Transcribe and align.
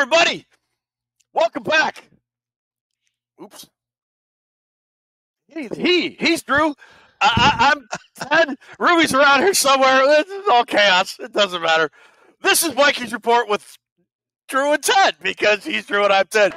Hey, 0.00 0.04
everybody. 0.04 0.46
Welcome 1.34 1.62
back. 1.62 2.08
Oops. 3.42 3.68
He, 5.46 5.68
he 5.76 6.08
he's 6.18 6.42
Drew. 6.42 6.74
I, 7.20 7.74
am 7.76 7.86
Ted. 8.14 8.56
Ruby's 8.78 9.12
around 9.12 9.40
here 9.42 9.52
somewhere. 9.52 10.06
This 10.06 10.26
is 10.26 10.48
all 10.50 10.64
chaos. 10.64 11.18
It 11.20 11.34
doesn't 11.34 11.60
matter. 11.60 11.90
This 12.40 12.62
is 12.62 12.72
Vikings 12.72 13.12
report 13.12 13.46
with 13.46 13.76
Drew 14.48 14.72
and 14.72 14.82
Ted 14.82 15.16
because 15.20 15.64
he's 15.64 15.84
Drew 15.84 16.04
and 16.04 16.14
I'm 16.14 16.26
Ted. 16.28 16.54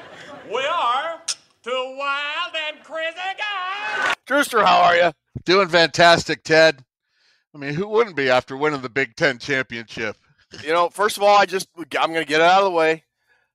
We 0.47 0.65
are 0.65 1.19
two 1.63 1.95
wild 1.97 2.55
and 2.71 2.81
crazy 2.85 3.17
guys. 3.37 4.15
Drewster, 4.25 4.63
how 4.63 4.83
are 4.83 4.95
you? 4.95 5.11
Doing 5.43 5.67
fantastic, 5.67 6.45
Ted. 6.45 6.81
I 7.53 7.57
mean, 7.57 7.73
who 7.73 7.89
wouldn't 7.89 8.15
be 8.15 8.29
after 8.29 8.55
winning 8.55 8.79
the 8.79 8.89
Big 8.89 9.17
Ten 9.17 9.37
championship? 9.37 10.15
You 10.63 10.71
know, 10.71 10.87
first 10.87 11.17
of 11.17 11.23
all, 11.23 11.37
I 11.37 11.45
just 11.45 11.67
I'm 11.99 12.13
going 12.13 12.23
to 12.23 12.29
get 12.29 12.39
it 12.39 12.45
out 12.45 12.59
of 12.59 12.71
the 12.71 12.71
way. 12.71 13.03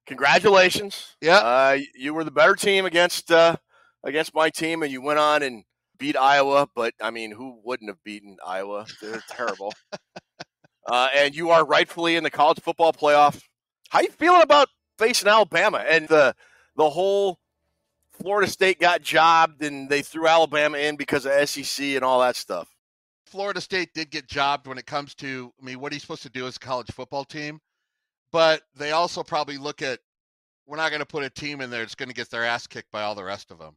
Congratulations. 0.09 1.17
Yeah, 1.21 1.37
uh, 1.37 1.79
you 1.95 2.15
were 2.15 2.25
the 2.25 2.31
better 2.31 2.57
team 2.57 2.87
against 2.87 3.31
uh, 3.31 3.57
against 4.03 4.35
my 4.35 4.49
team, 4.51 4.83
and 4.83 4.91
you 4.91 5.03
went 5.03 5.19
on 5.19 5.43
and 5.43 5.65
beat 5.99 6.17
Iowa. 6.17 6.69
But 6.75 6.95
I 7.01 7.11
mean, 7.11 7.31
who 7.33 7.61
wouldn't 7.63 7.91
have 7.91 8.03
beaten 8.03 8.39
Iowa? 8.45 8.87
They're 9.03 9.23
terrible. 9.31 9.75
uh, 10.87 11.09
and 11.15 11.35
you 11.37 11.51
are 11.51 11.65
rightfully 11.65 12.17
in 12.17 12.25
the 12.25 12.31
college 12.31 12.59
football 12.61 12.93
playoff. 12.93 13.43
How 13.91 14.01
you 14.01 14.09
feeling 14.09 14.43
about 14.43 14.69
facing 14.99 15.29
Alabama 15.29 15.85
and 15.87 16.09
the 16.09 16.35
the 16.75 16.89
whole 16.89 17.39
Florida 18.13 18.51
State 18.51 18.81
got 18.81 19.03
jobbed 19.03 19.63
and 19.63 19.91
they 19.91 20.03
threw 20.03 20.27
Alabama 20.27 20.79
in 20.79 20.97
because 20.97 21.27
of 21.27 21.49
SEC 21.49 21.85
and 21.85 22.03
all 22.03 22.21
that 22.21 22.37
stuff? 22.37 22.69
Florida 23.27 23.61
State 23.61 23.93
did 23.95 24.11
get 24.11 24.27
jobbed 24.27 24.67
when 24.67 24.79
it 24.79 24.87
comes 24.87 25.15
to, 25.17 25.53
I 25.61 25.65
mean, 25.65 25.81
what 25.81 25.93
are 25.93 25.95
you 25.95 26.01
supposed 26.01 26.23
to 26.23 26.31
do 26.31 26.47
as 26.47 26.57
a 26.57 26.61
college 26.61 26.91
football 26.91 27.25
team? 27.25 27.61
But 28.33 28.63
they 28.75 28.93
also 28.93 29.23
probably 29.23 29.59
look 29.59 29.83
at, 29.83 30.01
we're 30.69 30.77
not 30.77 30.91
going 30.91 31.01
to 31.01 31.07
put 31.07 31.25
a 31.25 31.31
team 31.31 31.63
in 31.63 31.71
there 31.71 31.81
that's 31.81 31.95
going 31.95 32.11
to 32.11 32.15
get 32.15 32.31
their 32.31 32.45
ass 32.45 32.67
kicked 32.67 32.93
by 32.93 33.03
all 33.03 33.15
the 33.15 33.25
rest 33.25 33.51
of 33.51 33.59
them. 33.59 33.75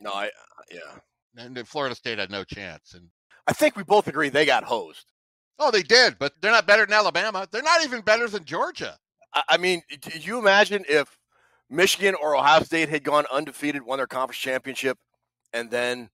No, 0.00 0.10
I, 0.10 0.26
uh, 0.26 0.62
yeah. 0.72 1.44
And 1.44 1.68
Florida 1.68 1.94
State 1.94 2.18
had 2.18 2.30
no 2.30 2.42
chance. 2.42 2.94
And 2.94 3.08
I 3.46 3.52
think 3.52 3.76
we 3.76 3.82
both 3.84 4.08
agree 4.08 4.30
they 4.30 4.46
got 4.46 4.64
hosed. 4.64 5.12
Oh, 5.58 5.70
they 5.70 5.82
did, 5.82 6.18
but 6.18 6.32
they're 6.40 6.50
not 6.50 6.66
better 6.66 6.86
than 6.86 6.94
Alabama. 6.94 7.46
They're 7.52 7.62
not 7.62 7.84
even 7.84 8.00
better 8.00 8.26
than 8.28 8.44
Georgia. 8.44 8.96
I, 9.34 9.42
I 9.50 9.56
mean, 9.58 9.82
do 10.00 10.18
you 10.18 10.38
imagine 10.38 10.84
if 10.88 11.18
Michigan 11.68 12.14
or 12.14 12.34
Ohio 12.34 12.62
State 12.62 12.88
had 12.88 13.04
gone 13.04 13.24
undefeated, 13.30 13.82
won 13.82 13.98
their 13.98 14.06
conference 14.06 14.38
championship, 14.38 14.98
and 15.52 15.70
then 15.70 16.08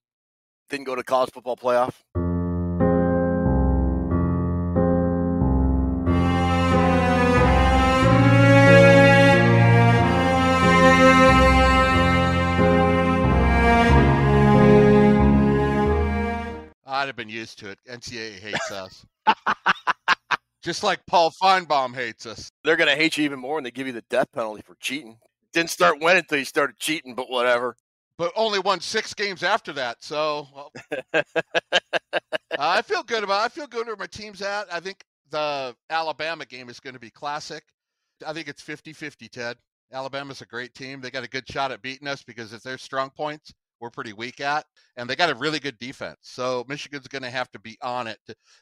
didn't 0.69 0.85
go 0.85 0.97
to 0.97 1.05
college 1.05 1.31
football 1.33 1.57
playoff? 1.57 1.95
I'd 16.99 17.07
have 17.07 17.15
been 17.15 17.29
used 17.29 17.61
to 17.61 17.71
it. 17.71 17.79
NCAA 17.89 18.41
hates 18.41 18.73
us. 18.73 19.07
Just 20.65 20.83
like 20.83 21.07
Paul 21.07 21.33
Finebaum 21.41 21.95
hates 21.95 22.27
us. 22.27 22.51
They're 22.65 22.75
going 22.75 22.91
to 22.91 22.97
hate 22.97 23.17
you 23.17 23.25
even 23.25 23.39
more 23.39 23.55
when 23.55 23.63
they 23.63 23.71
give 23.71 23.87
you 23.87 23.93
the 23.93 24.03
death 24.11 24.27
penalty 24.33 24.63
for 24.67 24.75
cheating. 24.81 25.17
Didn't 25.53 25.71
start 25.71 26.01
winning 26.01 26.23
until 26.23 26.41
you 26.41 26.45
started 26.45 26.77
cheating, 26.81 27.15
but 27.15 27.31
whatever. 27.31 27.77
But 28.19 28.33
only 28.35 28.59
won 28.59 28.81
six 28.81 29.15
games 29.15 29.45
after 29.45 29.73
that. 29.75 29.99
So 30.01 30.49
well, 30.53 30.73
I 32.59 32.83
feel 32.83 33.05
good 33.05 33.23
about. 33.23 33.43
I 33.43 33.49
feel 33.49 33.69
good 33.69 33.87
where 33.87 33.95
my 33.95 34.07
team's 34.07 34.43
at. 34.43 34.67
I 34.73 34.81
think 34.81 35.05
the 35.31 35.77
Alabama 35.91 36.47
game 36.47 36.69
is 36.69 36.81
going 36.81 36.95
to 36.95 37.01
be 37.01 37.11
classic. 37.11 37.63
I 38.27 38.33
think 38.33 38.49
it's 38.49 38.61
50-50, 38.63 39.31
Ted. 39.31 39.57
Alabama's 39.93 40.43
a 40.43 40.47
great 40.47 40.75
team. 40.75 41.01
They 41.01 41.13
got 41.13 41.23
a 41.23 41.29
good 41.29 41.49
shot 41.49 41.71
at 41.71 41.81
beating 41.81 42.09
us 42.09 42.25
because 42.25 42.53
it's 42.53 42.65
their 42.65 42.77
strong 42.77 43.11
points 43.11 43.55
we're 43.81 43.91
pretty 43.91 44.13
weak 44.13 44.41
at, 44.41 44.65
and 44.97 45.09
they 45.09 45.17
got 45.17 45.31
a 45.31 45.35
really 45.35 45.59
good 45.59 45.79
defense. 45.79 46.19
So 46.23 46.65
Michigan's 46.69 47.09
going 47.09 47.23
to 47.23 47.31
have 47.31 47.51
to 47.53 47.59
be 47.59 47.77
on 47.83 48.07
it. 48.07 48.19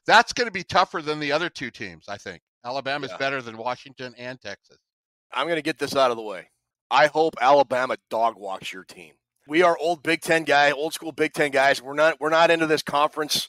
That's 0.07 0.33
going 0.33 0.47
to 0.47 0.53
be 0.53 0.63
tougher 0.63 1.03
than 1.03 1.21
the 1.21 1.33
other 1.33 1.49
two 1.49 1.71
teams, 1.71 2.05
I 2.09 2.17
think. 2.17 2.43
Alabama's 2.65 3.11
yeah. 3.13 3.19
better 3.19 3.43
than 3.43 3.57
Washington 3.57 4.15
and 4.19 4.41
Texas. 4.41 4.79
I'm 5.33 5.47
going 5.47 5.57
to 5.57 5.63
get 5.63 5.79
this 5.79 5.97
out 5.97 6.11
of 6.11 6.17
the 6.17 6.23
way. 6.23 6.51
I 6.91 7.07
hope 7.07 7.35
Alabama 7.41 7.97
dog 8.11 8.37
walks 8.37 8.73
your 8.73 8.85
team. 8.85 9.15
We 9.49 9.63
are 9.63 9.77
old 9.79 10.03
Big 10.03 10.21
Ten 10.21 10.45
guy, 10.45 10.73
old 10.73 10.93
school 10.93 11.13
Big 11.13 11.33
Ten 11.33 11.51
guys. 11.51 11.81
We're 11.81 11.95
not 11.95 12.21
we're 12.21 12.31
not 12.31 12.51
into 12.51 12.67
this 12.67 12.83
conference 12.83 13.49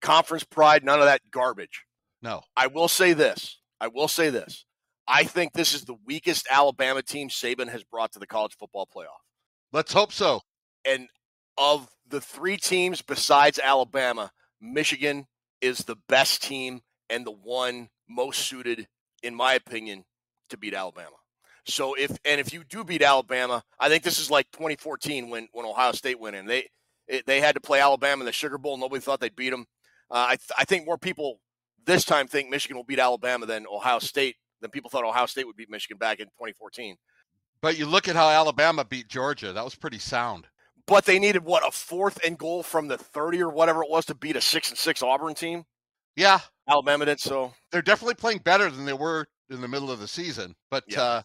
conference 0.00 0.44
pride, 0.44 0.84
none 0.84 1.00
of 1.00 1.06
that 1.06 1.20
garbage. 1.30 1.84
No. 2.22 2.42
I 2.56 2.68
will 2.68 2.88
say 2.88 3.12
this. 3.12 3.58
I 3.80 3.88
will 3.88 4.08
say 4.08 4.30
this. 4.30 4.64
I 5.08 5.24
think 5.24 5.52
this 5.52 5.74
is 5.74 5.84
the 5.84 5.96
weakest 6.06 6.46
Alabama 6.50 7.02
team 7.02 7.28
Saban 7.28 7.68
has 7.68 7.82
brought 7.82 8.12
to 8.12 8.20
the 8.20 8.26
college 8.26 8.56
football 8.56 8.88
playoff. 8.94 9.22
Let's 9.72 9.92
hope 9.92 10.12
so 10.12 10.42
and 10.84 11.08
of 11.58 11.88
the 12.08 12.20
three 12.20 12.56
teams 12.56 13.02
besides 13.02 13.58
Alabama, 13.58 14.30
Michigan 14.60 15.26
is 15.60 15.78
the 15.78 15.96
best 16.08 16.42
team 16.42 16.82
and 17.10 17.26
the 17.26 17.32
one 17.32 17.88
most 18.08 18.40
suited, 18.40 18.88
in 19.22 19.34
my 19.34 19.54
opinion, 19.54 20.04
to 20.50 20.56
beat 20.56 20.74
Alabama. 20.74 21.16
So 21.66 21.94
if 21.94 22.10
and 22.24 22.40
if 22.40 22.52
you 22.52 22.64
do 22.64 22.84
beat 22.84 23.02
Alabama, 23.02 23.62
I 23.78 23.88
think 23.88 24.02
this 24.02 24.18
is 24.18 24.30
like 24.30 24.50
2014 24.52 25.30
when 25.30 25.48
when 25.52 25.64
Ohio 25.64 25.92
State 25.92 26.18
went 26.18 26.36
in. 26.36 26.46
They 26.46 26.68
it, 27.06 27.26
they 27.26 27.40
had 27.40 27.54
to 27.54 27.60
play 27.60 27.80
Alabama 27.80 28.22
in 28.22 28.26
the 28.26 28.32
Sugar 28.32 28.58
Bowl. 28.58 28.76
Nobody 28.76 29.00
thought 29.00 29.20
they'd 29.20 29.36
beat 29.36 29.50
them. 29.50 29.66
Uh, 30.10 30.26
I 30.30 30.36
th- 30.36 30.50
I 30.58 30.64
think 30.64 30.86
more 30.86 30.98
people 30.98 31.40
this 31.84 32.04
time 32.04 32.26
think 32.26 32.50
Michigan 32.50 32.76
will 32.76 32.84
beat 32.84 32.98
Alabama 32.98 33.46
than 33.46 33.66
Ohio 33.66 34.00
State 34.00 34.36
than 34.60 34.70
people 34.70 34.90
thought 34.90 35.04
Ohio 35.04 35.26
State 35.26 35.46
would 35.46 35.56
beat 35.56 35.70
Michigan 35.70 35.98
back 35.98 36.18
in 36.18 36.26
2014. 36.26 36.96
But 37.60 37.78
you 37.78 37.86
look 37.86 38.08
at 38.08 38.16
how 38.16 38.28
Alabama 38.28 38.84
beat 38.84 39.08
Georgia. 39.08 39.52
That 39.52 39.64
was 39.64 39.76
pretty 39.76 39.98
sound 39.98 40.48
but 40.86 41.04
they 41.04 41.18
needed 41.18 41.44
what 41.44 41.66
a 41.66 41.70
fourth 41.70 42.18
and 42.24 42.38
goal 42.38 42.62
from 42.62 42.88
the 42.88 42.98
30 42.98 43.42
or 43.42 43.48
whatever 43.48 43.82
it 43.82 43.90
was 43.90 44.04
to 44.06 44.14
beat 44.14 44.36
a 44.36 44.40
six 44.40 44.70
and 44.70 44.78
six 44.78 45.02
Auburn 45.02 45.34
team. 45.34 45.64
Yeah, 46.16 46.40
Alabama 46.68 47.06
did. 47.06 47.20
So 47.20 47.52
they're 47.70 47.82
definitely 47.82 48.14
playing 48.14 48.38
better 48.38 48.70
than 48.70 48.84
they 48.84 48.92
were 48.92 49.26
in 49.50 49.60
the 49.60 49.68
middle 49.68 49.90
of 49.90 50.00
the 50.00 50.08
season. 50.08 50.54
But 50.70 50.84
yeah. 50.88 51.02
uh, 51.02 51.22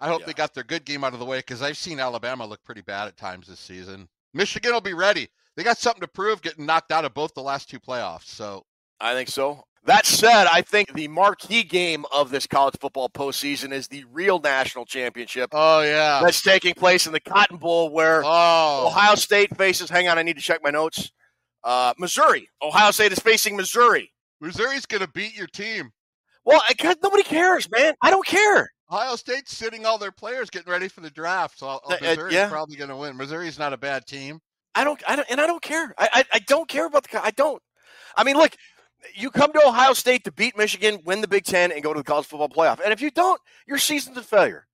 I 0.00 0.08
hope 0.08 0.20
yeah. 0.20 0.26
they 0.26 0.32
got 0.32 0.54
their 0.54 0.64
good 0.64 0.84
game 0.84 1.04
out 1.04 1.12
of 1.12 1.18
the 1.18 1.24
way 1.24 1.38
because 1.38 1.62
I've 1.62 1.76
seen 1.76 2.00
Alabama 2.00 2.46
look 2.46 2.62
pretty 2.64 2.82
bad 2.82 3.08
at 3.08 3.16
times 3.16 3.48
this 3.48 3.60
season. 3.60 4.08
Michigan 4.32 4.72
will 4.72 4.80
be 4.80 4.94
ready. 4.94 5.28
They 5.56 5.64
got 5.64 5.78
something 5.78 6.00
to 6.00 6.08
prove, 6.08 6.42
getting 6.42 6.66
knocked 6.66 6.92
out 6.92 7.04
of 7.04 7.12
both 7.12 7.34
the 7.34 7.42
last 7.42 7.68
two 7.68 7.80
playoffs. 7.80 8.26
So 8.26 8.64
I 9.00 9.14
think 9.14 9.28
so. 9.28 9.64
That 9.84 10.04
said, 10.04 10.46
I 10.46 10.60
think 10.60 10.92
the 10.92 11.08
marquee 11.08 11.62
game 11.62 12.04
of 12.12 12.30
this 12.30 12.46
college 12.46 12.74
football 12.80 13.08
postseason 13.08 13.72
is 13.72 13.88
the 13.88 14.04
real 14.12 14.38
national 14.38 14.84
championship. 14.84 15.50
Oh 15.52 15.80
yeah, 15.80 16.20
that's 16.22 16.42
taking 16.42 16.74
place 16.74 17.06
in 17.06 17.12
the 17.12 17.20
Cotton 17.20 17.56
Bowl, 17.56 17.90
where 17.90 18.22
oh. 18.24 18.86
Ohio 18.86 19.14
State 19.14 19.56
faces. 19.56 19.88
Hang 19.88 20.06
on, 20.08 20.18
I 20.18 20.22
need 20.22 20.36
to 20.36 20.42
check 20.42 20.60
my 20.62 20.70
notes. 20.70 21.10
Uh, 21.64 21.94
Missouri. 21.98 22.48
Ohio 22.62 22.90
State 22.90 23.12
is 23.12 23.18
facing 23.18 23.56
Missouri. 23.56 24.12
Missouri's 24.40 24.86
going 24.86 25.02
to 25.02 25.08
beat 25.08 25.36
your 25.36 25.46
team. 25.46 25.90
Well, 26.44 26.62
I, 26.66 26.94
nobody 27.02 27.22
cares, 27.22 27.70
man. 27.70 27.94
I 28.02 28.10
don't 28.10 28.26
care. 28.26 28.70
Ohio 28.90 29.16
State's 29.16 29.56
sitting 29.56 29.86
all 29.86 29.98
their 29.98 30.12
players 30.12 30.50
getting 30.50 30.70
ready 30.70 30.88
for 30.88 31.00
the 31.00 31.10
draft, 31.10 31.58
so 31.58 31.68
uh, 31.68 31.96
Missouri's 32.00 32.34
uh, 32.34 32.38
yeah. 32.38 32.48
probably 32.48 32.76
going 32.76 32.90
to 32.90 32.96
win. 32.96 33.16
Missouri's 33.16 33.58
not 33.58 33.72
a 33.72 33.76
bad 33.78 34.06
team. 34.06 34.40
I 34.74 34.84
don't, 34.84 35.02
I 35.06 35.16
don't, 35.16 35.30
and 35.30 35.40
I 35.40 35.46
don't 35.46 35.62
care. 35.62 35.94
I, 35.98 36.08
I, 36.12 36.24
I 36.34 36.38
don't 36.40 36.68
care 36.68 36.86
about 36.86 37.08
the. 37.08 37.24
I 37.24 37.30
don't. 37.30 37.62
I 38.16 38.24
mean, 38.24 38.36
look, 38.36 38.56
you 39.14 39.30
come 39.30 39.52
to 39.52 39.66
Ohio 39.66 39.92
State 39.92 40.24
to 40.24 40.32
beat 40.32 40.56
Michigan, 40.56 41.00
win 41.04 41.20
the 41.20 41.28
Big 41.28 41.44
Ten, 41.44 41.72
and 41.72 41.82
go 41.82 41.92
to 41.92 42.00
the 42.00 42.04
college 42.04 42.26
football 42.26 42.48
playoff. 42.48 42.80
And 42.82 42.92
if 42.92 43.00
you 43.00 43.10
don't, 43.10 43.40
your 43.66 43.78
season's 43.78 44.16
a 44.16 44.22
failure. 44.22 44.66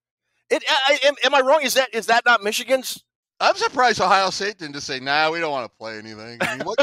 It, 0.51 0.63
I, 0.69 0.99
am, 1.05 1.15
am 1.25 1.35
I 1.35 1.41
wrong? 1.41 1.61
Is 1.63 1.75
that 1.75 1.93
is 1.93 2.07
that 2.07 2.25
not 2.25 2.43
Michigan's? 2.43 3.03
I'm 3.39 3.57
surprised 3.57 4.01
Ohio 4.01 4.31
State 4.31 4.59
didn't 4.59 4.75
just 4.75 4.87
say, 4.87 5.01
"Nah, 5.01 5.31
we 5.31 5.41
don't 5.41 5.51
want 5.51 5.71
to 5.71 5.77
play 5.77 5.99
anything." 5.99 6.39
I 6.41 6.57
mean, 6.57 6.67
what, 6.67 6.79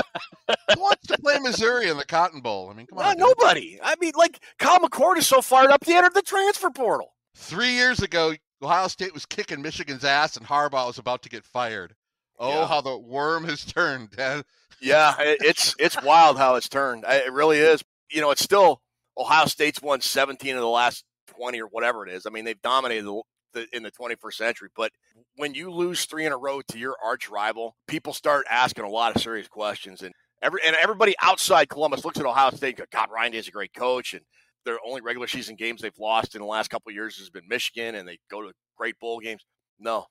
who 0.47 0.79
wants 0.79 1.07
to 1.07 1.17
play 1.17 1.39
Missouri 1.39 1.89
in 1.89 1.97
the 1.97 2.05
Cotton 2.05 2.41
Bowl? 2.41 2.69
I 2.69 2.73
mean, 2.75 2.85
come 2.87 2.99
on, 2.99 3.17
nobody. 3.17 3.79
I 3.81 3.95
mean, 3.99 4.11
like 4.15 4.39
Kyle 4.59 4.79
McCord 4.79 5.17
is 5.17 5.25
so 5.25 5.41
fired 5.41 5.71
up 5.71 5.83
he 5.83 5.93
entered 5.93 6.13
the 6.13 6.21
transfer 6.21 6.69
portal. 6.69 7.13
Three 7.35 7.71
years 7.71 8.01
ago, 8.01 8.33
Ohio 8.61 8.87
State 8.87 9.13
was 9.13 9.25
kicking 9.25 9.61
Michigan's 9.61 10.03
ass, 10.03 10.37
and 10.37 10.45
Harbaugh 10.45 10.87
was 10.87 10.99
about 10.99 11.23
to 11.23 11.29
get 11.29 11.43
fired. 11.45 11.95
Oh, 12.39 12.61
yeah. 12.61 12.67
how 12.67 12.81
the 12.81 12.97
worm 12.97 13.45
has 13.45 13.63
turned, 13.73 14.11
Dad. 14.11 14.45
yeah, 14.81 15.15
it's 15.19 15.75
it's 15.79 16.01
wild 16.03 16.37
how 16.37 16.55
it's 16.55 16.69
turned. 16.69 17.05
It 17.07 17.31
really 17.31 17.57
is. 17.57 17.83
You 18.09 18.21
know, 18.21 18.31
it's 18.31 18.43
still 18.43 18.81
Ohio 19.17 19.45
State's 19.45 19.81
won 19.81 20.01
17 20.01 20.55
of 20.55 20.61
the 20.61 20.67
last 20.67 21.03
20 21.27 21.61
or 21.61 21.67
whatever 21.67 22.05
it 22.05 22.13
is. 22.13 22.25
I 22.25 22.29
mean, 22.29 22.45
they've 22.45 22.61
dominated 22.61 23.05
the, 23.05 23.21
the, 23.53 23.67
in 23.75 23.83
the 23.83 23.91
21st 23.91 24.33
century. 24.33 24.69
But 24.75 24.91
when 25.35 25.53
you 25.53 25.71
lose 25.71 26.05
three 26.05 26.25
in 26.25 26.31
a 26.31 26.37
row 26.37 26.61
to 26.61 26.77
your 26.77 26.95
arch 27.03 27.29
rival, 27.29 27.75
people 27.87 28.13
start 28.13 28.45
asking 28.49 28.85
a 28.85 28.89
lot 28.89 29.15
of 29.15 29.21
serious 29.21 29.47
questions. 29.47 30.01
And 30.01 30.13
every 30.41 30.61
and 30.65 30.75
everybody 30.81 31.15
outside 31.21 31.69
Columbus 31.69 32.05
looks 32.05 32.19
at 32.19 32.25
Ohio 32.25 32.51
State. 32.51 32.79
And 32.79 32.89
go, 32.89 32.99
God, 32.99 33.09
Ryan 33.11 33.31
Day 33.31 33.37
is 33.39 33.47
a 33.47 33.51
great 33.51 33.73
coach, 33.73 34.13
and 34.13 34.23
their 34.65 34.77
only 34.85 35.01
regular 35.01 35.27
season 35.27 35.55
games 35.55 35.81
they've 35.81 35.97
lost 35.99 36.35
in 36.35 36.41
the 36.41 36.47
last 36.47 36.69
couple 36.69 36.89
of 36.89 36.95
years 36.95 37.17
has 37.17 37.29
been 37.29 37.47
Michigan, 37.47 37.95
and 37.95 38.07
they 38.07 38.19
go 38.29 38.41
to 38.41 38.51
great 38.77 38.99
bowl 38.99 39.19
games. 39.19 39.45
No, 39.79 40.05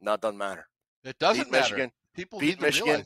not 0.00 0.20
doesn't 0.20 0.38
matter. 0.38 0.66
It 1.04 1.18
doesn't 1.18 1.44
beat 1.44 1.52
matter. 1.52 1.62
Michigan. 1.74 1.92
People 2.14 2.38
beat 2.38 2.60
Michigan, 2.60 3.04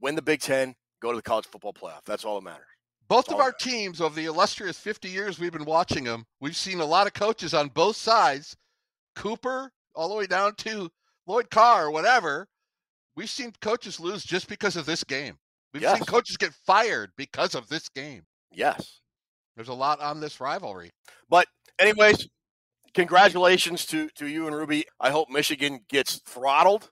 win 0.00 0.14
the 0.14 0.22
Big 0.22 0.40
Ten, 0.40 0.74
go 1.00 1.10
to 1.10 1.16
the 1.16 1.22
college 1.22 1.46
football 1.46 1.72
playoff. 1.72 2.04
That's 2.04 2.24
all 2.24 2.36
that 2.36 2.44
matters. 2.44 2.66
Both 3.08 3.30
of 3.30 3.38
our 3.38 3.52
teams, 3.52 4.00
over 4.00 4.14
the 4.14 4.24
illustrious 4.26 4.78
50 4.78 5.08
years 5.08 5.38
we've 5.38 5.52
been 5.52 5.64
watching 5.64 6.04
them, 6.04 6.24
we've 6.40 6.56
seen 6.56 6.80
a 6.80 6.84
lot 6.84 7.06
of 7.06 7.12
coaches 7.12 7.54
on 7.54 7.68
both 7.68 7.96
sides. 7.96 8.56
Cooper, 9.14 9.70
all 9.94 10.08
the 10.08 10.14
way 10.14 10.26
down 10.26 10.54
to 10.56 10.90
Lloyd 11.26 11.50
Carr 11.50 11.86
or 11.86 11.90
whatever. 11.90 12.46
We've 13.14 13.30
seen 13.30 13.52
coaches 13.60 13.98
lose 13.98 14.24
just 14.24 14.48
because 14.48 14.76
of 14.76 14.86
this 14.86 15.04
game. 15.04 15.36
We've 15.72 15.82
seen 15.82 16.04
coaches 16.04 16.36
get 16.36 16.52
fired 16.52 17.10
because 17.16 17.54
of 17.54 17.68
this 17.68 17.88
game. 17.88 18.22
Yes. 18.52 19.00
There's 19.56 19.68
a 19.68 19.74
lot 19.74 20.00
on 20.00 20.20
this 20.20 20.40
rivalry. 20.40 20.90
But 21.30 21.46
anyways, 21.78 22.28
congratulations 22.94 23.86
to 23.86 24.08
to 24.16 24.26
you 24.26 24.46
and 24.46 24.56
Ruby. 24.56 24.84
I 25.00 25.10
hope 25.10 25.30
Michigan 25.30 25.80
gets 25.88 26.16
throttled. 26.26 26.90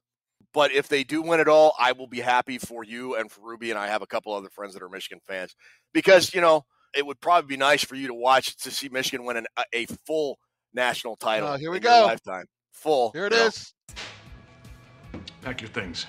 But 0.54 0.72
if 0.72 0.88
they 0.88 1.04
do 1.04 1.20
win 1.20 1.40
it 1.40 1.48
all, 1.48 1.74
I 1.78 1.92
will 1.92 2.06
be 2.06 2.20
happy 2.20 2.58
for 2.58 2.84
you 2.84 3.16
and 3.16 3.30
for 3.30 3.40
Ruby. 3.42 3.70
And 3.70 3.78
I 3.78 3.88
have 3.88 4.02
a 4.02 4.06
couple 4.06 4.32
other 4.32 4.48
friends 4.50 4.72
that 4.74 4.82
are 4.82 4.88
Michigan 4.88 5.20
fans 5.26 5.54
because 5.92 6.32
you 6.32 6.40
know 6.40 6.64
it 6.96 7.04
would 7.04 7.20
probably 7.20 7.48
be 7.48 7.56
nice 7.56 7.84
for 7.84 7.96
you 7.96 8.06
to 8.06 8.14
watch 8.14 8.56
to 8.58 8.70
see 8.70 8.88
Michigan 8.88 9.26
win 9.26 9.36
an, 9.36 9.46
a, 9.56 9.64
a 9.72 9.86
full 10.06 10.38
national 10.72 11.16
title. 11.16 11.48
Oh, 11.48 11.56
here 11.56 11.70
we 11.70 11.78
in 11.78 11.82
your 11.82 11.92
go. 11.92 12.06
lifetime 12.06 12.46
full. 12.74 13.10
Here 13.12 13.26
it 13.26 13.32
you 13.32 13.38
know. 13.38 13.46
is. 13.46 13.74
Pack 15.42 15.60
your 15.60 15.70
things. 15.70 16.06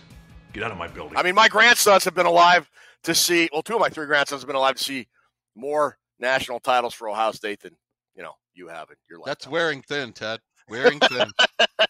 Get 0.54 0.64
out 0.64 0.72
of 0.72 0.78
my 0.78 0.88
building. 0.88 1.18
I 1.18 1.24
mean, 1.24 1.36
my 1.36 1.48
grandsons 1.48 2.04
have 2.04 2.14
been 2.14 2.26
alive 2.26 2.70
to 3.04 3.16
see. 3.16 3.50
Well, 3.52 3.62
two 3.62 3.76
of 3.76 3.80
my 3.80 3.90
three 3.90 4.06
grandsons 4.06 4.42
have 4.42 4.48
been 4.48 4.56
alive 4.56 4.76
to 4.76 4.84
see 4.84 5.08
more 5.56 5.98
national 6.20 6.60
titles 6.60 6.94
for 6.94 7.10
Ohio 7.10 7.32
State 7.32 7.62
than 7.62 7.76
you 8.16 8.24
know 8.24 8.34
you 8.54 8.68
have 8.68 8.90
in 8.90 8.96
your 9.10 9.20
life. 9.20 9.28
That's 9.28 9.48
wearing 9.48 9.82
thin, 9.82 10.14
Ted. 10.14 10.40
Wearing 10.70 11.00
thin. 11.00 11.30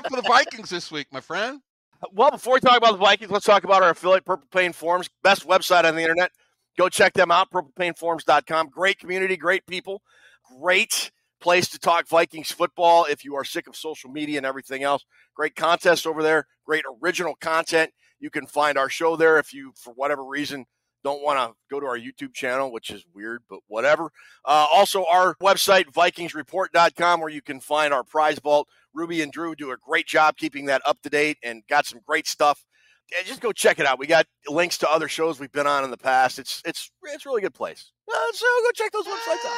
got 0.00 0.10
for 0.10 0.20
the 0.20 0.28
Vikings 0.28 0.70
this 0.70 0.90
week, 0.90 1.06
my 1.12 1.20
friend? 1.20 1.60
Well, 2.12 2.30
before 2.32 2.54
we 2.54 2.60
talk 2.60 2.76
about 2.76 2.92
the 2.92 2.98
Vikings, 2.98 3.30
let's 3.30 3.46
talk 3.46 3.64
about 3.64 3.82
our 3.82 3.90
affiliate, 3.90 4.24
Purple 4.24 4.48
Pain 4.52 4.72
Forums, 4.72 5.08
best 5.22 5.46
website 5.46 5.84
on 5.84 5.94
the 5.94 6.02
internet. 6.02 6.32
Go 6.76 6.88
check 6.88 7.12
them 7.12 7.30
out, 7.30 7.50
purplepainforums.com. 7.50 8.70
Great 8.70 8.98
community, 8.98 9.36
great 9.36 9.64
people, 9.66 10.02
great 10.60 11.12
place 11.40 11.68
to 11.68 11.78
talk 11.78 12.08
Vikings 12.08 12.50
football 12.50 13.04
if 13.04 13.24
you 13.24 13.36
are 13.36 13.44
sick 13.44 13.68
of 13.68 13.76
social 13.76 14.10
media 14.10 14.38
and 14.38 14.46
everything 14.46 14.82
else. 14.82 15.04
Great 15.34 15.54
contest 15.54 16.06
over 16.06 16.22
there, 16.22 16.46
great 16.66 16.84
original 17.02 17.36
content. 17.36 17.92
You 18.18 18.30
can 18.30 18.46
find 18.46 18.76
our 18.76 18.88
show 18.88 19.16
there 19.16 19.38
if 19.38 19.54
you, 19.54 19.72
for 19.76 19.92
whatever 19.94 20.24
reason, 20.24 20.66
don't 21.04 21.22
want 21.22 21.38
to 21.38 21.54
go 21.70 21.78
to 21.78 21.86
our 21.86 21.98
YouTube 21.98 22.34
channel, 22.34 22.72
which 22.72 22.90
is 22.90 23.04
weird, 23.14 23.42
but 23.48 23.60
whatever. 23.68 24.10
Uh, 24.44 24.66
also, 24.72 25.04
our 25.04 25.36
website, 25.36 25.84
VikingsReport.com, 25.92 27.20
where 27.20 27.28
you 27.28 27.42
can 27.42 27.60
find 27.60 27.94
our 27.94 28.02
prize 28.02 28.38
vault. 28.38 28.66
Ruby 28.94 29.22
and 29.22 29.30
Drew 29.30 29.54
do 29.54 29.70
a 29.70 29.76
great 29.76 30.06
job 30.06 30.36
keeping 30.36 30.66
that 30.66 30.82
up 30.86 31.00
to 31.02 31.10
date 31.10 31.36
and 31.42 31.62
got 31.68 31.86
some 31.86 32.00
great 32.06 32.26
stuff. 32.26 32.64
Yeah, 33.12 33.18
just 33.24 33.42
go 33.42 33.52
check 33.52 33.78
it 33.78 33.86
out. 33.86 33.98
We 33.98 34.06
got 34.06 34.26
links 34.48 34.78
to 34.78 34.88
other 34.88 35.08
shows 35.08 35.38
we've 35.38 35.52
been 35.52 35.66
on 35.66 35.84
in 35.84 35.90
the 35.90 35.96
past. 35.98 36.38
It's 36.38 36.62
it's 36.64 36.90
it's 37.02 37.26
a 37.26 37.28
really 37.28 37.42
good 37.42 37.52
place. 37.52 37.92
Uh, 38.08 38.32
so 38.32 38.46
go 38.62 38.70
check 38.74 38.92
those 38.92 39.04
websites 39.04 39.44
out. 39.44 39.52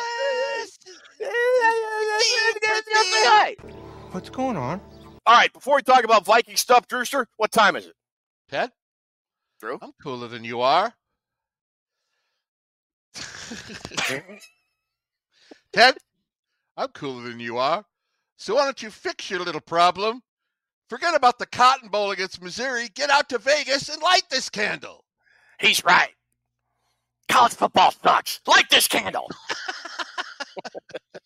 What's 4.10 4.30
going 4.30 4.56
on? 4.56 4.80
All 5.26 5.34
right, 5.34 5.52
before 5.52 5.76
we 5.76 5.82
talk 5.82 6.04
about 6.04 6.24
Viking 6.24 6.56
stuff, 6.56 6.88
Drewster, 6.88 7.28
what 7.36 7.52
time 7.52 7.76
is 7.76 7.86
it? 7.86 7.94
Ted? 8.48 8.70
Drew? 9.60 9.78
I'm 9.80 9.92
cooler 10.02 10.28
than 10.28 10.44
you 10.44 10.60
are. 10.60 10.92
Ted, 15.72 15.96
I'm 16.76 16.88
cooler 16.88 17.22
than 17.28 17.40
you 17.40 17.58
are. 17.58 17.84
So 18.36 18.54
why 18.56 18.64
don't 18.64 18.82
you 18.82 18.90
fix 18.90 19.30
your 19.30 19.40
little 19.40 19.60
problem? 19.60 20.22
Forget 20.88 21.14
about 21.14 21.38
the 21.38 21.46
Cotton 21.46 21.88
Bowl 21.88 22.12
against 22.12 22.42
Missouri. 22.42 22.88
Get 22.94 23.10
out 23.10 23.28
to 23.30 23.38
Vegas 23.38 23.88
and 23.88 24.00
light 24.02 24.22
this 24.30 24.48
candle. 24.48 25.04
He's 25.60 25.84
right. 25.84 26.12
College 27.28 27.54
football 27.54 27.92
sucks. 27.92 28.40
Light 28.46 28.68
this 28.70 28.88
candle. 28.88 29.30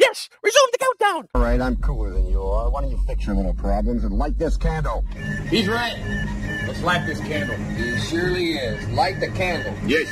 yes, 0.00 0.28
resume 0.42 0.62
the 0.72 0.78
countdown. 0.78 1.28
All 1.34 1.42
right, 1.42 1.60
I'm 1.60 1.76
cooler 1.76 2.10
than 2.10 2.26
you 2.26 2.42
are. 2.42 2.70
Why 2.70 2.80
don't 2.80 2.90
you 2.90 3.00
fix 3.06 3.26
your 3.26 3.36
little 3.36 3.54
problems 3.54 4.04
and 4.04 4.14
light 4.18 4.38
this 4.38 4.56
candle? 4.56 5.04
He's 5.48 5.68
right. 5.68 5.96
Let's 6.66 6.82
light 6.82 7.06
this 7.06 7.20
candle. 7.20 7.56
He 7.76 7.98
surely 7.98 8.52
is. 8.52 8.88
Light 8.90 9.20
the 9.20 9.28
candle. 9.28 9.74
Yes. 9.86 10.08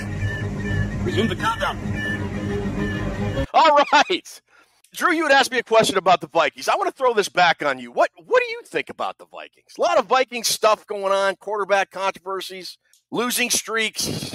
Resume 1.05 1.29
the 1.29 1.37
countdown. 1.37 1.79
All 3.55 3.79
right. 3.93 4.40
Drew, 4.94 5.12
you 5.12 5.25
had 5.25 5.32
asked 5.32 5.50
me 5.50 5.58
a 5.58 5.62
question 5.62 5.99
about 5.99 6.20
the 6.20 6.29
Vikings. 6.29 6.69
I 6.69 6.76
want 6.76 6.88
to 6.88 6.94
throw 6.94 7.12
this 7.12 7.29
back 7.29 7.62
on 7.64 7.79
you. 7.79 7.93
What 7.93 8.11
what 8.17 8.43
do 8.43 8.50
you 8.50 8.62
think 8.64 8.88
about 8.91 9.19
the 9.19 9.26
Vikings? 9.26 9.75
A 9.76 9.81
lot 9.81 9.99
of 9.99 10.06
Viking 10.06 10.44
stuff 10.44 10.87
going 10.87 11.12
on, 11.12 11.37
quarterback 11.37 11.91
controversies, 11.91 12.79
losing 13.11 13.50
streaks. 13.50 14.34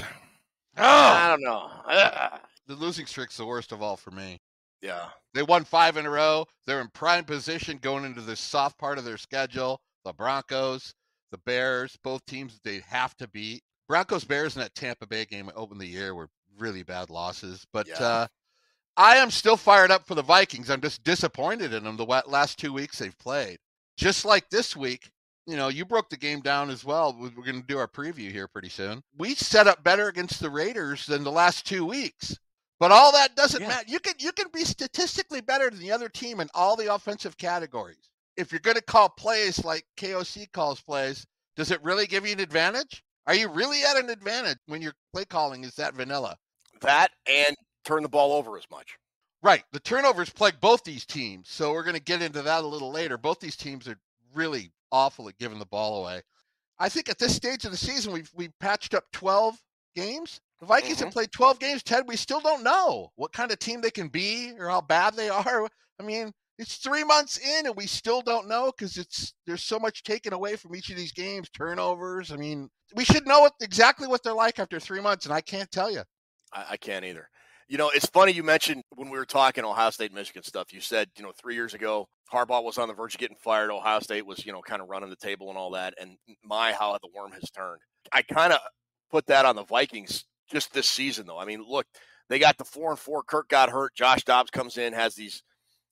Oh. 0.78 0.84
I 0.84 1.28
don't 1.30 1.42
know. 1.42 1.70
Ugh. 1.88 2.40
The 2.68 2.76
losing 2.76 3.06
streak's 3.06 3.38
the 3.38 3.46
worst 3.46 3.72
of 3.72 3.82
all 3.82 3.98
for 3.98 4.12
me. 4.12 4.40
Yeah. 4.84 5.06
They 5.34 5.42
won 5.42 5.64
five 5.64 5.98
in 5.98 6.06
a 6.06 6.10
row. 6.12 6.46
They're 6.68 6.82
in 6.82 6.90
prime 6.90 7.24
position 7.24 7.80
going 7.82 8.06
into 8.06 8.22
this 8.22 8.40
soft 8.40 8.78
part 8.78 9.00
of 9.00 9.06
their 9.06 9.18
schedule. 9.18 9.82
The 10.06 10.14
Broncos, 10.14 10.94
the 11.32 11.40
Bears, 11.40 11.98
both 12.04 12.24
teams 12.28 12.60
they 12.64 12.82
have 12.88 13.16
to 13.18 13.28
beat. 13.30 13.64
Broncos 13.88 14.26
Bears 14.26 14.56
in 14.56 14.62
that 14.62 14.76
Tampa 14.76 15.08
Bay 15.08 15.26
game 15.26 15.50
opened 15.56 15.82
the 15.82 15.88
year 15.88 16.14
were 16.14 16.30
really 16.60 16.84
bad 16.84 17.10
losses. 17.10 17.66
But 17.74 17.88
Yeah. 17.88 18.04
uh, 18.04 18.28
I 18.96 19.16
am 19.16 19.32
still 19.32 19.58
fired 19.58 19.90
up 19.90 20.06
for 20.06 20.14
the 20.14 20.22
Vikings. 20.22 20.70
I'm 20.70 20.82
just 20.82 21.04
disappointed 21.04 21.74
in 21.74 21.84
them 21.84 21.98
the 21.98 22.06
last 22.06 22.60
two 22.60 22.72
weeks 22.72 23.00
they've 23.00 23.18
played. 23.18 23.58
Just 23.98 24.26
like 24.26 24.50
this 24.50 24.76
week, 24.76 25.10
you 25.48 25.58
know, 25.58 25.70
you 25.70 25.84
broke 25.86 26.10
the 26.10 26.18
game 26.18 26.42
down 26.42 26.70
as 26.70 26.86
well. 26.86 27.16
We're 27.20 27.30
going 27.30 27.62
to 27.62 27.68
do 27.68 27.80
our 27.80 27.88
preview 27.88 28.32
here 28.32 28.48
pretty 28.48 28.70
soon. 28.70 29.02
We 29.18 29.34
set 29.34 29.68
up 29.68 29.84
better 29.84 30.08
against 30.10 30.40
the 30.40 30.50
Raiders 30.50 31.06
than 31.08 31.24
the 31.24 31.32
last 31.32 31.66
two 31.66 31.86
weeks. 31.86 32.38
But 32.80 32.92
all 32.92 33.12
that 33.14 33.36
doesn't 33.36 33.62
Yeah. 33.62 33.68
matter. 33.70 33.86
You 33.88 34.00
can 34.00 34.16
you 34.20 34.32
can 34.32 34.48
be 34.54 34.66
statistically 34.66 35.42
better 35.42 35.70
than 35.70 35.80
the 35.80 35.92
other 35.92 36.10
team 36.10 36.40
in 36.40 36.50
all 36.54 36.76
the 36.76 36.94
offensive 36.94 37.38
categories. 37.38 38.10
If 38.36 38.52
you're 38.52 38.60
going 38.60 38.76
to 38.78 38.82
call 38.82 39.10
plays 39.10 39.64
like 39.64 39.86
KOC 39.98 40.52
calls 40.52 40.82
plays, 40.82 41.26
does 41.56 41.72
it 41.72 41.82
really 41.84 42.08
give 42.08 42.26
you 42.26 42.34
an 42.34 42.40
advantage? 42.40 43.04
Are 43.28 43.36
you 43.36 43.48
really 43.48 43.84
at 43.84 43.96
an 43.98 44.10
advantage 44.10 44.58
when 44.66 44.82
your 44.82 44.94
play 45.14 45.26
calling 45.26 45.64
is 45.64 45.76
that 45.76 45.94
vanilla? 45.94 46.38
That 46.82 47.12
and 47.28 47.56
turn 47.86 48.04
the 48.04 48.10
ball 48.10 48.34
over 48.34 48.58
as 48.58 48.70
much. 48.70 48.98
Right. 49.42 49.64
The 49.72 49.80
turnovers 49.80 50.30
plague 50.30 50.60
both 50.60 50.84
these 50.84 51.06
teams. 51.06 51.50
So 51.50 51.72
we're 51.74 51.84
going 51.84 51.96
to 51.96 52.02
get 52.02 52.22
into 52.22 52.42
that 52.42 52.64
a 52.64 52.68
little 52.68 52.92
later. 52.92 53.18
Both 53.18 53.40
these 53.40 53.56
teams 53.56 53.88
are 53.88 54.00
really 54.34 54.72
awful 54.92 55.30
at 55.30 55.38
giving 55.38 55.60
the 55.60 55.66
ball 55.66 56.02
away. 56.02 56.22
I 56.80 56.90
think 56.90 57.08
at 57.10 57.20
this 57.20 57.36
stage 57.36 57.66
of 57.66 57.72
the 57.72 57.78
season, 57.78 58.14
we've 58.14 58.32
we 58.34 58.50
patched 58.60 58.94
up 58.94 59.06
12 59.14 59.62
games. 59.96 60.42
The 60.64 60.68
Vikings 60.68 61.00
have 61.00 61.10
mm-hmm. 61.10 61.14
played 61.14 61.32
12 61.34 61.60
games, 61.60 61.84
Ted. 61.84 62.06
We 62.08 62.16
still 62.16 62.40
don't 62.40 62.64
know 62.64 63.12
what 63.18 63.34
kind 63.34 63.52
of 63.52 63.60
team 63.60 63.82
they 63.82 63.92
can 63.92 64.08
be 64.08 64.54
or 64.58 64.70
how 64.70 64.80
bad 64.80 65.14
they 65.14 65.28
are. 65.28 65.68
I 66.00 66.04
mean, 66.04 66.32
it's 66.58 66.78
three 66.78 67.04
months 67.04 67.38
in 67.38 67.66
and 67.66 67.76
we 67.76 67.86
still 67.86 68.22
don't 68.22 68.48
know 68.48 68.72
because 68.72 68.96
it's 68.96 69.34
there's 69.46 69.62
so 69.62 69.78
much 69.78 70.04
taken 70.04 70.32
away 70.32 70.56
from 70.56 70.74
each 70.74 70.90
of 70.90 70.96
these 70.96 71.12
games, 71.12 71.50
turnovers. 71.50 72.32
I 72.32 72.38
mean, 72.38 72.70
we 72.96 73.04
should 73.04 73.28
know 73.28 73.42
what, 73.42 73.52
exactly 73.60 74.08
what 74.08 74.24
they're 74.24 74.34
like 74.34 74.58
after 74.58 74.80
three 74.80 75.02
months, 75.02 75.26
and 75.26 75.34
I 75.34 75.42
can't 75.42 75.70
tell 75.70 75.92
you. 75.92 76.04
I, 76.54 76.66
I 76.70 76.78
can't 76.78 77.04
either. 77.04 77.28
You 77.68 77.78
know, 77.78 77.92
it's 77.94 78.06
funny 78.06 78.32
you 78.32 78.44
mentioned 78.44 78.84
when 78.96 79.10
we 79.10 79.18
were 79.18 79.26
talking 79.26 79.66
Ohio 79.66 79.90
State, 79.90 80.14
Michigan 80.14 80.44
stuff. 80.44 80.72
You 80.72 80.80
said, 80.80 81.10
you 81.18 81.24
know, 81.24 81.34
three 81.38 81.56
years 81.56 81.74
ago, 81.74 82.08
Harbaugh 82.32 82.64
was 82.64 82.78
on 82.78 82.88
the 82.88 82.94
verge 82.94 83.16
of 83.16 83.20
getting 83.20 83.38
fired. 83.44 83.70
Ohio 83.70 84.00
State 84.00 84.26
was, 84.26 84.46
you 84.46 84.54
know, 84.54 84.62
kind 84.62 84.82
of 84.82 84.88
running 84.88 85.10
the 85.10 85.18
table 85.18 85.50
and 85.50 85.58
all 85.58 85.72
that. 85.72 85.94
And 86.00 86.16
my, 86.42 86.72
how 86.72 86.98
the 87.02 87.10
worm 87.14 87.34
has 87.34 87.50
turned. 87.52 87.82
I 88.14 88.22
kind 88.22 88.54
of 88.54 88.60
put 89.12 89.26
that 89.26 89.46
on 89.46 89.58
the 89.58 89.66
Vikings 89.66 90.24
just 90.50 90.74
this 90.74 90.90
season, 90.90 91.28
though. 91.28 91.40
I 91.40 91.46
mean, 91.46 91.64
look, 91.68 91.86
they 92.30 92.40
got 92.40 92.58
the 92.58 92.66
four 92.66 92.92
and 92.92 93.00
four. 93.00 93.24
Kirk 93.24 93.50
got 93.50 93.70
hurt. 93.70 93.96
Josh 93.96 94.24
Dobbs 94.24 94.52
comes 94.52 94.78
in, 94.78 94.94
has 94.94 95.16
these 95.16 95.44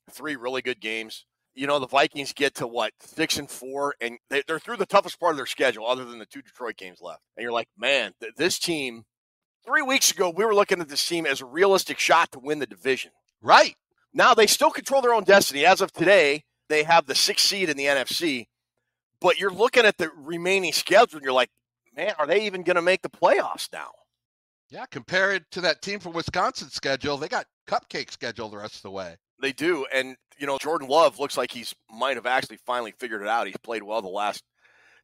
three 0.09 0.35
really 0.35 0.61
good 0.61 0.79
games. 0.79 1.25
You 1.53 1.67
know, 1.67 1.79
the 1.79 1.87
Vikings 1.87 2.33
get 2.33 2.55
to 2.55 2.67
what 2.67 2.93
six 3.01 3.37
and 3.37 3.49
four, 3.49 3.95
and 3.99 4.17
they, 4.29 4.41
they're 4.47 4.59
through 4.59 4.77
the 4.77 4.85
toughest 4.85 5.19
part 5.19 5.31
of 5.31 5.37
their 5.37 5.45
schedule, 5.45 5.85
other 5.85 6.05
than 6.05 6.19
the 6.19 6.25
two 6.25 6.41
Detroit 6.41 6.77
games 6.77 6.99
left. 7.01 7.21
And 7.35 7.43
you're 7.43 7.51
like, 7.51 7.67
man, 7.77 8.13
th- 8.21 8.35
this 8.37 8.57
team 8.57 9.03
three 9.65 9.81
weeks 9.81 10.11
ago, 10.11 10.29
we 10.35 10.45
were 10.45 10.55
looking 10.55 10.79
at 10.79 10.87
this 10.87 11.05
team 11.05 11.25
as 11.25 11.41
a 11.41 11.45
realistic 11.45 11.99
shot 11.99 12.31
to 12.31 12.39
win 12.39 12.59
the 12.59 12.65
division. 12.65 13.11
Right. 13.41 13.75
Now 14.13 14.33
they 14.33 14.47
still 14.47 14.71
control 14.71 15.01
their 15.01 15.13
own 15.13 15.23
destiny. 15.23 15.65
As 15.65 15.81
of 15.81 15.91
today, 15.91 16.43
they 16.69 16.83
have 16.83 17.05
the 17.05 17.15
sixth 17.15 17.45
seed 17.45 17.69
in 17.69 17.77
the 17.77 17.85
NFC. 17.85 18.45
But 19.19 19.39
you're 19.39 19.51
looking 19.51 19.85
at 19.85 19.97
the 19.97 20.09
remaining 20.15 20.73
schedule 20.73 21.17
and 21.17 21.23
you're 21.23 21.33
like, 21.33 21.51
man, 21.95 22.13
are 22.17 22.25
they 22.25 22.45
even 22.45 22.63
going 22.63 22.75
to 22.75 22.81
make 22.81 23.01
the 23.01 23.09
playoffs 23.09 23.71
now? 23.71 23.91
Yeah, 24.71 24.85
compared 24.89 25.43
to 25.51 25.61
that 25.61 25.81
team 25.81 25.99
from 25.99 26.13
Wisconsin 26.13 26.69
schedule, 26.69 27.17
they 27.17 27.27
got 27.27 27.45
cupcake 27.67 28.09
schedule 28.09 28.47
the 28.47 28.57
rest 28.57 28.75
of 28.77 28.83
the 28.83 28.91
way. 28.91 29.17
They 29.41 29.51
do. 29.51 29.85
And, 29.93 30.15
you 30.39 30.47
know, 30.47 30.57
Jordan 30.57 30.87
Love 30.87 31.19
looks 31.19 31.35
like 31.37 31.51
he's 31.51 31.75
might 31.89 32.15
have 32.15 32.25
actually 32.25 32.57
finally 32.65 32.93
figured 32.97 33.21
it 33.21 33.27
out. 33.27 33.47
He's 33.47 33.57
played 33.57 33.83
well 33.83 34.01
the 34.01 34.07
last 34.07 34.43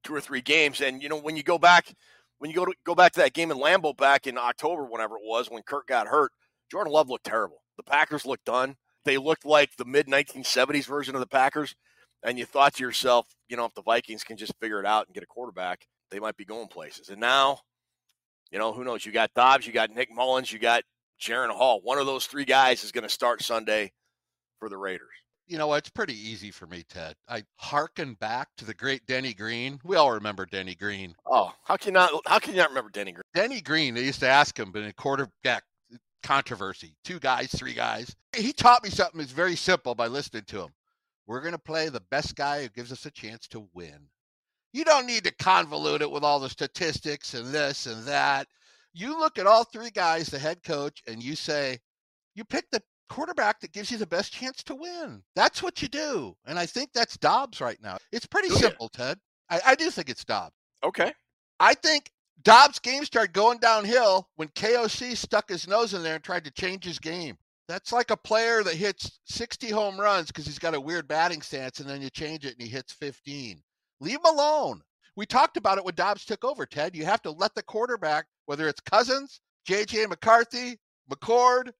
two 0.05 0.15
or 0.15 0.21
three 0.21 0.39
games. 0.39 0.79
And, 0.79 1.03
you 1.03 1.09
know, 1.09 1.19
when 1.19 1.35
you 1.35 1.43
go 1.43 1.57
back, 1.57 1.93
when 2.39 2.49
you 2.49 2.55
go 2.55 2.63
to 2.63 2.73
go 2.85 2.95
back 2.95 3.11
to 3.13 3.19
that 3.19 3.33
game 3.33 3.51
in 3.51 3.57
Lambeau 3.57 3.95
back 3.95 4.25
in 4.25 4.37
October, 4.37 4.85
whenever 4.85 5.15
it 5.15 5.23
was, 5.25 5.49
when 5.49 5.63
Kirk 5.63 5.87
got 5.87 6.07
hurt, 6.07 6.31
Jordan 6.71 6.93
Love 6.93 7.09
looked 7.09 7.25
terrible. 7.25 7.61
The 7.75 7.83
Packers 7.83 8.25
looked 8.25 8.45
done. 8.45 8.77
They 9.03 9.17
looked 9.17 9.45
like 9.45 9.75
the 9.75 9.85
mid 9.85 10.07
1970s 10.07 10.85
version 10.85 11.13
of 11.13 11.19
the 11.19 11.27
Packers. 11.27 11.75
And 12.23 12.39
you 12.39 12.45
thought 12.45 12.75
to 12.75 12.83
yourself, 12.83 13.27
you 13.49 13.57
know, 13.57 13.65
if 13.65 13.73
the 13.73 13.81
Vikings 13.81 14.23
can 14.23 14.37
just 14.37 14.53
figure 14.61 14.79
it 14.79 14.85
out 14.85 15.07
and 15.07 15.13
get 15.13 15.23
a 15.23 15.27
quarterback, 15.27 15.87
they 16.09 16.19
might 16.19 16.37
be 16.37 16.45
going 16.45 16.67
places. 16.67 17.09
And 17.09 17.19
now 17.19 17.59
You 18.51 18.59
know, 18.59 18.73
who 18.73 18.83
knows? 18.83 19.05
You 19.05 19.11
got 19.11 19.33
Dobbs, 19.33 19.67
you 19.67 19.73
got 19.73 19.91
Nick 19.91 20.09
Mullens, 20.11 20.51
you 20.51 20.59
got 20.59 20.83
Jaren 21.19 21.49
Hall. 21.49 21.81
One 21.81 21.97
of 21.97 22.05
those 22.05 22.25
three 22.25 22.45
guys 22.45 22.83
is 22.83 22.91
going 22.91 23.03
to 23.03 23.09
start 23.09 23.41
Sunday 23.41 23.91
for 24.59 24.69
the 24.69 24.77
Raiders. 24.77 25.09
You 25.47 25.57
know 25.57 25.67
what? 25.67 25.77
It's 25.77 25.89
pretty 25.89 26.13
easy 26.13 26.51
for 26.51 26.67
me, 26.67 26.83
Ted. 26.89 27.15
I 27.29 27.43
hearken 27.55 28.15
back 28.15 28.49
to 28.57 28.65
the 28.65 28.73
great 28.73 29.05
Denny 29.05 29.33
Green. 29.33 29.79
We 29.85 29.95
all 29.95 30.11
remember 30.11 30.45
Denny 30.45 30.75
Green. 30.75 31.15
Oh, 31.25 31.53
how 31.63 31.77
can 31.77 31.87
you 31.87 31.93
not? 31.93 32.11
How 32.25 32.39
can 32.39 32.53
you 32.53 32.59
not 32.59 32.69
remember 32.69 32.89
Denny 32.89 33.13
Green? 33.13 33.23
Denny 33.33 33.61
Green. 33.61 33.93
They 33.93 34.03
used 34.03 34.19
to 34.19 34.27
ask 34.27 34.59
him, 34.59 34.71
but 34.71 34.83
in 34.83 34.91
quarterback 34.93 35.63
controversy, 36.21 36.95
two 37.05 37.19
guys, 37.19 37.49
three 37.51 37.73
guys. 37.73 38.13
He 38.35 38.51
taught 38.51 38.83
me 38.83 38.89
something 38.89 39.19
that's 39.19 39.31
very 39.31 39.55
simple 39.55 39.95
by 39.95 40.07
listening 40.07 40.43
to 40.47 40.63
him. 40.63 40.73
We're 41.27 41.41
going 41.41 41.53
to 41.53 41.59
play 41.59 41.87
the 41.87 42.03
best 42.11 42.35
guy 42.35 42.63
who 42.63 42.69
gives 42.69 42.91
us 42.91 43.05
a 43.05 43.11
chance 43.11 43.47
to 43.49 43.67
win. 43.73 44.09
You 44.77 44.83
don't 44.83 45.07
need 45.07 45.23
to 45.23 45.33
convolute 45.33 46.01
it 46.01 46.11
with 46.11 46.23
all 46.23 46.39
the 46.39 46.51
statistics 46.51 47.33
and 47.33 47.47
this 47.47 47.87
and 47.87 48.05
that. 48.05 48.45
You 48.93 49.17
look 49.17 49.39
at 49.39 49.47
all 49.47 49.63
three 49.63 49.89
guys, 49.89 50.27
the 50.27 50.37
head 50.37 50.61
coach, 50.61 51.01
and 51.07 51.23
you 51.23 51.35
say, 51.35 51.79
you 52.35 52.45
pick 52.45 52.69
the 52.69 52.83
quarterback 53.09 53.59
that 53.61 53.71
gives 53.71 53.89
you 53.89 53.97
the 53.97 54.05
best 54.05 54.31
chance 54.33 54.61
to 54.65 54.75
win. 54.75 55.23
That's 55.35 55.63
what 55.63 55.81
you 55.81 55.87
do. 55.87 56.35
And 56.45 56.59
I 56.59 56.67
think 56.67 56.91
that's 56.93 57.17
Dobbs 57.17 57.59
right 57.59 57.79
now. 57.81 57.97
It's 58.11 58.27
pretty 58.27 58.49
oh, 58.51 58.53
you? 58.53 58.59
simple, 58.59 58.89
Ted. 58.89 59.17
I, 59.49 59.61
I 59.65 59.73
do 59.73 59.89
think 59.89 60.11
it's 60.11 60.23
Dobbs. 60.23 60.53
Okay. 60.83 61.11
I 61.59 61.73
think 61.73 62.11
Dobbs' 62.43 62.77
game 62.77 63.03
started 63.03 63.33
going 63.33 63.57
downhill 63.57 64.29
when 64.35 64.49
KOC 64.49 65.17
stuck 65.17 65.49
his 65.49 65.67
nose 65.67 65.95
in 65.95 66.03
there 66.03 66.13
and 66.13 66.23
tried 66.23 66.45
to 66.45 66.51
change 66.51 66.85
his 66.85 66.99
game. 66.99 67.35
That's 67.67 67.91
like 67.91 68.11
a 68.11 68.17
player 68.17 68.61
that 68.61 68.75
hits 68.75 69.21
60 69.25 69.71
home 69.71 69.99
runs 69.99 70.27
because 70.27 70.45
he's 70.45 70.59
got 70.59 70.75
a 70.75 70.79
weird 70.79 71.07
batting 71.07 71.41
stance, 71.41 71.79
and 71.79 71.89
then 71.89 72.03
you 72.03 72.11
change 72.11 72.45
it 72.45 72.53
and 72.53 72.61
he 72.61 72.67
hits 72.67 72.93
15. 72.93 73.63
Leave 73.99 74.19
him 74.19 74.25
alone. 74.25 74.81
We 75.15 75.25
talked 75.25 75.57
about 75.57 75.77
it 75.77 75.85
when 75.85 75.95
Dobbs 75.95 76.25
took 76.25 76.43
over, 76.43 76.65
Ted. 76.65 76.95
You 76.95 77.05
have 77.05 77.21
to 77.23 77.31
let 77.31 77.55
the 77.55 77.63
quarterback, 77.63 78.25
whether 78.45 78.67
it's 78.67 78.81
Cousins, 78.81 79.41
JJ 79.67 80.09
McCarthy, 80.09 80.77
McCord, 81.11 81.71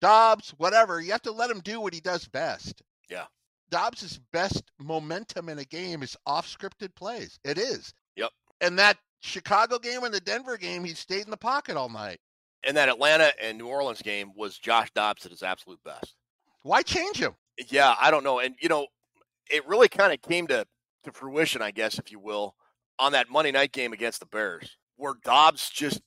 Dobbs, 0.00 0.54
whatever, 0.56 1.00
you 1.00 1.12
have 1.12 1.22
to 1.22 1.32
let 1.32 1.50
him 1.50 1.60
do 1.60 1.80
what 1.80 1.94
he 1.94 2.00
does 2.00 2.26
best. 2.26 2.82
Yeah. 3.08 3.26
Dobbs' 3.70 4.20
best 4.32 4.64
momentum 4.80 5.48
in 5.48 5.58
a 5.58 5.64
game 5.64 6.02
is 6.02 6.16
off 6.26 6.46
scripted 6.46 6.94
plays. 6.96 7.38
It 7.44 7.58
is. 7.58 7.94
Yep. 8.16 8.30
And 8.60 8.78
that 8.78 8.98
Chicago 9.20 9.78
game 9.78 10.02
and 10.04 10.12
the 10.12 10.20
Denver 10.20 10.56
game, 10.56 10.84
he 10.84 10.94
stayed 10.94 11.24
in 11.24 11.30
the 11.30 11.36
pocket 11.36 11.76
all 11.76 11.88
night. 11.88 12.18
And 12.64 12.76
that 12.76 12.88
Atlanta 12.88 13.30
and 13.40 13.56
New 13.56 13.68
Orleans 13.68 14.02
game 14.02 14.32
was 14.36 14.58
Josh 14.58 14.90
Dobbs 14.94 15.24
at 15.24 15.30
his 15.30 15.42
absolute 15.42 15.82
best. 15.84 16.16
Why 16.62 16.82
change 16.82 17.16
him? 17.16 17.34
Yeah, 17.70 17.94
I 17.98 18.10
don't 18.10 18.24
know. 18.24 18.40
And 18.40 18.54
you 18.60 18.68
know, 18.68 18.86
it 19.50 19.66
really 19.66 19.88
kind 19.88 20.12
of 20.12 20.20
came 20.20 20.46
to 20.48 20.66
to 21.04 21.12
fruition, 21.12 21.62
I 21.62 21.70
guess, 21.70 21.98
if 21.98 22.10
you 22.10 22.18
will, 22.18 22.54
on 22.98 23.12
that 23.12 23.30
Monday 23.30 23.52
night 23.52 23.72
game 23.72 23.92
against 23.92 24.20
the 24.20 24.26
Bears, 24.26 24.76
where 24.96 25.14
Dobbs 25.24 25.70
just 25.70 26.00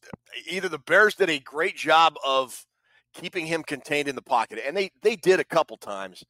either 0.49 0.69
the 0.69 0.79
Bears 0.79 1.15
did 1.15 1.29
a 1.29 1.39
great 1.39 1.75
job 1.75 2.15
of 2.25 2.65
keeping 3.13 3.45
him 3.45 3.63
contained 3.63 4.07
in 4.07 4.15
the 4.15 4.21
pocket, 4.21 4.59
and 4.65 4.75
they 4.75 4.91
they 5.01 5.15
did 5.15 5.39
a 5.39 5.45
couple 5.45 5.77
times. 5.77 6.23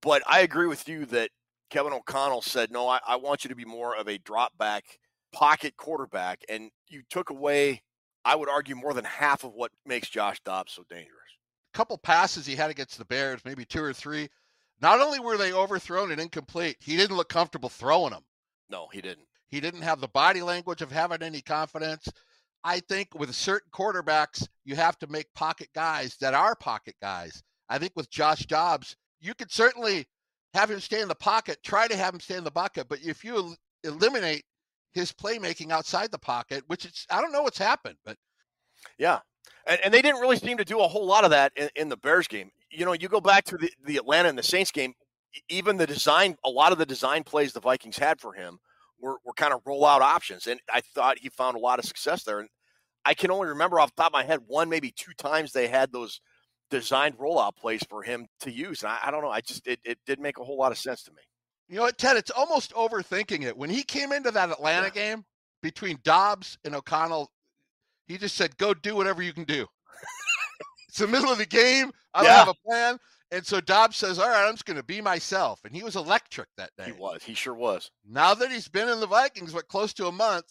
But 0.00 0.22
I 0.26 0.40
agree 0.40 0.66
with 0.66 0.88
you 0.88 1.06
that 1.06 1.30
Kevin 1.70 1.92
O'Connell 1.92 2.42
said, 2.42 2.70
no, 2.70 2.88
I, 2.88 2.98
I 3.06 3.16
want 3.16 3.44
you 3.44 3.48
to 3.48 3.56
be 3.56 3.64
more 3.64 3.96
of 3.96 4.08
a 4.08 4.18
drop 4.18 4.56
back 4.58 4.84
pocket 5.32 5.76
quarterback, 5.76 6.42
and 6.48 6.70
you 6.88 7.02
took 7.08 7.30
away, 7.30 7.82
I 8.24 8.34
would 8.34 8.48
argue, 8.48 8.74
more 8.74 8.94
than 8.94 9.04
half 9.04 9.44
of 9.44 9.54
what 9.54 9.72
makes 9.86 10.10
Josh 10.10 10.40
Dobbs 10.44 10.72
so 10.72 10.84
dangerous. 10.90 11.16
A 11.72 11.76
couple 11.76 11.96
passes 11.96 12.44
he 12.44 12.56
had 12.56 12.70
against 12.70 12.98
the 12.98 13.04
Bears, 13.06 13.40
maybe 13.44 13.64
two 13.64 13.82
or 13.82 13.94
three. 13.94 14.28
Not 14.82 15.00
only 15.00 15.20
were 15.20 15.36
they 15.38 15.52
overthrown 15.52 16.10
and 16.10 16.20
incomplete, 16.20 16.76
he 16.80 16.96
didn't 16.96 17.16
look 17.16 17.28
comfortable 17.28 17.68
throwing 17.68 18.12
them. 18.12 18.24
No, 18.68 18.88
he 18.92 19.00
didn't. 19.00 19.28
He 19.48 19.60
didn't 19.60 19.82
have 19.82 20.00
the 20.00 20.08
body 20.08 20.42
language 20.42 20.82
of 20.82 20.90
having 20.90 21.22
any 21.22 21.40
confidence. 21.40 22.08
I 22.64 22.80
think 22.80 23.14
with 23.14 23.34
certain 23.34 23.70
quarterbacks, 23.72 24.46
you 24.64 24.74
have 24.76 24.98
to 24.98 25.06
make 25.06 25.32
pocket 25.34 25.68
guys 25.74 26.16
that 26.20 26.34
are 26.34 26.56
pocket 26.56 26.96
guys. 27.00 27.42
I 27.68 27.78
think 27.78 27.92
with 27.94 28.10
Josh 28.10 28.46
Dobbs, 28.46 28.96
you 29.20 29.34
could 29.34 29.52
certainly 29.52 30.06
have 30.54 30.70
him 30.70 30.80
stay 30.80 31.00
in 31.00 31.08
the 31.08 31.14
pocket, 31.14 31.58
try 31.62 31.86
to 31.86 31.96
have 31.96 32.14
him 32.14 32.20
stay 32.20 32.36
in 32.36 32.44
the 32.44 32.50
bucket, 32.50 32.88
but 32.88 33.00
if 33.02 33.24
you 33.24 33.36
el- 33.36 33.56
eliminate 33.84 34.44
his 34.92 35.12
playmaking 35.12 35.70
outside 35.70 36.10
the 36.10 36.18
pocket, 36.18 36.64
which 36.66 36.84
it's 36.84 37.06
I 37.10 37.20
don't 37.20 37.32
know 37.32 37.42
what's 37.42 37.58
happened, 37.58 37.96
but 38.04 38.16
Yeah. 38.98 39.20
And, 39.66 39.80
and 39.84 39.94
they 39.94 40.02
didn't 40.02 40.20
really 40.20 40.36
seem 40.36 40.58
to 40.58 40.64
do 40.64 40.80
a 40.80 40.88
whole 40.88 41.06
lot 41.06 41.24
of 41.24 41.30
that 41.30 41.52
in, 41.56 41.68
in 41.76 41.88
the 41.88 41.96
Bears 41.96 42.28
game. 42.28 42.50
You 42.70 42.84
know, 42.84 42.92
you 42.92 43.08
go 43.08 43.20
back 43.20 43.44
to 43.44 43.56
the, 43.56 43.70
the 43.84 43.96
Atlanta 43.96 44.28
and 44.28 44.38
the 44.38 44.42
Saints 44.42 44.70
game, 44.70 44.94
even 45.48 45.76
the 45.76 45.86
design, 45.86 46.36
a 46.44 46.50
lot 46.50 46.72
of 46.72 46.78
the 46.78 46.86
design 46.86 47.24
plays 47.24 47.52
the 47.52 47.60
Vikings 47.60 47.98
had 47.98 48.20
for 48.20 48.32
him 48.32 48.58
were, 49.00 49.18
were 49.24 49.34
kind 49.34 49.52
of 49.52 49.62
rollout 49.64 50.00
options. 50.00 50.46
And 50.46 50.60
I 50.72 50.80
thought 50.80 51.18
he 51.18 51.28
found 51.28 51.56
a 51.56 51.60
lot 51.60 51.78
of 51.78 51.84
success 51.84 52.24
there. 52.24 52.40
And 52.40 52.48
I 53.04 53.14
can 53.14 53.30
only 53.30 53.48
remember 53.48 53.80
off 53.80 53.94
the 53.94 54.02
top 54.02 54.10
of 54.10 54.14
my 54.14 54.24
head 54.24 54.40
one, 54.46 54.68
maybe 54.68 54.92
two 54.94 55.12
times 55.18 55.52
they 55.52 55.68
had 55.68 55.92
those 55.92 56.20
designed 56.70 57.18
rollout 57.18 57.56
plays 57.56 57.82
for 57.88 58.02
him 58.02 58.26
to 58.40 58.50
use. 58.50 58.82
And 58.82 58.92
I, 58.92 58.98
I 59.04 59.10
don't 59.10 59.22
know. 59.22 59.30
I 59.30 59.40
just, 59.40 59.66
it, 59.66 59.80
it 59.84 59.98
did 60.06 60.20
make 60.20 60.38
a 60.38 60.44
whole 60.44 60.56
lot 60.56 60.72
of 60.72 60.78
sense 60.78 61.02
to 61.04 61.10
me. 61.10 61.22
You 61.68 61.76
know 61.76 61.82
what, 61.82 61.98
Ted? 61.98 62.16
It's 62.16 62.30
almost 62.30 62.72
overthinking 62.74 63.44
it. 63.44 63.56
When 63.56 63.70
he 63.70 63.82
came 63.82 64.12
into 64.12 64.30
that 64.30 64.50
Atlanta 64.50 64.90
game 64.90 65.24
between 65.62 65.98
Dobbs 66.02 66.58
and 66.64 66.74
O'Connell, 66.74 67.30
he 68.06 68.18
just 68.18 68.36
said, 68.36 68.56
"Go 68.56 68.74
do 68.74 68.94
whatever 68.94 69.22
you 69.22 69.32
can 69.32 69.44
do." 69.44 69.66
it's 70.88 70.98
the 70.98 71.06
middle 71.06 71.30
of 71.30 71.38
the 71.38 71.46
game. 71.46 71.92
I 72.14 72.22
don't 72.22 72.32
have 72.32 72.48
a 72.48 72.68
plan, 72.68 72.98
and 73.30 73.46
so 73.46 73.60
Dobbs 73.60 73.96
says, 73.96 74.18
"All 74.18 74.28
right, 74.28 74.46
I'm 74.46 74.54
just 74.54 74.66
going 74.66 74.76
to 74.76 74.82
be 74.82 75.00
myself." 75.00 75.60
And 75.64 75.74
he 75.74 75.82
was 75.82 75.96
electric 75.96 76.48
that 76.56 76.70
day. 76.76 76.86
He 76.86 76.92
was. 76.92 77.22
He 77.22 77.34
sure 77.34 77.54
was. 77.54 77.90
Now 78.06 78.34
that 78.34 78.50
he's 78.50 78.68
been 78.68 78.88
in 78.88 79.00
the 79.00 79.06
Vikings, 79.06 79.54
what 79.54 79.68
close 79.68 79.92
to 79.94 80.06
a 80.06 80.12
month, 80.12 80.44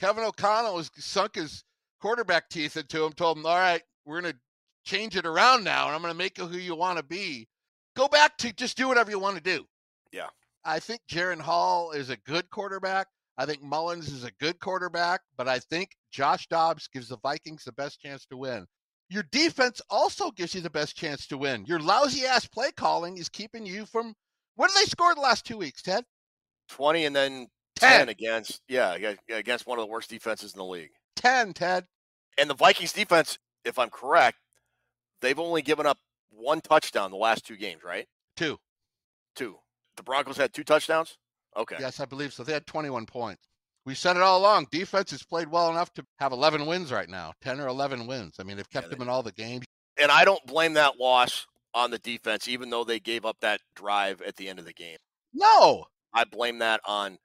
Kevin 0.00 0.24
O'Connell 0.24 0.76
has 0.76 0.90
sunk 0.96 1.34
his 1.34 1.64
quarterback 2.00 2.48
teeth 2.48 2.76
into 2.76 3.04
him. 3.04 3.12
Told 3.12 3.38
him, 3.38 3.46
"All 3.46 3.56
right, 3.56 3.82
we're 4.04 4.20
going 4.20 4.32
to 4.32 4.38
change 4.84 5.16
it 5.16 5.26
around 5.26 5.64
now, 5.64 5.86
and 5.86 5.94
I'm 5.94 6.02
going 6.02 6.14
to 6.14 6.18
make 6.18 6.38
you 6.38 6.46
who 6.46 6.58
you 6.58 6.76
want 6.76 6.98
to 6.98 7.04
be. 7.04 7.48
Go 7.96 8.08
back 8.08 8.38
to 8.38 8.52
just 8.52 8.76
do 8.76 8.88
whatever 8.88 9.10
you 9.10 9.18
want 9.18 9.36
to 9.36 9.42
do." 9.42 9.66
Yeah. 10.12 10.28
I 10.64 10.78
think 10.80 11.00
Jaren 11.10 11.40
Hall 11.40 11.92
is 11.92 12.10
a 12.10 12.16
good 12.18 12.50
quarterback. 12.50 13.08
I 13.36 13.46
think 13.46 13.62
Mullens 13.62 14.08
is 14.08 14.24
a 14.24 14.32
good 14.32 14.58
quarterback, 14.60 15.22
but 15.36 15.48
I 15.48 15.60
think 15.60 15.96
Josh 16.10 16.46
Dobbs 16.48 16.88
gives 16.88 17.08
the 17.08 17.18
Vikings 17.18 17.64
the 17.64 17.72
best 17.72 18.00
chance 18.00 18.26
to 18.26 18.36
win. 18.36 18.66
Your 19.10 19.24
defense 19.30 19.80
also 19.88 20.30
gives 20.30 20.54
you 20.54 20.60
the 20.60 20.70
best 20.70 20.96
chance 20.96 21.26
to 21.28 21.38
win. 21.38 21.64
Your 21.66 21.80
lousy 21.80 22.26
ass 22.26 22.46
play 22.46 22.70
calling 22.72 23.16
is 23.16 23.28
keeping 23.28 23.64
you 23.64 23.86
from. 23.86 24.14
What 24.56 24.68
did 24.68 24.82
they 24.82 24.90
score 24.90 25.14
the 25.14 25.20
last 25.20 25.46
two 25.46 25.56
weeks, 25.56 25.82
Ted? 25.82 26.04
20 26.68 27.06
and 27.06 27.16
then 27.16 27.46
10. 27.76 27.98
10 28.00 28.08
against, 28.08 28.60
yeah, 28.68 28.96
against 29.32 29.66
one 29.66 29.78
of 29.78 29.84
the 29.84 29.90
worst 29.90 30.10
defenses 30.10 30.52
in 30.52 30.58
the 30.58 30.64
league. 30.64 30.90
10, 31.16 31.54
Ted. 31.54 31.86
And 32.36 32.50
the 32.50 32.54
Vikings 32.54 32.92
defense, 32.92 33.38
if 33.64 33.78
I'm 33.78 33.90
correct, 33.90 34.38
they've 35.22 35.38
only 35.38 35.62
given 35.62 35.86
up 35.86 35.98
one 36.30 36.60
touchdown 36.60 37.10
the 37.10 37.16
last 37.16 37.46
two 37.46 37.56
games, 37.56 37.82
right? 37.82 38.06
Two. 38.36 38.58
Two. 39.34 39.56
The 39.96 40.02
Broncos 40.02 40.36
had 40.36 40.52
two 40.52 40.64
touchdowns? 40.64 41.16
Okay. 41.56 41.76
Yes, 41.80 41.98
I 41.98 42.04
believe 42.04 42.32
so. 42.32 42.44
They 42.44 42.52
had 42.52 42.66
21 42.66 43.06
points. 43.06 43.48
We 43.86 43.94
said 43.94 44.16
it 44.16 44.22
all 44.22 44.38
along. 44.38 44.66
Defense 44.70 45.10
has 45.12 45.22
played 45.22 45.48
well 45.48 45.70
enough 45.70 45.92
to 45.94 46.04
have 46.18 46.32
11 46.32 46.66
wins 46.66 46.92
right 46.92 47.08
now, 47.08 47.32
10 47.40 47.60
or 47.60 47.68
11 47.68 48.06
wins. 48.06 48.36
I 48.38 48.42
mean, 48.42 48.56
they've 48.56 48.68
kept 48.68 48.86
Yeah, 48.86 48.90
them 48.90 49.02
in 49.02 49.08
all 49.08 49.22
the 49.22 49.32
games. 49.32 49.64
And 50.00 50.10
I 50.10 50.24
don't 50.24 50.44
blame 50.46 50.74
that 50.74 50.98
loss 50.98 51.46
on 51.74 51.90
the 51.90 51.98
defense, 51.98 52.48
even 52.48 52.70
though 52.70 52.84
they 52.84 53.00
gave 53.00 53.24
up 53.24 53.36
that 53.40 53.60
drive 53.74 54.20
at 54.22 54.36
the 54.36 54.48
end 54.48 54.58
of 54.58 54.64
the 54.64 54.72
game. 54.72 54.98
No. 55.32 55.86
I 56.12 56.24
blame 56.24 56.58
that 56.58 56.80
on 56.86 57.18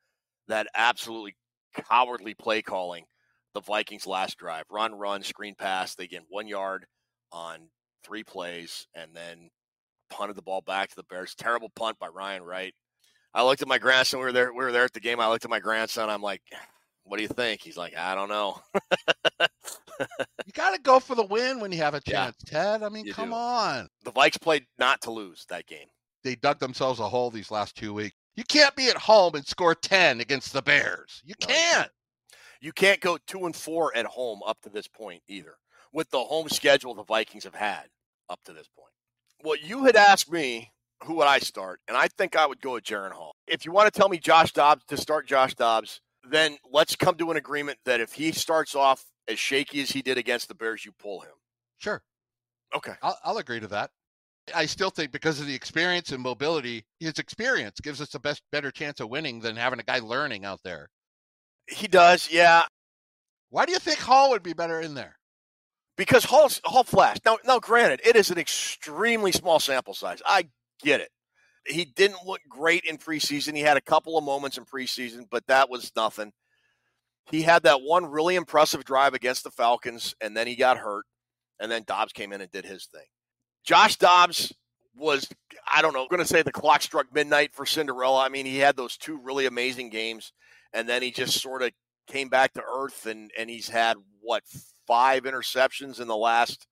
that 0.48 0.68
absolutely 0.76 1.36
cowardly 1.74 2.34
play 2.34 2.62
calling 2.62 3.06
the 3.54 3.62
Vikings 3.62 4.08
last 4.08 4.38
drive. 4.38 4.66
Run, 4.70 4.96
run, 4.96 5.24
screen 5.24 5.56
pass. 5.56 5.96
They 5.96 6.08
get 6.08 6.24
one 6.30 6.48
yard 6.48 6.86
on 7.32 7.70
three 8.04 8.24
plays 8.24 8.88
and 8.96 9.16
then 9.16 9.50
punted 10.10 10.36
the 10.36 10.42
ball 10.42 10.62
back 10.62 10.90
to 10.90 10.96
the 10.96 11.04
Bears. 11.04 11.36
Terrible 11.36 11.70
punt 11.76 11.98
by 12.00 12.08
Ryan 12.08 12.44
Wright. 12.44 12.74
I 13.34 13.44
looked 13.44 13.62
at 13.62 13.68
my 13.68 13.78
grandson. 13.80 14.20
We 14.20 14.25
were 14.25 14.32
there. 14.32 14.52
We 14.54 14.63
were 14.63 14.72
there 14.72 14.84
at 14.86 14.94
the 14.94 15.00
game. 15.00 15.20
I 15.20 15.28
looked 15.28 15.44
at 15.46 15.50
my 15.52 15.60
grandson. 15.60 16.10
I'm 16.10 16.22
like, 16.22 16.42
"What 17.04 17.18
do 17.18 17.24
you 17.24 17.30
think?" 17.30 17.62
He's 17.62 17.78
like, 17.78 17.96
"I 17.98 18.13
don't 18.16 18.30
know." 18.30 18.60
You 20.46 20.52
got 20.54 20.75
to 20.75 20.82
go 20.82 21.00
for 21.00 21.16
the 21.16 21.25
win 21.25 21.60
when 21.60 21.72
you 21.72 21.78
have 21.80 21.94
a 21.94 22.02
Yeah. 22.08 22.25
chance, 22.25 22.38
Ted. 22.46 22.84
I 22.84 22.90
mean, 22.90 23.12
come 23.12 23.30
do. 23.30 23.36
on. 23.36 23.88
the 24.04 24.12
Vikes 24.12 24.40
played 24.42 24.66
not 24.78 25.02
to 25.02 25.12
lose 25.12 25.46
that 25.50 25.66
game. 25.68 25.88
They 26.24 26.36
dug 26.36 26.60
themselves 26.60 27.00
a 27.00 27.08
hole 27.08 27.30
these 27.32 27.52
last 27.52 27.75
two 27.75 27.94
weeks. 27.94 28.16
You 28.36 28.44
can't 28.46 28.75
be 28.75 28.90
at 28.90 28.98
home 28.98 29.36
and 29.36 29.46
score 29.46 29.75
10 29.75 30.20
against 30.20 30.54
the 30.54 30.62
Bears. 30.62 31.22
You 31.24 31.36
No, 31.42 31.48
can't. 31.48 31.92
You 32.62 32.72
can't 32.72 33.00
go 33.02 33.18
two 33.28 33.46
and 33.46 33.56
four 33.56 33.96
at 33.96 34.06
home 34.06 34.42
up 34.46 34.60
to 34.62 34.70
this 34.70 34.88
point 34.88 35.22
either, 35.28 35.56
with 35.92 36.10
the 36.10 36.20
home 36.20 36.50
schedule 36.50 36.96
the 36.96 37.04
Vikings 37.04 37.44
have 37.44 37.54
had 37.56 37.86
up 38.30 38.40
to 38.46 38.54
this 38.54 38.68
point. 38.75 38.90
Well, 39.44 39.58
you 39.62 39.84
had 39.84 39.96
asked 39.96 40.32
me 40.32 40.72
who 41.04 41.16
would 41.16 41.28
I 41.28 41.40
start, 41.40 41.80
and 41.88 41.98
I 41.98 42.08
think 42.08 42.36
I 42.36 42.46
would 42.46 42.62
go 42.62 42.74
with 42.74 42.84
Jaren 42.84 43.12
Hall. 43.12 43.34
If 43.48 43.66
you 43.66 43.72
want 43.72 43.92
to 43.92 43.98
tell 43.98 44.10
me 44.10 44.18
Josh 44.18 44.54
Dobbs 44.54 44.84
to 44.88 44.98
start 44.98 45.28
Josh 45.28 45.56
Dobbs, 45.56 46.00
then 46.30 46.58
let's 46.72 46.96
come 46.96 47.16
to 47.16 47.32
an 47.32 47.38
agreement 47.38 47.78
that 47.86 48.00
if 48.00 48.14
he 48.14 48.32
starts 48.32 48.76
off 48.76 49.06
as 49.28 49.40
shaky 49.40 49.82
as 49.82 49.92
he 49.92 50.02
did 50.02 50.18
against 50.18 50.48
the 50.48 50.56
Bears, 50.56 50.86
you 50.86 50.92
pull 50.92 51.22
him. 51.22 51.34
Sure. 51.78 52.02
Okay. 52.76 52.94
I'll, 53.02 53.18
I'll 53.24 53.38
agree 53.38 53.60
to 53.60 53.68
that. 53.68 53.92
I 54.54 54.66
still 54.66 54.90
think 54.90 55.12
because 55.12 55.40
of 55.40 55.48
the 55.48 55.56
experience 55.56 56.12
and 56.12 56.22
mobility, 56.22 56.86
his 57.00 57.18
experience 57.20 57.80
gives 57.80 58.02
us 58.02 58.10
the 58.10 58.20
best, 58.20 58.42
better 58.52 58.72
chance 58.72 59.00
of 59.00 59.10
winning 59.10 59.40
than 59.40 59.56
having 59.56 59.80
a 59.80 59.84
guy 59.84 60.00
learning 60.00 60.44
out 60.44 60.60
there. 60.64 60.90
He 61.68 61.88
does, 61.88 62.30
yeah. 62.32 62.64
Why 63.50 63.66
do 63.66 63.72
you 63.72 63.80
think 63.80 64.00
Hall 64.00 64.32
would 64.32 64.44
be 64.44 64.54
better 64.54 64.82
in 64.82 64.96
there? 64.96 65.18
because 65.98 66.26
Hall's, 66.26 66.62
Hall 66.66 66.84
flashed. 66.84 67.26
Now, 67.26 67.38
now, 67.46 67.60
granted, 67.60 68.02
it 68.04 68.16
is 68.16 68.32
an 68.32 68.38
extremely 68.38 69.32
small 69.32 69.60
sample 69.60 69.94
size. 69.94 70.22
I 70.26 70.48
get 70.82 71.01
it. 71.01 71.10
He 71.65 71.86
didn't 71.86 72.25
look 72.25 72.42
great 72.50 72.84
in 72.84 72.98
preseason. 72.98 73.56
He 73.56 73.62
had 73.62 73.77
a 73.77 73.82
couple 73.82 74.18
of 74.18 74.24
moments 74.24 74.58
in 74.58 74.65
preseason, 74.65 75.25
but 75.30 75.48
that 75.48 75.70
was 75.70 75.92
nothing. 75.96 76.34
He 77.32 77.42
had 77.42 77.63
that 77.63 77.82
one 77.82 78.06
really 78.06 78.36
impressive 78.36 78.84
drive 78.84 79.13
against 79.13 79.44
the 79.44 79.51
Falcons, 79.51 80.13
and 80.20 80.36
then 80.36 80.46
he 80.46 80.56
got 80.56 80.77
hurt, 80.77 81.06
and 81.60 81.72
then 81.72 81.84
Dobbs 81.88 82.12
came 82.12 82.34
in 82.34 82.42
and 82.42 82.51
did 82.51 82.65
his 82.65 82.86
thing. 82.86 83.06
Josh 83.63 83.96
Dobbs 83.96 84.53
was, 84.96 85.27
I 85.72 85.82
don't 85.82 85.94
know, 85.94 86.08
going 86.10 86.22
to 86.22 86.27
say 86.27 86.42
the 86.42 86.51
clock 86.51 86.82
struck 86.82 87.13
midnight 87.13 87.53
for 87.53 87.65
Cinderella. 87.65 88.25
I 88.25 88.30
mean, 88.30 88.46
he 88.46 88.58
had 88.58 88.75
those 88.75 88.98
two 88.98 89.20
really 89.24 89.46
amazing 89.46 89.89
games, 89.89 90.34
and 90.74 90.88
then 90.88 91.01
he 91.01 91.12
just 91.12 91.42
sort 91.42 91.62
of 91.62 91.72
came 92.08 92.27
back 92.27 92.53
to 92.53 92.63
earth, 92.63 93.06
and 93.06 93.32
and 93.38 93.50
he's 93.50 93.70
had 93.70 93.96
what 94.22 94.44
five 94.86 95.24
interceptions 95.24 96.01
in 96.01 96.08
the 96.08 96.18
last 96.18 96.68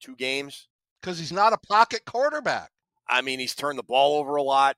two 0.00 0.14
games. 0.16 0.68
Because 1.00 1.18
he's 1.18 1.32
not 1.32 1.52
a 1.52 1.58
pocket 1.58 2.02
quarterback. 2.06 2.70
I 3.08 3.22
mean, 3.22 3.38
he's 3.38 3.54
turned 3.54 3.78
the 3.78 3.82
ball 3.84 4.18
over 4.18 4.36
a 4.36 4.42
lot. 4.42 4.76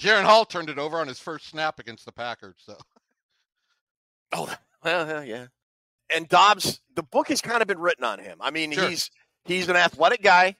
Jaren 0.00 0.24
Hall 0.24 0.44
turned 0.44 0.70
it 0.70 0.78
over 0.78 0.98
on 0.98 1.08
his 1.08 1.18
first 1.18 1.48
snap 1.48 1.78
against 1.78 2.04
the 2.04 2.12
Packers. 2.12 2.56
So 2.64 2.76
Oh, 4.32 4.54
well, 4.82 5.24
yeah. 5.24 5.46
And 6.14 6.28
Dobbs, 6.28 6.80
the 6.94 7.02
book 7.02 7.28
has 7.28 7.40
kind 7.40 7.62
of 7.62 7.68
been 7.68 7.78
written 7.78 8.04
on 8.04 8.18
him. 8.18 8.38
I 8.40 8.50
mean, 8.50 8.72
Sure. 8.72 8.88
he's 8.88 9.10
he's 9.44 9.68
an 9.68 9.76
athletic 9.76 10.22
guy, 10.22 10.56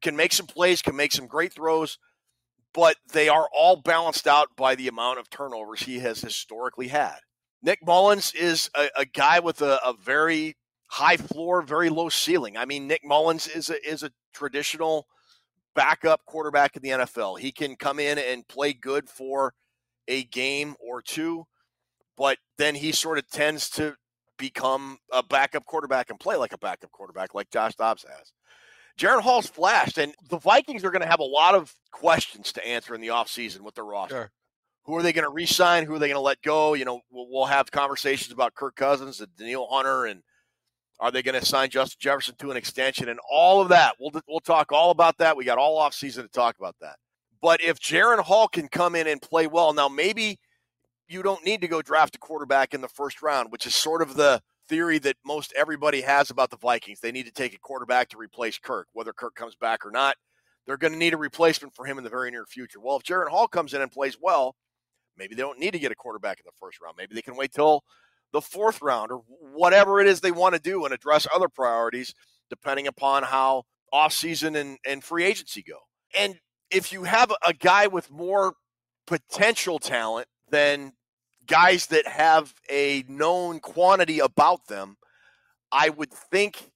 can 0.00 0.16
make 0.16 0.32
some 0.32 0.46
plays, 0.46 0.82
can 0.82 0.96
make 0.96 1.12
some 1.12 1.26
great 1.26 1.52
throws, 1.52 1.98
but 2.72 2.96
they 3.12 3.28
are 3.28 3.48
all 3.52 3.76
balanced 3.76 4.26
out 4.26 4.48
by 4.56 4.74
the 4.74 4.88
amount 4.88 5.18
of 5.18 5.28
turnovers 5.30 5.82
he 5.82 5.98
has 6.00 6.20
historically 6.20 6.88
had. 6.88 7.18
Nick 7.62 7.80
Mullens 7.84 8.32
is 8.34 8.70
a, 8.74 8.88
a 8.96 9.04
guy 9.04 9.40
with 9.40 9.60
a, 9.62 9.78
a 9.84 9.92
very 9.92 10.56
high 10.86 11.16
floor, 11.16 11.60
very 11.62 11.90
low 11.90 12.08
ceiling. 12.08 12.56
I 12.56 12.64
mean, 12.64 12.86
Nick 12.86 13.04
Mullens 13.04 13.46
is 13.48 13.68
a 13.68 13.84
is 13.86 14.02
a 14.02 14.12
traditional 14.32 15.06
backup 15.78 16.24
quarterback 16.26 16.74
in 16.74 16.82
the 16.82 16.88
NFL. 16.88 17.38
He 17.38 17.52
can 17.52 17.76
come 17.76 18.00
in 18.00 18.18
and 18.18 18.46
play 18.48 18.72
good 18.72 19.08
for 19.08 19.54
a 20.08 20.24
game 20.24 20.74
or 20.80 21.00
two, 21.00 21.46
but 22.16 22.38
then 22.56 22.74
he 22.74 22.90
sort 22.90 23.18
of 23.18 23.28
tends 23.30 23.70
to 23.70 23.94
become 24.38 24.98
a 25.12 25.22
backup 25.22 25.64
quarterback 25.66 26.10
and 26.10 26.18
play 26.18 26.34
like 26.34 26.52
a 26.52 26.58
backup 26.58 26.90
quarterback, 26.90 27.32
like 27.32 27.48
Josh 27.50 27.76
Dobbs 27.76 28.04
has. 28.08 28.32
Jaren 28.98 29.20
Hall's 29.20 29.46
flashed, 29.46 29.98
and 29.98 30.12
the 30.28 30.38
Vikings 30.38 30.82
are 30.82 30.90
going 30.90 31.02
to 31.02 31.08
have 31.08 31.20
a 31.20 31.24
lot 31.24 31.54
of 31.54 31.72
questions 31.92 32.50
to 32.54 32.66
answer 32.66 32.92
in 32.92 33.00
the 33.00 33.08
offseason 33.08 33.60
with 33.60 33.76
their 33.76 33.84
roster. 33.84 34.14
Sure. 34.14 34.32
Who 34.86 34.96
are 34.96 35.02
they 35.04 35.12
going 35.12 35.26
to 35.26 35.30
re-sign? 35.30 35.86
Who 35.86 35.94
are 35.94 35.98
they 36.00 36.08
going 36.08 36.16
to 36.16 36.20
let 36.20 36.42
go? 36.42 36.74
You 36.74 36.86
know, 36.86 37.02
we'll, 37.12 37.28
we'll 37.30 37.46
have 37.46 37.70
conversations 37.70 38.32
about 38.32 38.56
Kirk 38.56 38.74
Cousins 38.74 39.20
and 39.20 39.28
Danielle 39.36 39.68
Hunter, 39.70 40.06
and 40.06 40.22
are 41.00 41.10
they 41.10 41.22
going 41.22 41.38
to 41.38 41.46
sign 41.46 41.70
Justin 41.70 41.98
Jefferson 42.00 42.34
to 42.38 42.50
an 42.50 42.56
extension 42.56 43.08
and 43.08 43.20
all 43.30 43.60
of 43.60 43.68
that? 43.68 43.94
We'll 44.00 44.20
we'll 44.28 44.40
talk 44.40 44.72
all 44.72 44.90
about 44.90 45.18
that. 45.18 45.36
We 45.36 45.44
got 45.44 45.58
all 45.58 45.80
offseason 45.80 46.22
to 46.22 46.28
talk 46.28 46.58
about 46.58 46.76
that. 46.80 46.96
But 47.40 47.62
if 47.62 47.78
Jaren 47.78 48.20
Hall 48.20 48.48
can 48.48 48.68
come 48.68 48.94
in 48.94 49.06
and 49.06 49.22
play 49.22 49.46
well, 49.46 49.72
now 49.72 49.88
maybe 49.88 50.38
you 51.08 51.22
don't 51.22 51.44
need 51.44 51.60
to 51.60 51.68
go 51.68 51.82
draft 51.82 52.16
a 52.16 52.18
quarterback 52.18 52.74
in 52.74 52.80
the 52.80 52.88
first 52.88 53.22
round, 53.22 53.52
which 53.52 53.66
is 53.66 53.74
sort 53.74 54.02
of 54.02 54.14
the 54.14 54.42
theory 54.68 54.98
that 54.98 55.16
most 55.24 55.52
everybody 55.56 56.02
has 56.02 56.30
about 56.30 56.50
the 56.50 56.56
Vikings. 56.56 57.00
They 57.00 57.12
need 57.12 57.26
to 57.26 57.32
take 57.32 57.54
a 57.54 57.58
quarterback 57.58 58.08
to 58.10 58.18
replace 58.18 58.58
Kirk, 58.58 58.88
whether 58.92 59.12
Kirk 59.12 59.34
comes 59.34 59.54
back 59.54 59.86
or 59.86 59.90
not. 59.90 60.16
They're 60.66 60.76
going 60.76 60.92
to 60.92 60.98
need 60.98 61.14
a 61.14 61.18
replacement 61.18 61.74
for 61.74 61.86
him 61.86 61.96
in 61.96 62.04
the 62.04 62.10
very 62.10 62.30
near 62.30 62.44
future. 62.44 62.78
Well, 62.78 62.96
if 62.96 63.02
Jaren 63.02 63.30
Hall 63.30 63.48
comes 63.48 63.72
in 63.72 63.80
and 63.80 63.90
plays 63.90 64.18
well, 64.20 64.54
maybe 65.16 65.34
they 65.34 65.40
don't 65.40 65.58
need 65.58 65.70
to 65.70 65.78
get 65.78 65.92
a 65.92 65.96
quarterback 65.96 66.40
in 66.40 66.44
the 66.44 66.52
first 66.60 66.80
round. 66.82 66.96
Maybe 66.98 67.14
they 67.14 67.22
can 67.22 67.36
wait 67.36 67.52
till 67.52 67.82
the 68.32 68.40
fourth 68.40 68.82
round 68.82 69.10
or 69.10 69.22
whatever 69.40 70.00
it 70.00 70.06
is 70.06 70.20
they 70.20 70.32
want 70.32 70.54
to 70.54 70.60
do 70.60 70.84
and 70.84 70.92
address 70.92 71.26
other 71.34 71.48
priorities 71.48 72.14
depending 72.50 72.86
upon 72.86 73.22
how 73.22 73.64
offseason 73.92 74.56
and, 74.56 74.78
and 74.86 75.02
free 75.04 75.24
agency 75.24 75.62
go. 75.62 75.78
And 76.16 76.38
if 76.70 76.92
you 76.92 77.04
have 77.04 77.32
a 77.46 77.52
guy 77.52 77.86
with 77.86 78.10
more 78.10 78.54
potential 79.06 79.78
talent 79.78 80.28
than 80.50 80.92
guys 81.46 81.86
that 81.86 82.06
have 82.06 82.54
a 82.70 83.04
known 83.08 83.60
quantity 83.60 84.18
about 84.18 84.66
them, 84.68 84.96
I 85.72 85.90
would 85.90 86.12
think 86.12 86.70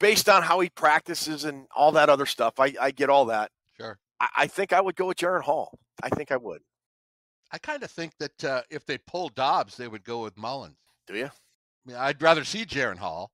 based 0.00 0.28
on 0.28 0.42
how 0.42 0.60
he 0.60 0.70
practices 0.70 1.44
and 1.44 1.66
all 1.74 1.92
that 1.92 2.08
other 2.08 2.26
stuff, 2.26 2.54
I, 2.58 2.74
I 2.80 2.90
get 2.90 3.10
all 3.10 3.26
that. 3.26 3.50
sure. 3.76 3.98
I, 4.20 4.28
I 4.36 4.46
think 4.46 4.72
I 4.72 4.80
would 4.80 4.96
go 4.96 5.06
with 5.06 5.16
Jaren 5.16 5.42
Hall. 5.42 5.78
I 6.02 6.08
think 6.10 6.30
I 6.30 6.36
would. 6.36 6.62
I 7.50 7.58
kind 7.58 7.82
of 7.82 7.90
think 7.90 8.12
that 8.18 8.44
uh, 8.44 8.62
if 8.70 8.84
they 8.84 8.98
pull 8.98 9.30
Dobbs, 9.30 9.76
they 9.76 9.88
would 9.88 10.04
go 10.04 10.22
with 10.22 10.36
Mullens. 10.36 10.76
Do 11.08 11.16
you? 11.16 11.26
I 11.26 11.30
mean, 11.86 11.96
I'd 11.96 12.22
rather 12.22 12.44
see 12.44 12.64
Jaren 12.64 12.98
Hall, 12.98 13.32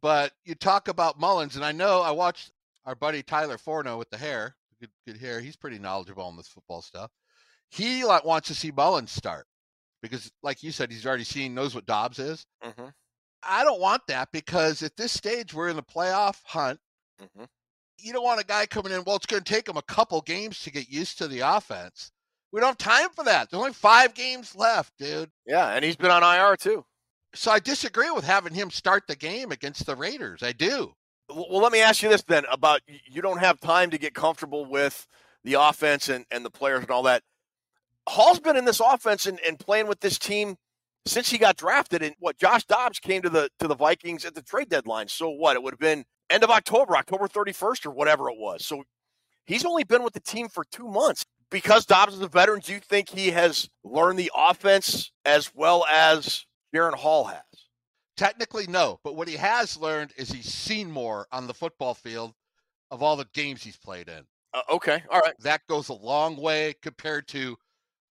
but 0.00 0.32
you 0.44 0.54
talk 0.54 0.88
about 0.88 1.20
Mullens, 1.20 1.56
and 1.56 1.64
I 1.64 1.72
know 1.72 2.00
I 2.00 2.10
watched 2.10 2.50
our 2.86 2.94
buddy 2.94 3.22
Tyler 3.22 3.58
Forno 3.58 3.98
with 3.98 4.10
the 4.10 4.16
hair, 4.16 4.56
good, 4.80 4.90
good 5.06 5.18
hair. 5.18 5.40
He's 5.40 5.56
pretty 5.56 5.78
knowledgeable 5.78 6.24
on 6.24 6.36
this 6.36 6.48
football 6.48 6.82
stuff. 6.82 7.10
He 7.68 8.04
like 8.04 8.24
wants 8.24 8.48
to 8.48 8.54
see 8.54 8.70
Mullens 8.70 9.10
start 9.10 9.46
because, 10.02 10.30
like 10.42 10.62
you 10.62 10.72
said, 10.72 10.90
he's 10.90 11.06
already 11.06 11.24
seen 11.24 11.54
knows 11.54 11.74
what 11.74 11.86
Dobbs 11.86 12.18
is. 12.18 12.46
Mm-hmm. 12.64 12.88
I 13.42 13.64
don't 13.64 13.80
want 13.80 14.02
that 14.08 14.28
because 14.32 14.82
at 14.82 14.96
this 14.96 15.12
stage 15.12 15.52
we're 15.52 15.68
in 15.68 15.76
the 15.76 15.82
playoff 15.82 16.40
hunt. 16.44 16.80
Mm-hmm. 17.22 17.44
You 17.98 18.12
don't 18.12 18.24
want 18.24 18.40
a 18.40 18.46
guy 18.46 18.66
coming 18.66 18.92
in. 18.92 19.02
Well, 19.04 19.16
it's 19.16 19.26
going 19.26 19.42
to 19.42 19.52
take 19.52 19.68
him 19.68 19.76
a 19.76 19.82
couple 19.82 20.20
games 20.22 20.60
to 20.62 20.72
get 20.72 20.88
used 20.88 21.18
to 21.18 21.28
the 21.28 21.40
offense. 21.40 22.10
We 22.52 22.60
don't 22.60 22.68
have 22.68 22.78
time 22.78 23.10
for 23.10 23.24
that. 23.24 23.50
There's 23.50 23.58
only 23.58 23.72
five 23.72 24.14
games 24.14 24.54
left, 24.54 24.92
dude. 24.98 25.30
Yeah, 25.46 25.70
and 25.70 25.84
he's 25.84 25.96
been 25.96 26.10
on 26.10 26.22
IR 26.22 26.56
too. 26.56 26.84
So 27.34 27.50
I 27.50 27.58
disagree 27.58 28.10
with 28.10 28.24
having 28.24 28.54
him 28.54 28.70
start 28.70 29.04
the 29.08 29.16
game 29.16 29.50
against 29.50 29.86
the 29.86 29.96
Raiders. 29.96 30.42
I 30.42 30.52
do. 30.52 30.92
Well, 31.28 31.60
let 31.60 31.72
me 31.72 31.80
ask 31.80 32.02
you 32.02 32.08
this 32.08 32.22
then 32.22 32.44
about 32.50 32.80
you 32.86 33.22
don't 33.22 33.38
have 33.38 33.58
time 33.60 33.90
to 33.90 33.98
get 33.98 34.14
comfortable 34.14 34.66
with 34.66 35.06
the 35.42 35.54
offense 35.54 36.08
and, 36.08 36.24
and 36.30 36.44
the 36.44 36.50
players 36.50 36.82
and 36.82 36.90
all 36.90 37.02
that. 37.04 37.22
Hall's 38.08 38.40
been 38.40 38.56
in 38.56 38.66
this 38.66 38.80
offense 38.80 39.26
and, 39.26 39.40
and 39.46 39.58
playing 39.58 39.86
with 39.86 40.00
this 40.00 40.18
team 40.18 40.56
since 41.06 41.30
he 41.30 41.38
got 41.38 41.56
drafted. 41.56 42.02
And 42.02 42.14
what 42.18 42.36
Josh 42.36 42.64
Dobbs 42.64 43.00
came 43.00 43.22
to 43.22 43.30
the 43.30 43.48
to 43.58 43.68
the 43.68 43.74
Vikings 43.74 44.24
at 44.24 44.34
the 44.34 44.42
trade 44.42 44.68
deadline. 44.68 45.08
So 45.08 45.30
what? 45.30 45.56
It 45.56 45.62
would 45.62 45.72
have 45.72 45.80
been 45.80 46.04
end 46.30 46.44
of 46.44 46.50
October, 46.50 46.96
October 46.96 47.26
31st 47.26 47.86
or 47.86 47.90
whatever 47.90 48.28
it 48.28 48.36
was. 48.38 48.64
So 48.64 48.84
he's 49.44 49.64
only 49.64 49.84
been 49.84 50.02
with 50.02 50.14
the 50.14 50.20
team 50.20 50.48
for 50.48 50.64
two 50.64 50.88
months. 50.88 51.24
Because 51.50 51.86
Dobbs 51.86 52.14
is 52.14 52.20
a 52.20 52.26
veteran, 52.26 52.60
do 52.60 52.72
you 52.72 52.80
think 52.80 53.08
he 53.08 53.30
has 53.30 53.68
learned 53.84 54.18
the 54.18 54.32
offense 54.34 55.12
as 55.24 55.52
well 55.54 55.84
as 55.88 56.46
Jaren 56.74 56.94
Hall 56.94 57.24
has? 57.24 57.42
Technically, 58.16 58.66
no. 58.66 59.00
But 59.04 59.16
what 59.16 59.28
he 59.28 59.36
has 59.36 59.76
learned 59.76 60.12
is 60.16 60.30
he's 60.30 60.52
seen 60.52 60.90
more 60.90 61.26
on 61.32 61.46
the 61.46 61.54
football 61.54 61.94
field 61.94 62.32
of 62.90 63.02
all 63.02 63.16
the 63.16 63.26
games 63.34 63.62
he's 63.62 63.76
played 63.76 64.08
in. 64.08 64.24
Uh, 64.52 64.62
okay, 64.70 65.02
all 65.10 65.20
right. 65.20 65.34
That 65.40 65.62
goes 65.68 65.88
a 65.88 65.94
long 65.94 66.36
way 66.36 66.74
compared 66.82 67.26
to 67.28 67.56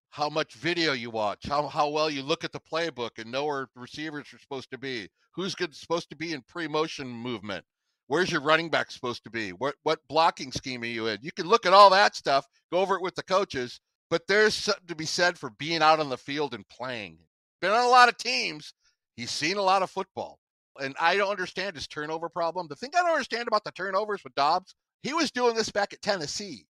how 0.09 0.29
much 0.29 0.53
video 0.53 0.93
you 0.93 1.09
watch, 1.09 1.47
how, 1.47 1.67
how 1.67 1.89
well 1.89 2.09
you 2.09 2.21
look 2.21 2.43
at 2.43 2.51
the 2.51 2.59
playbook 2.59 3.11
and 3.17 3.31
know 3.31 3.45
where 3.45 3.67
receivers 3.75 4.31
are 4.33 4.39
supposed 4.39 4.69
to 4.71 4.77
be, 4.77 5.07
who's 5.33 5.55
good, 5.55 5.73
supposed 5.73 6.09
to 6.09 6.15
be 6.15 6.33
in 6.33 6.41
pre-motion 6.43 7.07
movement, 7.07 7.65
where's 8.07 8.31
your 8.31 8.41
running 8.41 8.69
back 8.69 8.91
supposed 8.91 9.23
to 9.23 9.31
be, 9.31 9.51
what 9.53 9.73
what 9.81 9.99
blocking 10.07 10.51
scheme 10.51 10.83
are 10.83 10.85
you 10.85 11.07
in? 11.07 11.17
You 11.23 11.31
can 11.31 11.47
look 11.47 11.65
at 11.65 11.73
all 11.73 11.89
that 11.89 12.15
stuff, 12.15 12.45
go 12.71 12.79
over 12.79 12.95
it 12.95 13.01
with 13.01 13.15
the 13.15 13.23
coaches, 13.23 13.79
but 14.11 14.21
there's 14.27 14.53
something 14.53 14.85
to 14.87 14.95
be 14.95 15.05
said 15.05 15.35
for 15.35 15.49
being 15.57 15.81
out 15.81 15.99
on 15.99 16.09
the 16.09 16.17
field 16.17 16.53
and 16.53 16.67
playing. 16.69 17.17
Been 17.63 17.71
on 17.71 17.85
a 17.85 17.87
lot 17.87 18.09
of 18.09 18.17
teams, 18.17 18.73
he's 19.15 19.31
seen 19.31 19.55
a 19.55 19.61
lot 19.61 19.83
of 19.83 19.89
football, 19.89 20.37
and 20.81 20.93
I 20.99 21.15
don't 21.15 21.31
understand 21.31 21.77
his 21.77 21.87
turnover 21.87 22.27
problem. 22.27 22.67
The 22.67 22.75
thing 22.75 22.89
I 22.93 23.03
don't 23.03 23.11
understand 23.11 23.47
about 23.47 23.63
the 23.63 23.71
turnovers 23.71 24.21
with 24.21 24.35
Dobbs, 24.35 24.75
he 25.01 25.13
was 25.13 25.31
doing 25.31 25.55
this 25.55 25.69
back 25.69 25.93
at 25.93 26.01
Tennessee. 26.01 26.65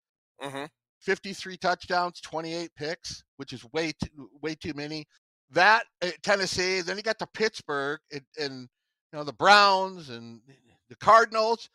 Mm-hmm. 0.41 0.65
53 1.01 1.57
touchdowns, 1.57 2.19
28 2.21 2.71
picks, 2.75 3.23
which 3.37 3.53
is 3.53 3.63
way 3.71 3.91
too 4.03 4.31
way 4.41 4.55
too 4.55 4.73
many. 4.73 5.05
That 5.51 5.83
at 6.01 6.23
Tennessee, 6.23 6.81
then 6.81 6.97
he 6.97 7.03
got 7.03 7.19
to 7.19 7.27
Pittsburgh 7.35 7.99
and, 8.11 8.25
and 8.39 8.61
you 9.13 9.19
know 9.19 9.23
the 9.23 9.31
Browns 9.33 10.09
and 10.09 10.41
the 10.89 10.95
Cardinals. 10.95 11.69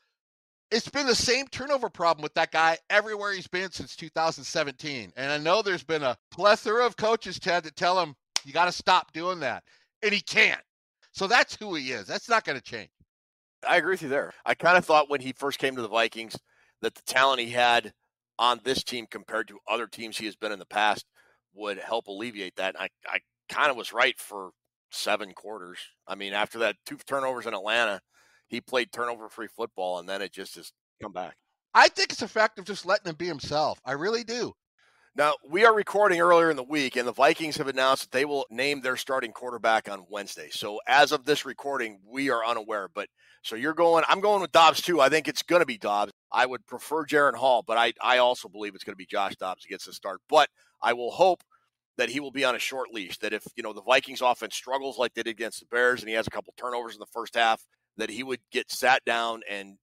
It's 0.72 0.88
been 0.88 1.06
the 1.06 1.14
same 1.14 1.46
turnover 1.46 1.88
problem 1.88 2.24
with 2.24 2.34
that 2.34 2.50
guy 2.50 2.78
everywhere 2.90 3.32
he's 3.32 3.46
been 3.46 3.70
since 3.70 3.94
2017. 3.94 5.12
And 5.16 5.30
I 5.30 5.38
know 5.38 5.62
there's 5.62 5.84
been 5.84 6.02
a 6.02 6.16
plethora 6.32 6.84
of 6.84 6.96
coaches, 6.96 7.38
Ted, 7.38 7.62
that 7.62 7.76
tell 7.76 8.00
him 8.00 8.16
you 8.46 8.52
got 8.52 8.66
to 8.66 8.72
stop 8.72 9.12
doing 9.12 9.40
that, 9.40 9.64
and 10.02 10.12
he 10.12 10.20
can't. 10.20 10.60
So 11.12 11.26
that's 11.26 11.56
who 11.56 11.74
he 11.74 11.92
is. 11.92 12.06
That's 12.06 12.28
not 12.28 12.44
going 12.44 12.58
to 12.58 12.64
change. 12.64 12.90
I 13.66 13.76
agree 13.76 13.92
with 13.92 14.02
you 14.02 14.08
there. 14.08 14.32
I 14.44 14.54
kind 14.54 14.76
of 14.76 14.84
thought 14.84 15.08
when 15.08 15.20
he 15.20 15.32
first 15.32 15.58
came 15.58 15.76
to 15.76 15.82
the 15.82 15.88
Vikings 15.88 16.36
that 16.82 16.94
the 16.94 17.02
talent 17.06 17.40
he 17.40 17.50
had 17.50 17.92
on 18.38 18.60
this 18.64 18.82
team 18.82 19.06
compared 19.10 19.48
to 19.48 19.58
other 19.68 19.86
teams 19.86 20.18
he 20.18 20.26
has 20.26 20.36
been 20.36 20.52
in 20.52 20.58
the 20.58 20.66
past 20.66 21.06
would 21.54 21.78
help 21.78 22.08
alleviate 22.08 22.56
that. 22.56 22.74
And 22.74 22.88
I, 23.06 23.14
I 23.14 23.18
kind 23.48 23.70
of 23.70 23.76
was 23.76 23.92
right 23.92 24.18
for 24.18 24.50
seven 24.90 25.32
quarters. 25.32 25.78
I 26.06 26.14
mean, 26.14 26.32
after 26.32 26.58
that 26.60 26.76
two 26.84 26.96
turnovers 26.96 27.46
in 27.46 27.54
Atlanta, 27.54 28.00
he 28.48 28.60
played 28.60 28.92
turnover 28.92 29.28
free 29.28 29.48
football, 29.48 29.98
and 29.98 30.08
then 30.08 30.20
it 30.20 30.32
just 30.32 30.56
has 30.56 30.72
come 31.02 31.12
back. 31.12 31.36
I 31.74 31.88
think 31.88 32.12
it's 32.12 32.22
a 32.22 32.28
fact 32.28 32.58
of 32.58 32.64
just 32.64 32.86
letting 32.86 33.08
him 33.08 33.16
be 33.16 33.26
himself. 33.26 33.80
I 33.84 33.92
really 33.92 34.24
do. 34.24 34.52
Now, 35.16 35.34
we 35.48 35.64
are 35.64 35.72
recording 35.72 36.20
earlier 36.20 36.50
in 36.50 36.56
the 36.56 36.64
week, 36.64 36.96
and 36.96 37.06
the 37.06 37.12
Vikings 37.12 37.56
have 37.58 37.68
announced 37.68 38.02
that 38.02 38.10
they 38.10 38.24
will 38.24 38.46
name 38.50 38.80
their 38.80 38.96
starting 38.96 39.30
quarterback 39.30 39.88
on 39.88 40.06
Wednesday. 40.10 40.48
So, 40.50 40.80
as 40.88 41.12
of 41.12 41.24
this 41.24 41.44
recording, 41.44 42.00
we 42.04 42.30
are 42.30 42.44
unaware. 42.44 42.88
But 42.92 43.08
so 43.40 43.54
you're 43.54 43.74
going, 43.74 44.02
I'm 44.08 44.18
going 44.18 44.40
with 44.40 44.50
Dobbs 44.50 44.82
too. 44.82 45.00
I 45.00 45.08
think 45.08 45.28
it's 45.28 45.44
going 45.44 45.60
to 45.60 45.66
be 45.66 45.78
Dobbs. 45.78 46.10
I 46.32 46.46
would 46.46 46.66
prefer 46.66 47.04
Jaren 47.04 47.36
Hall, 47.36 47.62
but 47.64 47.78
I, 47.78 47.92
I 48.02 48.18
also 48.18 48.48
believe 48.48 48.74
it's 48.74 48.82
going 48.82 48.94
to 48.94 48.96
be 48.96 49.06
Josh 49.06 49.36
Dobbs 49.36 49.64
who 49.64 49.70
gets 49.70 49.86
the 49.86 49.92
start. 49.92 50.20
But 50.28 50.48
I 50.82 50.94
will 50.94 51.12
hope 51.12 51.44
that 51.96 52.08
he 52.08 52.18
will 52.18 52.32
be 52.32 52.44
on 52.44 52.56
a 52.56 52.58
short 52.58 52.92
leash. 52.92 53.18
That 53.18 53.32
if 53.32 53.44
you 53.54 53.62
know 53.62 53.72
the 53.72 53.82
Vikings 53.82 54.20
offense 54.20 54.56
struggles 54.56 54.98
like 54.98 55.14
they 55.14 55.22
did 55.22 55.30
against 55.30 55.60
the 55.60 55.66
Bears, 55.66 56.00
and 56.00 56.08
he 56.08 56.16
has 56.16 56.26
a 56.26 56.30
couple 56.30 56.52
turnovers 56.56 56.94
in 56.94 56.98
the 56.98 57.06
first 57.06 57.36
half, 57.36 57.64
that 57.98 58.10
he 58.10 58.24
would 58.24 58.40
get 58.50 58.68
sat 58.72 59.04
down 59.04 59.42
and 59.48 59.76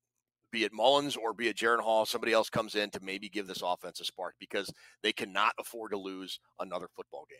be 0.51 0.63
it 0.63 0.73
Mullens 0.73 1.17
or 1.17 1.33
be 1.33 1.47
it 1.47 1.57
Jaren 1.57 1.81
Hall, 1.81 2.05
somebody 2.05 2.33
else 2.33 2.49
comes 2.49 2.75
in 2.75 2.89
to 2.91 2.99
maybe 3.01 3.29
give 3.29 3.47
this 3.47 3.63
offense 3.63 3.99
a 3.99 4.05
spark 4.05 4.35
because 4.39 4.71
they 5.03 5.13
cannot 5.13 5.53
afford 5.59 5.91
to 5.91 5.97
lose 5.97 6.39
another 6.59 6.87
football 6.95 7.25
game. 7.29 7.39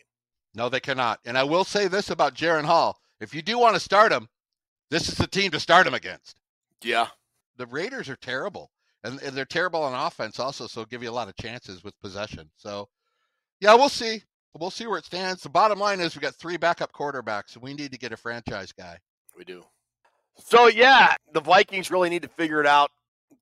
No, 0.54 0.68
they 0.68 0.80
cannot. 0.80 1.20
And 1.24 1.38
I 1.38 1.44
will 1.44 1.64
say 1.64 1.88
this 1.88 2.10
about 2.10 2.34
Jaren 2.34 2.64
Hall: 2.64 2.98
if 3.20 3.34
you 3.34 3.42
do 3.42 3.58
want 3.58 3.74
to 3.74 3.80
start 3.80 4.12
him, 4.12 4.28
this 4.90 5.08
is 5.08 5.16
the 5.16 5.26
team 5.26 5.50
to 5.52 5.60
start 5.60 5.86
him 5.86 5.94
against. 5.94 6.36
Yeah, 6.82 7.08
the 7.56 7.66
Raiders 7.66 8.08
are 8.08 8.16
terrible, 8.16 8.70
and, 9.04 9.20
and 9.22 9.36
they're 9.36 9.44
terrible 9.44 9.82
on 9.82 9.94
offense 9.94 10.38
also, 10.38 10.66
so 10.66 10.84
give 10.84 11.02
you 11.02 11.10
a 11.10 11.12
lot 11.12 11.28
of 11.28 11.36
chances 11.36 11.84
with 11.84 11.98
possession. 12.00 12.50
So, 12.56 12.88
yeah, 13.60 13.74
we'll 13.74 13.88
see. 13.88 14.22
We'll 14.58 14.70
see 14.70 14.86
where 14.86 14.98
it 14.98 15.06
stands. 15.06 15.42
The 15.42 15.48
bottom 15.48 15.78
line 15.78 16.00
is 16.00 16.14
we 16.14 16.20
got 16.20 16.34
three 16.34 16.58
backup 16.58 16.92
quarterbacks, 16.92 17.56
we 17.56 17.72
need 17.72 17.92
to 17.92 17.98
get 17.98 18.12
a 18.12 18.16
franchise 18.16 18.72
guy. 18.72 18.98
We 19.36 19.44
do. 19.44 19.64
So 20.36 20.66
yeah, 20.68 21.14
the 21.32 21.40
Vikings 21.40 21.90
really 21.90 22.10
need 22.10 22.22
to 22.22 22.28
figure 22.28 22.60
it 22.60 22.66
out 22.66 22.90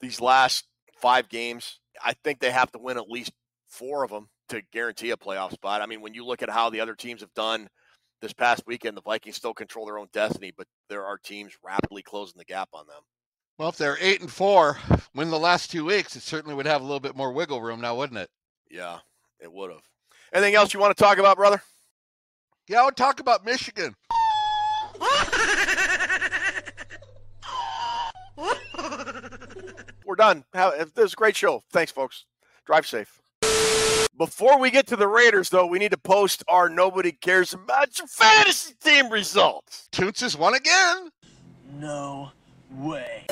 these 0.00 0.20
last 0.20 0.66
five 1.00 1.28
games. 1.28 1.80
I 2.02 2.14
think 2.24 2.40
they 2.40 2.50
have 2.50 2.72
to 2.72 2.78
win 2.78 2.96
at 2.96 3.08
least 3.08 3.32
four 3.68 4.04
of 4.04 4.10
them 4.10 4.28
to 4.48 4.62
guarantee 4.72 5.10
a 5.10 5.16
playoff 5.16 5.52
spot. 5.52 5.82
I 5.82 5.86
mean, 5.86 6.00
when 6.00 6.14
you 6.14 6.24
look 6.24 6.42
at 6.42 6.50
how 6.50 6.70
the 6.70 6.80
other 6.80 6.94
teams 6.94 7.20
have 7.20 7.34
done 7.34 7.68
this 8.20 8.32
past 8.32 8.64
weekend, 8.66 8.96
the 8.96 9.02
Vikings 9.02 9.36
still 9.36 9.54
control 9.54 9.86
their 9.86 9.98
own 9.98 10.08
destiny, 10.12 10.52
but 10.56 10.66
there 10.88 11.04
are 11.04 11.18
teams 11.18 11.52
rapidly 11.64 12.02
closing 12.02 12.38
the 12.38 12.44
gap 12.44 12.68
on 12.72 12.86
them. 12.86 13.02
Well, 13.58 13.68
if 13.68 13.76
they're 13.76 13.98
eight 14.00 14.20
and 14.20 14.30
four, 14.30 14.78
win 15.14 15.30
the 15.30 15.38
last 15.38 15.70
two 15.70 15.84
weeks, 15.84 16.16
it 16.16 16.22
certainly 16.22 16.54
would 16.54 16.66
have 16.66 16.80
a 16.80 16.84
little 16.84 17.00
bit 17.00 17.16
more 17.16 17.32
wiggle 17.32 17.60
room 17.60 17.80
now, 17.80 17.94
wouldn't 17.94 18.18
it? 18.18 18.30
Yeah, 18.70 18.98
it 19.38 19.52
would 19.52 19.70
have. 19.70 19.82
Anything 20.32 20.54
else 20.54 20.72
you 20.72 20.80
want 20.80 20.96
to 20.96 21.02
talk 21.02 21.18
about, 21.18 21.36
brother? 21.36 21.62
Yeah, 22.68 22.82
I 22.82 22.84
would 22.84 22.96
talk 22.96 23.20
about 23.20 23.44
Michigan. 23.44 23.94
We're 30.10 30.16
done. 30.16 30.44
This 30.52 30.90
is 30.96 31.12
a 31.12 31.16
great 31.16 31.36
show. 31.36 31.62
Thanks, 31.70 31.92
folks. 31.92 32.24
Drive 32.66 32.84
safe. 32.84 33.22
Before 34.18 34.58
we 34.58 34.72
get 34.72 34.88
to 34.88 34.96
the 34.96 35.06
Raiders, 35.06 35.50
though, 35.50 35.66
we 35.66 35.78
need 35.78 35.92
to 35.92 35.98
post 35.98 36.42
our 36.48 36.68
nobody 36.68 37.12
cares 37.12 37.54
about 37.54 37.96
your 37.96 38.08
fantasy 38.08 38.74
team 38.82 39.08
results. 39.08 39.88
Toots 39.92 40.22
has 40.22 40.36
won 40.36 40.54
again. 40.54 41.10
No 41.78 42.32
way. 42.72 43.24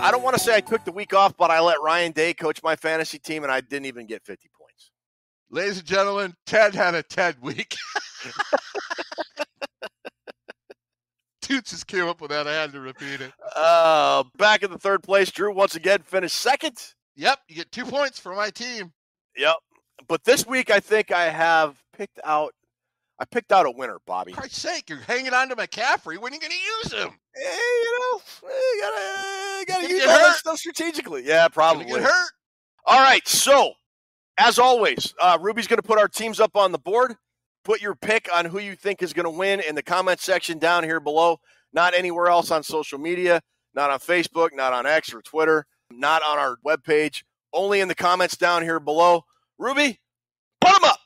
I 0.00 0.10
don't 0.10 0.24
want 0.24 0.34
to 0.34 0.42
say 0.42 0.56
I 0.56 0.60
took 0.60 0.84
the 0.84 0.90
week 0.90 1.14
off, 1.14 1.36
but 1.36 1.52
I 1.52 1.60
let 1.60 1.80
Ryan 1.80 2.10
Day 2.10 2.34
coach 2.34 2.60
my 2.64 2.74
fantasy 2.74 3.20
team, 3.20 3.44
and 3.44 3.52
I 3.52 3.60
didn't 3.60 3.86
even 3.86 4.06
get 4.08 4.24
50 4.24 4.50
points. 4.58 4.90
Ladies 5.50 5.78
and 5.78 5.86
gentlemen, 5.86 6.34
Ted 6.46 6.74
had 6.74 6.96
a 6.96 7.04
Ted 7.04 7.36
week. 7.40 7.76
Just 11.60 11.86
came 11.86 12.06
up 12.06 12.20
with 12.20 12.30
that. 12.30 12.46
I 12.46 12.54
had 12.54 12.72
to 12.72 12.80
repeat 12.80 13.20
it. 13.20 13.32
Uh, 13.54 14.24
back 14.38 14.62
in 14.62 14.70
the 14.70 14.78
third 14.78 15.02
place, 15.02 15.30
Drew 15.30 15.52
once 15.52 15.76
again 15.76 16.00
finished 16.00 16.36
second. 16.36 16.78
Yep, 17.16 17.40
you 17.48 17.56
get 17.56 17.72
two 17.72 17.84
points 17.84 18.18
for 18.18 18.34
my 18.34 18.48
team. 18.50 18.92
Yep. 19.36 19.56
But 20.08 20.24
this 20.24 20.46
week, 20.46 20.70
I 20.70 20.80
think 20.80 21.12
I 21.12 21.28
have 21.28 21.76
picked 21.96 22.20
out. 22.24 22.54
I 23.18 23.24
picked 23.24 23.52
out 23.52 23.66
a 23.66 23.70
winner, 23.70 23.98
Bobby. 24.06 24.32
For 24.32 24.40
Christ's 24.40 24.62
sake, 24.62 24.88
you're 24.88 24.98
hanging 24.98 25.32
on 25.32 25.48
to 25.50 25.56
McCaffrey. 25.56 26.18
When 26.18 26.32
are 26.32 26.34
you 26.34 26.40
going 26.40 26.50
to 26.50 26.56
use 26.56 26.92
him? 26.92 27.10
Hey, 27.34 27.42
you 27.44 28.00
know, 28.00 28.20
you 28.48 28.80
gotta, 28.80 29.64
gotta 29.66 29.88
use 29.88 30.02
all 30.02 30.18
that 30.18 30.36
stuff 30.36 30.58
strategically. 30.58 31.24
Yeah, 31.24 31.46
probably. 31.48 31.84
Get 31.84 32.02
hurt. 32.02 32.32
All 32.84 33.00
right. 33.00 33.26
So, 33.28 33.74
as 34.38 34.58
always, 34.58 35.14
uh, 35.20 35.38
Ruby's 35.40 35.68
going 35.68 35.78
to 35.80 35.86
put 35.86 35.98
our 35.98 36.08
teams 36.08 36.40
up 36.40 36.56
on 36.56 36.72
the 36.72 36.78
board. 36.78 37.14
Put 37.64 37.80
your 37.80 37.94
pick 37.94 38.28
on 38.34 38.46
who 38.46 38.58
you 38.58 38.74
think 38.74 39.02
is 39.02 39.12
going 39.12 39.24
to 39.24 39.30
win 39.30 39.60
in 39.60 39.74
the 39.74 39.82
comment 39.82 40.20
section 40.20 40.58
down 40.58 40.84
here 40.84 41.00
below. 41.00 41.38
Not 41.72 41.94
anywhere 41.94 42.28
else 42.28 42.50
on 42.50 42.62
social 42.62 42.98
media, 42.98 43.40
not 43.74 43.90
on 43.90 43.98
Facebook, 44.00 44.50
not 44.52 44.72
on 44.72 44.86
X 44.86 45.14
or 45.14 45.22
Twitter, 45.22 45.66
not 45.90 46.22
on 46.22 46.38
our 46.38 46.56
webpage, 46.66 47.22
only 47.52 47.80
in 47.80 47.88
the 47.88 47.94
comments 47.94 48.36
down 48.36 48.62
here 48.62 48.80
below. 48.80 49.24
Ruby, 49.58 50.00
put 50.60 50.72
them 50.72 50.84
up. 50.84 50.98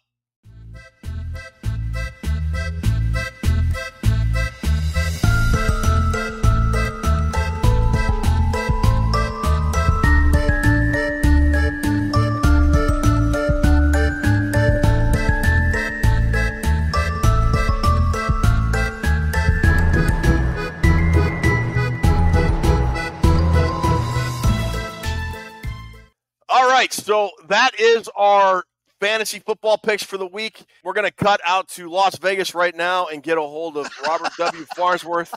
All 26.57 26.71
right, 26.71 26.90
so 26.90 27.33
that 27.49 27.79
is 27.79 28.09
our 28.16 28.64
fantasy 28.99 29.40
football 29.40 29.77
picks 29.77 30.03
for 30.03 30.16
the 30.16 30.27
week. 30.27 30.64
We're 30.83 30.95
going 30.95 31.05
to 31.05 31.12
cut 31.12 31.38
out 31.47 31.69
to 31.73 31.90
Las 31.90 32.16
Vegas 32.16 32.55
right 32.55 32.75
now 32.75 33.09
and 33.09 33.23
get 33.23 33.37
a 33.37 33.42
hold 33.42 33.77
of 33.77 33.87
Robert 34.07 34.33
W. 34.38 34.64
Farnsworth 34.75 35.35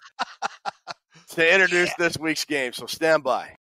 to 1.32 1.54
introduce 1.54 1.94
this 1.96 2.18
week's 2.18 2.46
game. 2.46 2.72
So 2.72 2.86
stand 2.86 3.24
by. 3.24 3.58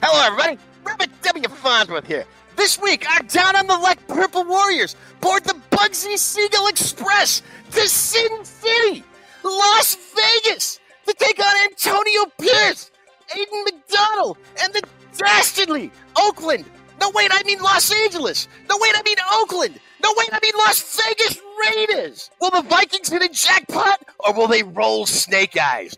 Hello, 0.00 0.24
everybody. 0.24 0.56
Robert 0.84 1.08
W. 1.22 1.48
Farnsworth 1.48 2.06
here. 2.06 2.26
This 2.54 2.80
week, 2.80 3.06
I'm 3.08 3.26
down 3.26 3.56
on 3.56 3.66
the 3.66 3.76
luck 3.76 3.98
Purple 4.06 4.44
Warriors 4.44 4.94
board 5.20 5.42
the 5.42 5.60
Bugsy 5.72 6.16
Siegel 6.16 6.68
Express 6.68 7.42
to 7.72 7.88
Sin 7.88 8.44
City, 8.44 9.02
Las 9.42 9.96
Vegas 10.14 10.78
to 11.08 11.14
take 11.18 11.38
on 11.38 11.54
Antonio 11.64 12.24
Pierce, 12.38 12.90
Aiden 13.30 13.64
McDonald, 13.64 14.36
and 14.62 14.72
the 14.74 14.82
dastardly 15.16 15.90
Oakland. 16.16 16.64
No, 17.00 17.10
wait, 17.14 17.30
I 17.32 17.42
mean 17.44 17.60
Los 17.60 17.90
Angeles. 17.92 18.48
No, 18.68 18.76
wait, 18.80 18.92
I 18.94 19.02
mean 19.02 19.16
Oakland. 19.34 19.80
No, 20.02 20.12
wait, 20.16 20.28
I 20.32 20.38
mean 20.42 20.52
Las 20.58 21.00
Vegas 21.00 21.40
Raiders. 21.64 22.30
Will 22.40 22.50
the 22.50 22.62
Vikings 22.62 23.08
hit 23.08 23.22
a 23.22 23.28
jackpot 23.28 24.02
or 24.20 24.34
will 24.34 24.48
they 24.48 24.62
roll 24.62 25.06
snake 25.06 25.56
eyes? 25.56 25.96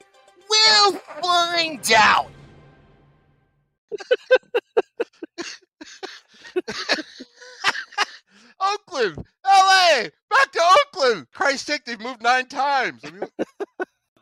We'll 0.49 0.92
find 0.92 1.92
out. 1.92 2.29
Oakland, 8.61 9.25
LA, 9.44 10.03
back 10.29 10.53
to 10.53 10.62
Oakland. 10.62 11.27
Christ's 11.33 11.66
sake, 11.66 11.85
they've 11.87 11.99
moved 11.99 12.23
nine 12.23 12.46
times. 12.46 13.03
I 13.05 13.11
mean, 13.11 13.23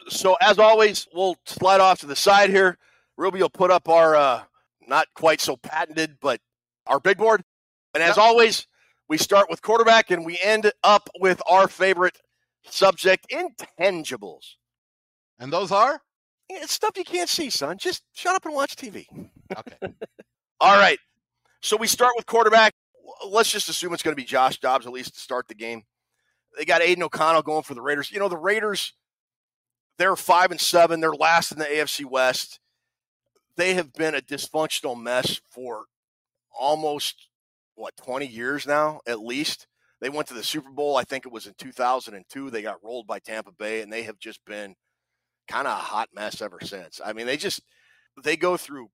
so 0.08 0.36
as 0.40 0.58
always, 0.58 1.06
we'll 1.14 1.36
slide 1.46 1.80
off 1.80 2.00
to 2.00 2.06
the 2.06 2.16
side 2.16 2.50
here. 2.50 2.78
Ruby 3.16 3.40
will 3.40 3.50
put 3.50 3.70
up 3.70 3.88
our 3.88 4.14
uh, 4.16 4.42
not 4.86 5.06
quite 5.14 5.40
so 5.40 5.56
patented, 5.56 6.16
but 6.20 6.40
our 6.86 7.00
big 7.00 7.18
board. 7.18 7.42
And 7.94 8.02
as 8.02 8.16
Yep. 8.16 8.24
always, 8.24 8.66
we 9.08 9.18
start 9.18 9.48
with 9.50 9.62
quarterback 9.62 10.10
and 10.10 10.24
we 10.24 10.38
end 10.42 10.70
up 10.84 11.08
with 11.20 11.40
our 11.50 11.68
favorite 11.68 12.18
subject, 12.64 13.26
intangibles. 13.30 14.54
and 15.38 15.52
those 15.52 15.72
are 15.72 16.00
It's 16.50 16.72
stuff 16.72 16.96
you 16.96 17.04
can't 17.04 17.28
see, 17.28 17.50
son. 17.50 17.78
Just 17.78 18.02
shut 18.14 18.34
up 18.34 18.44
and 18.46 18.54
watch 18.54 18.76
TV. 18.76 19.06
okay. 19.56 19.76
All 20.60 20.76
right. 20.78 20.98
So 21.60 21.76
we 21.76 21.86
start 21.86 22.12
with 22.16 22.26
quarterback. 22.26 22.72
Let's 23.26 23.50
just 23.50 23.68
assume 23.68 23.92
it's 23.94 24.02
going 24.02 24.12
to 24.14 24.20
be 24.20 24.24
Josh 24.26 24.58
Dobbs 24.60 24.86
at 24.86 24.92
least 24.92 25.14
to 25.14 25.20
start 25.20 25.48
the 25.48 25.54
game. 25.54 25.82
They 26.56 26.64
got 26.64 26.82
Aidan 26.82 27.02
O'Connell 27.04 27.42
going 27.42 27.62
for 27.62 27.74
the 27.74 27.80
Raiders. 27.82 28.10
You 28.10 28.18
know, 28.18 28.28
the 28.28 28.36
Raiders, 28.36 28.92
they're 29.98 30.16
five 30.16 30.50
and 30.50 30.60
seven. 30.60 31.00
They're 31.00 31.12
last 31.12 31.52
in 31.52 31.58
the 31.58 31.64
AFC 31.64 32.04
West. 32.04 32.60
They 33.56 33.74
have 33.74 33.92
been 33.92 34.14
a 34.14 34.20
dysfunctional 34.20 35.00
mess 35.00 35.40
for 35.50 35.84
almost 36.58 37.28
what 37.74 37.96
20 37.96 38.26
years 38.26 38.66
now, 38.66 39.00
at 39.06 39.20
least. 39.20 39.66
They 40.00 40.08
went 40.08 40.28
to 40.28 40.34
the 40.34 40.44
Super 40.44 40.70
Bowl, 40.70 40.96
I 40.96 41.02
think 41.02 41.26
it 41.26 41.32
was 41.32 41.46
in 41.46 41.54
2002. 41.58 42.50
They 42.50 42.62
got 42.62 42.82
rolled 42.84 43.08
by 43.08 43.18
Tampa 43.18 43.50
Bay, 43.50 43.80
and 43.80 43.92
they 43.92 44.04
have 44.04 44.18
just 44.20 44.44
been 44.44 44.76
kind 45.48 45.66
of 45.66 45.72
a 45.72 45.82
hot 45.82 46.08
mess 46.14 46.40
ever 46.40 46.58
since. 46.62 47.00
I 47.04 47.12
mean, 47.12 47.26
they 47.26 47.36
just 47.36 47.60
they 48.22 48.36
go 48.36 48.56
through 48.56 48.90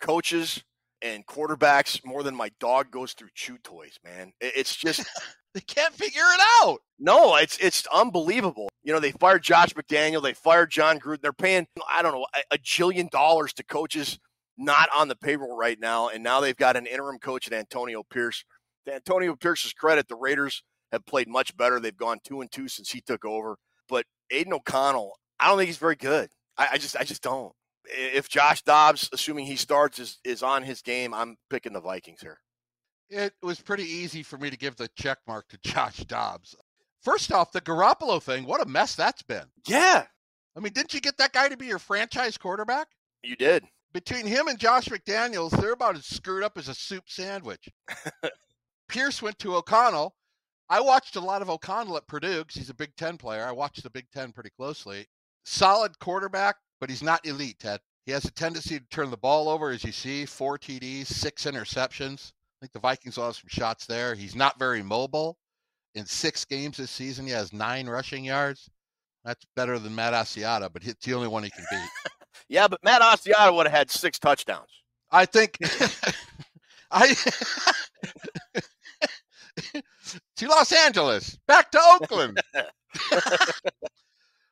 coaches 0.00 0.62
and 1.02 1.26
quarterbacks 1.26 2.04
more 2.04 2.22
than 2.22 2.34
my 2.34 2.50
dog 2.58 2.90
goes 2.90 3.12
through 3.12 3.28
chew 3.34 3.58
toys, 3.58 3.98
man. 4.02 4.32
It's 4.40 4.74
just 4.74 5.04
They 5.54 5.60
can't 5.60 5.94
figure 5.94 6.22
it 6.22 6.40
out. 6.62 6.80
No, 7.02 7.34
it's 7.36 7.56
it's 7.58 7.86
unbelievable. 7.86 8.68
You 8.82 8.92
know, 8.92 9.00
they 9.00 9.12
fired 9.12 9.42
Josh 9.42 9.72
McDaniel, 9.72 10.22
they 10.22 10.34
fired 10.34 10.70
Jon 10.70 11.00
Gruden. 11.00 11.22
They're 11.22 11.32
paying 11.32 11.66
I 11.90 12.02
don't 12.02 12.12
know 12.12 12.26
a, 12.34 12.54
a 12.54 12.58
jillion 12.58 13.10
dollars 13.10 13.54
to 13.54 13.64
coaches 13.64 14.18
not 14.58 14.90
on 14.94 15.08
the 15.08 15.16
payroll 15.16 15.56
right 15.56 15.80
now, 15.80 16.08
and 16.08 16.22
now 16.22 16.40
they've 16.40 16.56
got 16.56 16.76
an 16.76 16.86
interim 16.86 17.18
coach 17.18 17.46
at 17.46 17.54
Antonio 17.54 18.02
Pierce. 18.02 18.44
To 18.86 18.94
Antonio 18.94 19.34
Pierce's 19.34 19.72
credit, 19.72 20.08
the 20.08 20.14
Raiders 20.14 20.62
have 20.92 21.06
played 21.06 21.28
much 21.28 21.56
better. 21.56 21.80
They've 21.80 21.96
gone 21.96 22.18
two 22.22 22.42
and 22.42 22.52
two 22.52 22.68
since 22.68 22.90
he 22.90 23.00
took 23.00 23.24
over. 23.24 23.56
But 23.88 24.04
Aidan 24.30 24.52
O'Connell, 24.52 25.14
I 25.38 25.48
don't 25.48 25.56
think 25.56 25.68
he's 25.68 25.78
very 25.78 25.96
good. 25.96 26.28
I, 26.58 26.68
I 26.72 26.78
just 26.78 26.96
I 26.96 27.04
just 27.04 27.22
don't. 27.22 27.52
If 27.86 28.28
Josh 28.28 28.60
Dobbs, 28.60 29.08
assuming 29.12 29.46
he 29.46 29.56
starts, 29.56 29.98
is 29.98 30.18
is 30.22 30.42
on 30.42 30.64
his 30.64 30.82
game, 30.82 31.14
I'm 31.14 31.36
picking 31.48 31.72
the 31.72 31.80
Vikings 31.80 32.20
here. 32.20 32.38
It 33.08 33.32
was 33.42 33.60
pretty 33.60 33.84
easy 33.84 34.22
for 34.22 34.36
me 34.36 34.50
to 34.50 34.58
give 34.58 34.76
the 34.76 34.88
check 34.96 35.18
mark 35.26 35.48
to 35.48 35.58
Josh 35.64 35.98
Dobbs. 36.04 36.54
First 37.02 37.32
off, 37.32 37.52
the 37.52 37.60
Garoppolo 37.60 38.22
thing, 38.22 38.44
what 38.44 38.60
a 38.60 38.68
mess 38.68 38.94
that's 38.94 39.22
been. 39.22 39.44
Yeah, 39.66 40.04
I 40.56 40.60
mean, 40.60 40.72
didn't 40.72 40.94
you 40.94 41.00
get 41.00 41.16
that 41.18 41.32
guy 41.32 41.48
to 41.48 41.56
be 41.56 41.66
your 41.66 41.78
franchise 41.78 42.36
quarterback? 42.36 42.88
you 43.22 43.36
did. 43.36 43.64
Between 43.92 44.26
him 44.26 44.48
and 44.48 44.58
Josh 44.58 44.86
McDaniels, 44.88 45.50
they're 45.50 45.72
about 45.72 45.96
as 45.96 46.06
screwed 46.06 46.44
up 46.44 46.56
as 46.56 46.68
a 46.68 46.74
soup 46.74 47.04
sandwich. 47.06 47.68
Pierce 48.88 49.20
went 49.20 49.38
to 49.40 49.56
O'Connell. 49.56 50.14
I 50.68 50.80
watched 50.80 51.16
a 51.16 51.20
lot 51.20 51.42
of 51.42 51.50
O'Connell 51.50 51.96
at 51.96 52.06
Purdue 52.06 52.38
because 52.38 52.54
he's 52.54 52.70
a 52.70 52.74
Big 52.74 52.94
Ten 52.96 53.16
player. 53.16 53.44
I 53.44 53.52
watched 53.52 53.82
the 53.82 53.90
Big 53.90 54.06
Ten 54.12 54.30
pretty 54.32 54.50
closely. 54.50 55.06
Solid 55.44 55.98
quarterback, 55.98 56.56
but 56.80 56.88
he's 56.88 57.02
not 57.02 57.26
elite, 57.26 57.58
Ted. 57.58 57.80
He 58.06 58.12
has 58.12 58.24
a 58.24 58.30
tendency 58.30 58.78
to 58.78 58.86
turn 58.86 59.10
the 59.10 59.16
ball 59.16 59.48
over, 59.48 59.70
as 59.70 59.84
you 59.84 59.92
see, 59.92 60.24
four 60.24 60.56
TDs, 60.56 61.06
six 61.06 61.44
interceptions. 61.44 62.32
I 62.32 62.58
think 62.60 62.72
the 62.72 62.78
Vikings 62.78 63.16
have 63.16 63.36
some 63.36 63.48
shots 63.48 63.86
there. 63.86 64.14
He's 64.14 64.36
not 64.36 64.58
very 64.58 64.82
mobile. 64.82 65.36
In 65.94 66.06
six 66.06 66.44
games 66.44 66.76
this 66.76 66.90
season, 66.90 67.26
he 67.26 67.32
has 67.32 67.52
nine 67.52 67.88
rushing 67.88 68.24
yards. 68.24 68.70
That's 69.24 69.44
better 69.56 69.78
than 69.78 69.94
Matt 69.94 70.14
Asiata, 70.14 70.72
but 70.72 70.84
it's 70.84 71.04
the 71.04 71.14
only 71.14 71.28
one 71.28 71.42
he 71.42 71.50
can 71.50 71.64
beat. 71.70 71.80
Yeah, 72.48 72.66
but 72.66 72.82
Matt 72.82 73.00
Asiata 73.00 73.54
would 73.54 73.68
have 73.68 73.76
had 73.76 73.90
six 73.92 74.18
touchdowns. 74.18 74.70
I 75.12 75.24
think 75.24 75.56
I 76.90 77.14
to 80.36 80.48
Los 80.48 80.72
Angeles, 80.72 81.38
back 81.46 81.70
to 81.70 81.80
Oakland. 81.80 82.40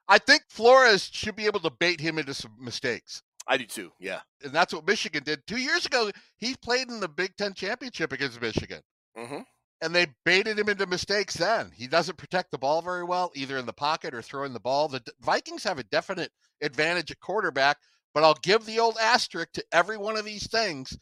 I 0.08 0.18
think 0.18 0.42
Flores 0.48 1.10
should 1.12 1.34
be 1.34 1.46
able 1.46 1.60
to 1.60 1.70
bait 1.70 2.00
him 2.00 2.18
into 2.18 2.34
some 2.34 2.52
mistakes. 2.60 3.22
I 3.48 3.56
do 3.56 3.64
too. 3.64 3.90
Yeah. 3.98 4.20
And 4.44 4.52
that's 4.52 4.72
what 4.72 4.86
Michigan 4.86 5.22
did. 5.24 5.44
Two 5.46 5.56
years 5.58 5.86
ago, 5.86 6.10
he 6.36 6.54
played 6.54 6.88
in 6.90 7.00
the 7.00 7.08
Big 7.08 7.36
Ten 7.36 7.54
championship 7.54 8.12
against 8.12 8.40
Michigan. 8.40 8.80
Mm-hmm. 9.16 9.40
And 9.80 9.94
they 9.94 10.06
baited 10.24 10.58
him 10.58 10.68
into 10.68 10.86
mistakes 10.86 11.34
then. 11.34 11.70
He 11.72 11.86
doesn't 11.86 12.18
protect 12.18 12.50
the 12.50 12.58
ball 12.58 12.82
very 12.82 13.04
well, 13.04 13.30
either 13.34 13.58
in 13.58 13.66
the 13.66 13.72
pocket 13.72 14.12
or 14.12 14.22
throwing 14.22 14.52
the 14.52 14.60
ball. 14.60 14.88
The 14.88 15.02
Vikings 15.20 15.62
have 15.64 15.78
a 15.78 15.84
definite 15.84 16.32
advantage 16.62 17.12
at 17.12 17.20
quarterback, 17.20 17.78
but 18.12 18.24
I'll 18.24 18.38
give 18.42 18.66
the 18.66 18.80
old 18.80 18.96
asterisk 19.00 19.52
to 19.52 19.64
every 19.72 19.96
one 19.96 20.16
of 20.16 20.24
these 20.24 20.48
things. 20.48 20.98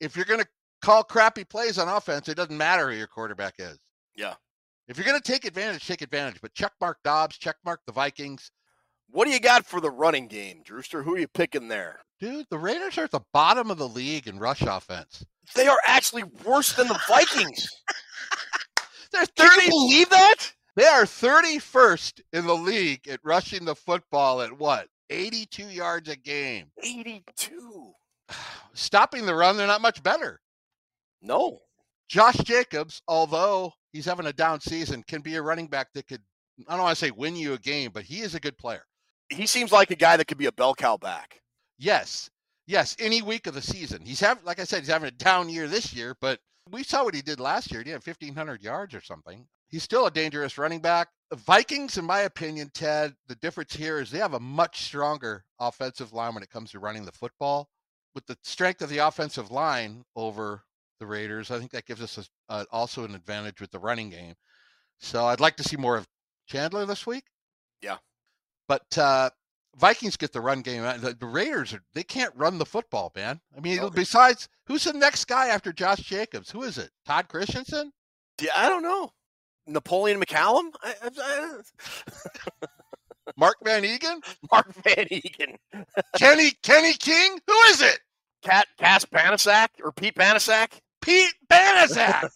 If 0.00 0.14
you're 0.14 0.26
going 0.26 0.40
to 0.40 0.48
call 0.82 1.02
crappy 1.02 1.44
plays 1.44 1.78
on 1.78 1.88
offense, 1.88 2.28
it 2.28 2.36
doesn't 2.36 2.56
matter 2.56 2.90
who 2.90 2.96
your 2.96 3.06
quarterback 3.06 3.54
is. 3.58 3.78
Yeah. 4.14 4.34
If 4.88 4.96
you're 4.96 5.06
going 5.06 5.20
to 5.20 5.32
take 5.32 5.44
advantage, 5.44 5.86
take 5.86 6.02
advantage. 6.02 6.40
But 6.40 6.54
check 6.54 6.72
mark 6.80 6.98
Dobbs, 7.04 7.38
check 7.38 7.56
mark 7.64 7.80
the 7.86 7.92
Vikings. 7.92 8.50
What 9.10 9.24
do 9.24 9.30
you 9.30 9.40
got 9.40 9.64
for 9.64 9.80
the 9.80 9.90
running 9.90 10.28
game, 10.28 10.62
Drewster? 10.64 11.02
Who 11.02 11.14
are 11.14 11.18
you 11.18 11.28
picking 11.28 11.68
there? 11.68 12.00
Dude, 12.20 12.46
the 12.50 12.58
Raiders 12.58 12.98
are 12.98 13.04
at 13.04 13.10
the 13.10 13.20
bottom 13.32 13.70
of 13.70 13.78
the 13.78 13.88
league 13.88 14.26
in 14.26 14.38
rush 14.38 14.60
offense. 14.62 15.24
They 15.54 15.66
are 15.66 15.78
actually 15.86 16.24
worse 16.44 16.74
than 16.74 16.88
the 16.88 17.00
Vikings. 17.08 17.68
They're 19.12 19.26
Can 19.36 19.48
30 19.48 19.64
you 19.64 19.70
believe 19.70 20.10
that? 20.10 20.52
They 20.76 20.86
are 20.86 21.04
31st 21.04 22.20
in 22.32 22.46
the 22.46 22.54
league 22.54 23.08
at 23.08 23.20
rushing 23.24 23.64
the 23.64 23.74
football 23.74 24.42
at 24.42 24.56
what? 24.56 24.86
82 25.10 25.64
yards 25.64 26.08
a 26.08 26.16
game. 26.16 26.66
82. 26.82 27.92
Stopping 28.74 29.26
the 29.26 29.34
run, 29.34 29.56
they're 29.56 29.66
not 29.66 29.80
much 29.80 30.02
better. 30.02 30.40
No. 31.20 31.58
Josh 32.08 32.36
Jacobs, 32.36 33.02
although 33.08 33.72
he's 33.92 34.04
having 34.04 34.26
a 34.26 34.32
down 34.32 34.60
season, 34.60 35.02
can 35.08 35.20
be 35.20 35.36
a 35.36 35.42
running 35.42 35.66
back 35.66 35.88
that 35.94 36.06
could, 36.06 36.22
I 36.68 36.76
don't 36.76 36.84
want 36.84 36.96
to 36.96 37.04
say 37.04 37.10
win 37.10 37.36
you 37.36 37.54
a 37.54 37.58
game, 37.58 37.90
but 37.92 38.04
he 38.04 38.20
is 38.20 38.34
a 38.34 38.40
good 38.40 38.56
player. 38.56 38.84
He 39.30 39.46
seems 39.46 39.72
like 39.72 39.90
a 39.90 39.96
guy 39.96 40.16
that 40.16 40.26
could 40.26 40.38
be 40.38 40.46
a 40.46 40.52
bell 40.52 40.74
cow 40.74 40.96
back. 40.96 41.40
Yes. 41.78 42.30
Yes. 42.66 42.96
Any 42.98 43.20
week 43.20 43.46
of 43.46 43.54
the 43.54 43.62
season. 43.62 44.02
He's 44.04 44.20
having, 44.20 44.44
like 44.44 44.60
I 44.60 44.64
said, 44.64 44.80
he's 44.80 44.88
having 44.88 45.08
a 45.08 45.12
down 45.12 45.48
year 45.48 45.66
this 45.66 45.92
year, 45.92 46.16
but 46.20 46.38
we 46.70 46.82
saw 46.82 47.04
what 47.04 47.14
he 47.14 47.22
did 47.22 47.40
last 47.40 47.70
year. 47.70 47.82
He 47.82 47.90
had 47.90 48.06
1,500 48.06 48.62
yards 48.62 48.94
or 48.94 49.00
something. 49.00 49.46
He's 49.68 49.82
still 49.82 50.06
a 50.06 50.10
dangerous 50.10 50.56
running 50.56 50.80
back. 50.80 51.08
The 51.30 51.36
Vikings, 51.36 51.98
in 51.98 52.04
my 52.04 52.20
opinion, 52.20 52.70
Ted, 52.72 53.14
the 53.26 53.34
difference 53.36 53.74
here 53.74 54.00
is 54.00 54.10
they 54.10 54.18
have 54.18 54.34
a 54.34 54.40
much 54.40 54.82
stronger 54.82 55.44
offensive 55.60 56.12
line 56.12 56.34
when 56.34 56.42
it 56.42 56.50
comes 56.50 56.70
to 56.70 56.78
running 56.78 57.04
the 57.04 57.12
football. 57.12 57.68
With 58.14 58.26
the 58.26 58.38
strength 58.42 58.80
of 58.80 58.88
the 58.88 58.98
offensive 58.98 59.50
line 59.50 60.04
over 60.16 60.62
the 61.00 61.06
Raiders, 61.06 61.50
I 61.50 61.58
think 61.58 61.70
that 61.72 61.84
gives 61.86 62.02
us 62.02 62.30
a, 62.48 62.52
uh, 62.52 62.64
also 62.72 63.04
an 63.04 63.14
advantage 63.14 63.60
with 63.60 63.70
the 63.70 63.78
running 63.78 64.08
game. 64.10 64.34
So 65.00 65.26
I'd 65.26 65.40
like 65.40 65.56
to 65.56 65.64
see 65.64 65.76
more 65.76 65.96
of 65.96 66.06
Chandler 66.46 66.86
this 66.86 67.06
week. 67.06 67.24
Yeah. 67.82 67.98
But 68.66 68.96
uh, 68.96 69.30
Vikings 69.78 70.16
get 70.16 70.32
the 70.32 70.40
run 70.40 70.60
game. 70.62 70.82
Uh, 70.84 70.96
The, 70.98 71.14
the 71.14 71.26
Raiders 71.26 71.72
are 71.72 71.82
they 71.94 72.02
can't 72.02 72.34
run 72.36 72.58
the 72.58 72.66
football, 72.66 73.12
man. 73.16 73.40
I 73.56 73.60
mean, 73.60 73.78
Okay. 73.80 73.94
besides 73.94 74.48
who's 74.66 74.84
the 74.84 74.92
next 74.92 75.26
guy 75.26 75.48
after 75.48 75.72
Josh 75.72 76.00
Jacobs? 76.00 76.50
Who 76.50 76.62
is 76.64 76.78
it? 76.78 76.90
Todd 77.06 77.28
Christensen? 77.28 77.92
Yeah, 78.40 78.52
I 78.56 78.68
don't 78.68 78.82
know. 78.82 79.12
Napoleon 79.66 80.20
McCallum? 80.20 80.70
I, 80.82 80.94
I, 81.02 81.10
I, 81.20 81.58
Mark 83.36 83.56
van 83.62 83.82
Eeghen? 83.82 84.20
Mark 84.50 84.72
van 84.74 85.06
Eeghen. 85.10 85.56
Kenny 86.18 86.52
Kenny 86.62 86.94
King? 86.94 87.38
Who 87.46 87.58
is 87.68 87.82
it? 87.82 88.00
Cat 88.42 88.66
Cass 88.78 89.04
Panasak 89.04 89.68
or 89.82 89.92
Pete 89.92 90.14
Panasak? 90.14 90.78
Pete 91.02 91.34
Banaszak. 91.50 92.28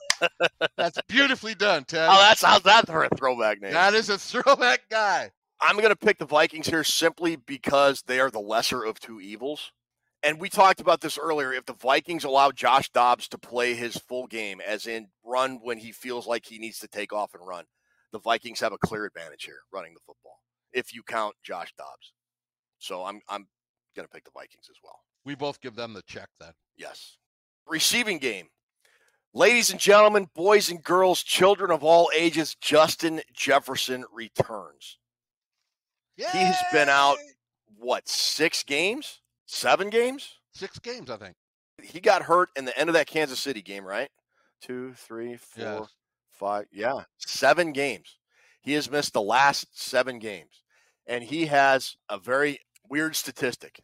That's 0.76 0.98
beautifully 1.09 1.55
done, 1.55 1.85
Ted. 1.85 2.09
Oh, 2.11 2.18
that's 2.20 2.42
how's 2.42 2.62
that 2.62 2.87
for 2.87 3.05
a 3.05 3.09
throwback 3.16 3.61
name? 3.61 3.72
that 3.72 3.94
is 3.94 4.09
a 4.09 4.18
throwback 4.18 4.83
guy. 4.90 5.31
I'm 5.62 5.77
going 5.77 5.90
to 5.90 5.96
pick 5.96 6.18
the 6.18 6.27
Vikings 6.27 6.66
here 6.66 6.83
simply 6.83 7.37
because 7.37 8.03
they 8.03 8.18
are 8.18 8.31
the 8.31 8.40
lesser 8.40 8.83
of 8.83 8.98
two 8.98 9.20
evils. 9.20 9.70
And 10.25 10.40
we 10.40 10.48
talked 10.48 10.81
about 10.81 11.01
this 11.01 11.16
earlier. 11.16 11.53
If 11.53 11.66
the 11.66 11.72
Vikings 11.72 12.25
allow 12.25 12.51
Josh 12.51 12.90
Dobbs 12.90 13.29
to 13.29 13.38
play 13.38 13.75
his 13.75 13.96
full 13.96 14.27
game, 14.27 14.61
as 14.61 14.87
in 14.87 15.09
run 15.25 15.61
when 15.62 15.79
he 15.79 15.92
feels 15.92 16.27
like 16.27 16.46
he 16.46 16.59
needs 16.59 16.81
to 16.81 16.88
take 16.88 17.12
off 17.12 17.35
and 17.35 17.46
run, 17.46 17.64
the 18.12 18.18
Vikings 18.18 18.61
have 18.61 18.72
a 18.72 18.79
clear 18.79 19.05
advantage 19.05 19.44
here 19.44 19.61
running 19.72 19.94
the 19.94 20.01
football. 20.01 20.40
If 20.72 20.92
you 20.92 21.03
count 21.05 21.37
Josh 21.44 21.72
Dobbs, 21.79 22.12
so 22.79 23.05
I'm 23.05 23.20
I'm 23.29 23.46
going 23.94 24.07
to 24.07 24.12
pick 24.12 24.25
the 24.25 24.31
Vikings 24.35 24.68
as 24.68 24.77
well. 24.83 24.98
We 25.25 25.37
both 25.37 25.61
give 25.61 25.77
them 25.77 25.94
the 25.94 26.03
check 26.03 26.29
then. 26.40 26.53
Yes. 26.77 27.18
Receiving 27.68 28.18
game. 28.18 28.48
Ladies 29.33 29.70
and 29.70 29.81
gentlemen, 29.81 30.29
boys 30.35 30.70
and 30.70 30.83
girls, 30.83 31.22
children 31.22 31.70
of 31.70 31.85
all 31.85 32.11
ages, 32.16 32.57
Justin 32.61 33.22
Jefferson 33.33 34.05
returns. 34.12 34.98
He 36.16 36.25
has 36.25 36.57
been 36.72 36.88
out 36.88 37.16
what 37.79 38.09
six 38.09 38.62
games 38.62 39.20
seven 39.46 39.90
games 39.90 40.38
six 40.53 40.79
games, 40.79 41.11
I 41.11 41.16
think. 41.16 41.35
he 41.83 42.01
got 42.01 42.22
hurt 42.22 42.48
in 42.57 42.64
the 42.64 42.79
end 42.79 42.88
of 42.88 42.94
that 42.94 43.07
kansas 43.09 43.40
city 43.40 43.61
game 43.62 43.85
right 43.85 44.09
two 44.61 44.92
three 44.94 45.37
four 45.37 45.64
Yes. 45.64 45.88
five 46.31 46.66
yeah 46.72 47.01
seven 47.18 47.72
games 47.72 48.18
he 48.61 48.72
has 48.75 48.88
missed 48.90 49.12
the 49.14 49.20
last 49.22 49.66
seven 49.79 50.18
games 50.20 50.62
and 51.07 51.25
he 51.25 51.46
has 51.46 51.96
a 52.09 52.18
very 52.18 52.61
weird 52.88 53.16
statistic 53.16 53.81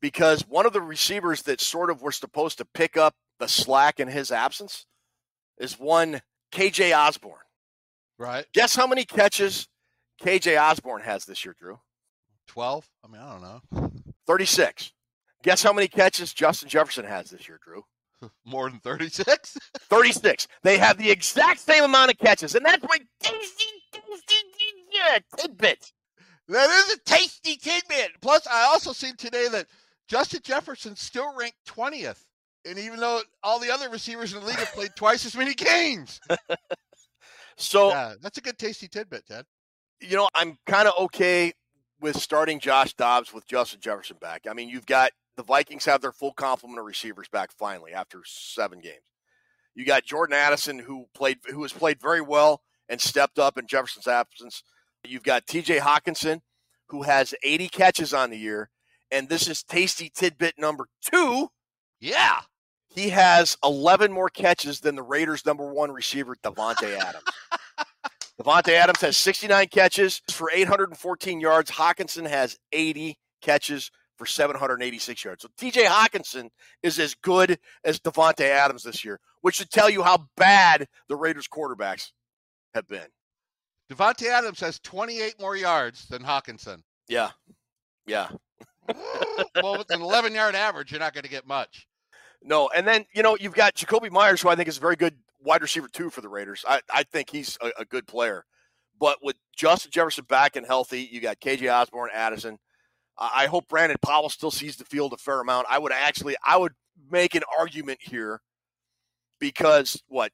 because 0.00 0.42
one 0.48 0.64
of 0.66 0.72
the 0.72 0.80
receivers 0.80 1.42
that 1.42 1.60
sort 1.60 1.90
of 1.90 2.00
were 2.00 2.12
supposed 2.12 2.56
to 2.58 2.64
pick 2.64 2.96
up 2.96 3.14
the 3.38 3.48
slack 3.48 4.00
in 4.00 4.08
his 4.08 4.30
absence 4.32 4.86
is 5.58 5.78
one 5.78 6.22
kj 6.52 6.96
osborn 6.96 7.38
Right? 8.18 8.46
guess 8.54 8.74
how 8.74 8.86
many 8.86 9.04
catches 9.04 9.68
kj 10.22 10.60
osborn 10.60 11.02
has 11.02 11.24
this 11.24 11.44
year 11.44 11.54
drew 11.58 11.78
12? 12.48 12.88
I 13.04 13.08
mean, 13.08 13.20
I 13.20 13.32
don't 13.32 13.42
know. 13.42 13.92
36 14.26 14.92
guess 15.42 15.62
how 15.62 15.72
many 15.72 15.88
catches 15.88 16.32
justin 16.32 16.68
jefferson 16.68 17.04
has 17.04 17.30
this 17.30 17.48
year 17.48 17.58
drew 17.62 17.84
More 18.44 18.70
than 18.70 18.78
36? 18.80 19.56
36. 19.80 20.48
They 20.62 20.78
have 20.78 20.96
the 20.96 21.10
exact 21.10 21.60
same 21.60 21.84
amount 21.84 22.12
of 22.12 22.18
catches, 22.18 22.54
and 22.54 22.64
that's 22.64 22.84
my 22.84 22.98
tasty, 23.20 23.64
tasty, 23.92 24.34
yeah, 24.92 25.18
tidbit. 25.36 25.92
That 26.48 26.70
is 26.70 26.94
a 26.94 26.98
tasty 27.00 27.56
tidbit. 27.56 28.10
Plus, 28.20 28.46
I 28.46 28.64
also 28.64 28.92
seen 28.92 29.16
today 29.16 29.48
that 29.48 29.66
Justin 30.08 30.40
Jefferson 30.44 30.96
still 30.96 31.34
ranked 31.36 31.56
20th. 31.66 32.22
And 32.64 32.78
even 32.78 33.00
though 33.00 33.20
all 33.42 33.58
the 33.58 33.72
other 33.72 33.88
receivers 33.88 34.32
in 34.34 34.40
the 34.40 34.46
league 34.46 34.56
have 34.56 34.72
played 34.72 34.90
twice 34.94 35.26
as 35.26 35.36
many 35.36 35.54
games. 35.54 36.20
So, 37.56 37.88
Yeah, 37.88 38.14
that's 38.20 38.38
a 38.38 38.42
good 38.42 38.58
tasty 38.58 38.86
tidbit, 38.86 39.26
Ted. 39.26 39.44
You 40.02 40.16
know, 40.16 40.28
I'm 40.34 40.58
kind 40.66 40.88
of 40.88 40.94
okay 41.04 41.52
with 42.00 42.16
starting 42.20 42.58
Josh 42.58 42.94
Dobbs 42.94 43.32
with 43.32 43.46
Justin 43.46 43.80
Jefferson 43.80 44.16
back. 44.20 44.46
I 44.50 44.52
mean, 44.52 44.68
you've 44.68 44.86
got 44.86 45.12
the 45.36 45.42
Vikings 45.42 45.84
have 45.84 46.00
their 46.00 46.12
full 46.12 46.32
complement 46.32 46.80
of 46.80 46.84
receivers 46.84 47.28
back 47.28 47.52
finally 47.52 47.92
after 47.92 48.20
seven 48.24 48.80
games. 48.80 48.96
You 49.74 49.86
got 49.86 50.04
Jordan 50.04 50.34
Addison, 50.34 50.78
who 50.78 51.06
played, 51.14 51.38
who 51.46 51.62
has 51.62 51.72
played 51.72 52.00
very 52.00 52.20
well 52.20 52.62
and 52.88 53.00
stepped 53.00 53.38
up 53.38 53.56
in 53.56 53.66
Jefferson's 53.66 54.08
absence. 54.08 54.62
You've 55.04 55.22
got 55.22 55.46
T.J. 55.46 55.78
Hockenson, 55.78 56.40
who 56.88 57.02
has 57.02 57.34
80 57.42 57.68
catches 57.68 58.12
on 58.12 58.30
the 58.30 58.36
year, 58.36 58.70
and 59.10 59.28
this 59.28 59.48
is 59.48 59.62
tasty 59.62 60.10
tidbit 60.14 60.58
number 60.58 60.86
two. 61.00 61.48
Yeah. 62.00 62.40
He 62.94 63.08
has 63.08 63.56
11 63.64 64.12
more 64.12 64.28
catches 64.28 64.80
than 64.80 64.96
the 64.96 65.02
Raiders' 65.02 65.46
number 65.46 65.72
one 65.72 65.90
receiver, 65.90 66.36
Davante 66.42 66.98
Adams. 66.98 67.24
Davante 68.40 68.72
Adams 68.72 69.00
has 69.00 69.16
69 69.16 69.68
catches 69.68 70.22
for 70.30 70.50
814 70.52 71.40
yards. 71.40 71.70
Hockenson 71.70 72.26
has 72.28 72.58
80 72.72 73.18
catches 73.40 73.90
for 74.16 74.26
786 74.26 75.24
yards. 75.24 75.42
So 75.42 75.48
TJ 75.60 75.84
Hockenson 75.84 76.48
is 76.82 76.98
as 76.98 77.14
good 77.14 77.58
as 77.84 77.98
Davante 77.98 78.44
Adams 78.44 78.84
this 78.84 79.04
year, 79.04 79.20
which 79.42 79.56
should 79.56 79.70
tell 79.70 79.90
you 79.90 80.02
how 80.02 80.28
bad 80.36 80.86
the 81.08 81.16
Raiders 81.16 81.48
quarterbacks 81.48 82.12
have 82.74 82.88
been. 82.88 83.06
Davante 83.90 84.28
Adams 84.28 84.60
has 84.60 84.78
28 84.80 85.34
more 85.40 85.56
yards 85.56 86.06
than 86.08 86.22
Hockenson. 86.22 86.78
Yeah. 87.08 87.30
Yeah. 88.06 88.28
well, 89.62 89.78
with 89.78 89.90
an 89.90 90.00
11 90.02 90.34
yard 90.34 90.54
average, 90.54 90.90
you're 90.90 91.00
not 91.00 91.14
going 91.14 91.24
to 91.24 91.30
get 91.30 91.46
much. 91.46 91.86
No, 92.44 92.68
and 92.74 92.86
then 92.86 93.04
you 93.14 93.22
know 93.22 93.36
you've 93.38 93.54
got 93.54 93.74
Jakobi 93.74 94.10
Meyers, 94.10 94.42
who 94.42 94.48
I 94.48 94.56
think 94.56 94.68
is 94.68 94.78
a 94.78 94.80
very 94.80 94.96
good 94.96 95.14
wide 95.42 95.62
receiver 95.62 95.88
two 95.88 96.10
for 96.10 96.20
the 96.20 96.28
Raiders. 96.28 96.64
I, 96.68 96.80
I 96.92 97.02
think 97.04 97.30
he's 97.30 97.58
a, 97.60 97.70
a 97.80 97.84
good 97.84 98.06
player, 98.06 98.44
but 98.98 99.18
with 99.22 99.36
Justin 99.56 99.90
Jefferson 99.90 100.24
back 100.28 100.56
and 100.56 100.66
healthy, 100.66 101.08
you 101.10 101.20
got 101.20 101.40
KJ 101.40 101.72
Osborn, 101.72 102.10
Addison. 102.12 102.58
I 103.18 103.46
hope 103.46 103.68
Brandon 103.68 103.98
Powell 104.00 104.30
still 104.30 104.50
sees 104.50 104.76
the 104.76 104.84
field 104.84 105.12
a 105.12 105.16
fair 105.16 105.40
amount. 105.40 105.66
I 105.68 105.78
would 105.78 105.92
actually, 105.92 106.34
I 106.44 106.56
would 106.56 106.72
make 107.10 107.34
an 107.34 107.42
argument 107.58 107.98
here 108.00 108.40
because 109.38 110.02
what 110.08 110.32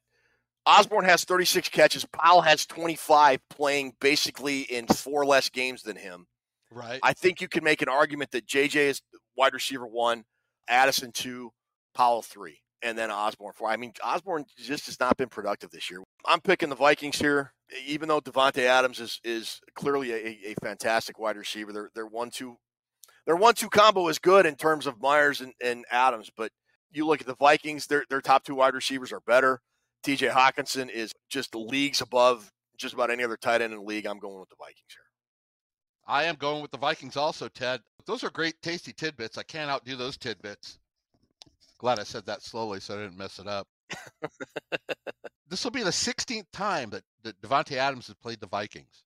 Osborn 0.65 1.05
has 1.05 1.23
36 1.23 1.69
catches, 1.69 2.05
Powell 2.05 2.41
has 2.41 2.65
25, 2.65 3.39
playing 3.49 3.93
basically 3.99 4.61
in 4.61 4.87
four 4.87 5.25
less 5.25 5.49
games 5.49 5.83
than 5.83 5.97
him. 5.97 6.27
Right. 6.71 6.99
I 7.01 7.13
think 7.13 7.41
you 7.41 7.47
can 7.47 7.63
make 7.63 7.81
an 7.81 7.89
argument 7.89 8.31
that 8.31 8.45
JJ 8.45 8.75
is 8.75 9.01
wide 9.35 9.53
receiver 9.53 9.87
one, 9.87 10.25
Addison 10.67 11.11
two, 11.11 11.51
Powell 11.95 12.21
three, 12.21 12.61
and 12.81 12.97
then 12.97 13.11
Osborn 13.11 13.53
for. 13.55 13.69
I 13.69 13.77
mean, 13.77 13.93
Osborn 14.03 14.45
just 14.57 14.85
has 14.87 14.99
not 14.99 15.17
been 15.17 15.29
productive 15.29 15.71
this 15.71 15.89
year. 15.89 16.01
I'm 16.25 16.41
picking 16.41 16.69
the 16.69 16.75
Vikings 16.75 17.19
here, 17.19 17.53
even 17.85 18.07
though 18.07 18.21
Davante 18.21 18.63
Adams 18.63 18.99
is 18.99 19.19
is 19.23 19.59
clearly 19.75 20.11
a, 20.11 20.37
a 20.51 20.55
fantastic 20.61 21.19
wide 21.19 21.37
receiver. 21.37 21.73
Their 21.73 21.89
their 21.93 22.07
one 22.07 22.29
two 22.29 22.57
their 23.25 23.35
one 23.35 23.53
two 23.53 23.69
combo 23.69 24.07
is 24.07 24.19
good 24.19 24.45
in 24.45 24.55
terms 24.55 24.87
of 24.87 25.01
Meyers 25.01 25.41
and, 25.41 25.53
and 25.63 25.85
Adams, 25.91 26.29
but 26.35 26.51
you 26.91 27.05
look 27.05 27.21
at 27.21 27.27
the 27.27 27.35
Vikings, 27.35 27.87
their 27.87 28.05
their 28.09 28.21
top 28.21 28.43
two 28.43 28.55
wide 28.55 28.73
receivers 28.73 29.11
are 29.11 29.21
better. 29.21 29.61
TJ 30.03 30.31
Hockenson 30.31 30.89
is 30.89 31.11
just 31.29 31.53
leagues 31.55 32.01
above 32.01 32.51
just 32.77 32.93
about 32.93 33.11
any 33.11 33.23
other 33.23 33.37
tight 33.37 33.61
end 33.61 33.73
in 33.73 33.79
the 33.79 33.85
league. 33.85 34.05
I'm 34.05 34.19
going 34.19 34.39
with 34.39 34.49
the 34.49 34.55
Vikings 34.57 34.93
here. 34.93 35.03
I 36.07 36.23
am 36.23 36.35
going 36.35 36.61
with 36.61 36.71
the 36.71 36.77
Vikings 36.77 37.17
also, 37.17 37.49
Ted. 37.49 37.81
Those 38.07 38.23
are 38.23 38.31
great, 38.31 38.59
tasty 38.63 38.93
tidbits. 38.93 39.37
I 39.37 39.43
can't 39.43 39.69
outdo 39.69 39.95
those 39.95 40.17
tidbits. 40.17 40.78
Glad 41.79 41.99
I 41.99 42.03
said 42.03 42.25
that 42.25 42.43
slowly 42.43 42.79
so 42.79 42.95
I 42.95 43.03
didn't 43.03 43.17
mess 43.17 43.39
it 43.39 43.47
up. 43.47 43.67
this 45.47 45.63
will 45.63 45.71
be 45.71 45.83
the 45.83 45.89
16th 45.89 46.45
time 46.51 46.89
that, 46.91 47.03
that 47.23 47.41
Davante 47.41 47.77
Adams 47.77 48.07
has 48.07 48.15
played 48.15 48.39
the 48.39 48.47
Vikings. 48.47 49.03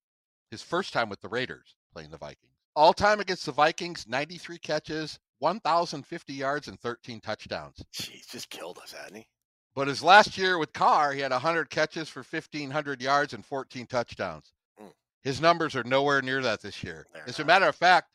His 0.51 0.61
first 0.61 0.91
time 0.91 1.07
with 1.09 1.21
the 1.21 1.29
Raiders 1.29 1.75
playing 1.93 2.11
the 2.11 2.17
Vikings. 2.17 2.51
All 2.75 2.93
time 2.93 3.19
against 3.19 3.45
the 3.45 3.51
Vikings, 3.51 4.05
93 4.07 4.57
catches, 4.57 5.19
1,050 5.39 6.33
yards, 6.33 6.67
and 6.67 6.79
13 6.79 7.21
touchdowns. 7.21 7.83
He's 7.91 8.25
just 8.25 8.49
killed 8.49 8.79
us, 8.79 8.91
hasn't 8.91 9.17
he? 9.17 9.27
But 9.75 9.87
his 9.87 10.03
last 10.03 10.37
year 10.37 10.57
with 10.57 10.73
Carr, 10.73 11.13
he 11.13 11.21
had 11.21 11.31
100 11.31 11.69
catches 11.69 12.09
for 12.09 12.23
1,500 12.23 13.01
yards 13.01 13.33
and 13.33 13.45
14 13.45 13.85
touchdowns. 13.87 14.51
Mm. 14.81 14.91
His 15.23 15.39
numbers 15.41 15.75
are 15.75 15.83
nowhere 15.83 16.21
near 16.21 16.41
that 16.41 16.61
this 16.61 16.83
year. 16.83 17.05
They're 17.13 17.27
As 17.27 17.37
a 17.39 17.41
not. 17.43 17.47
matter 17.47 17.67
of 17.67 17.75
fact, 17.75 18.09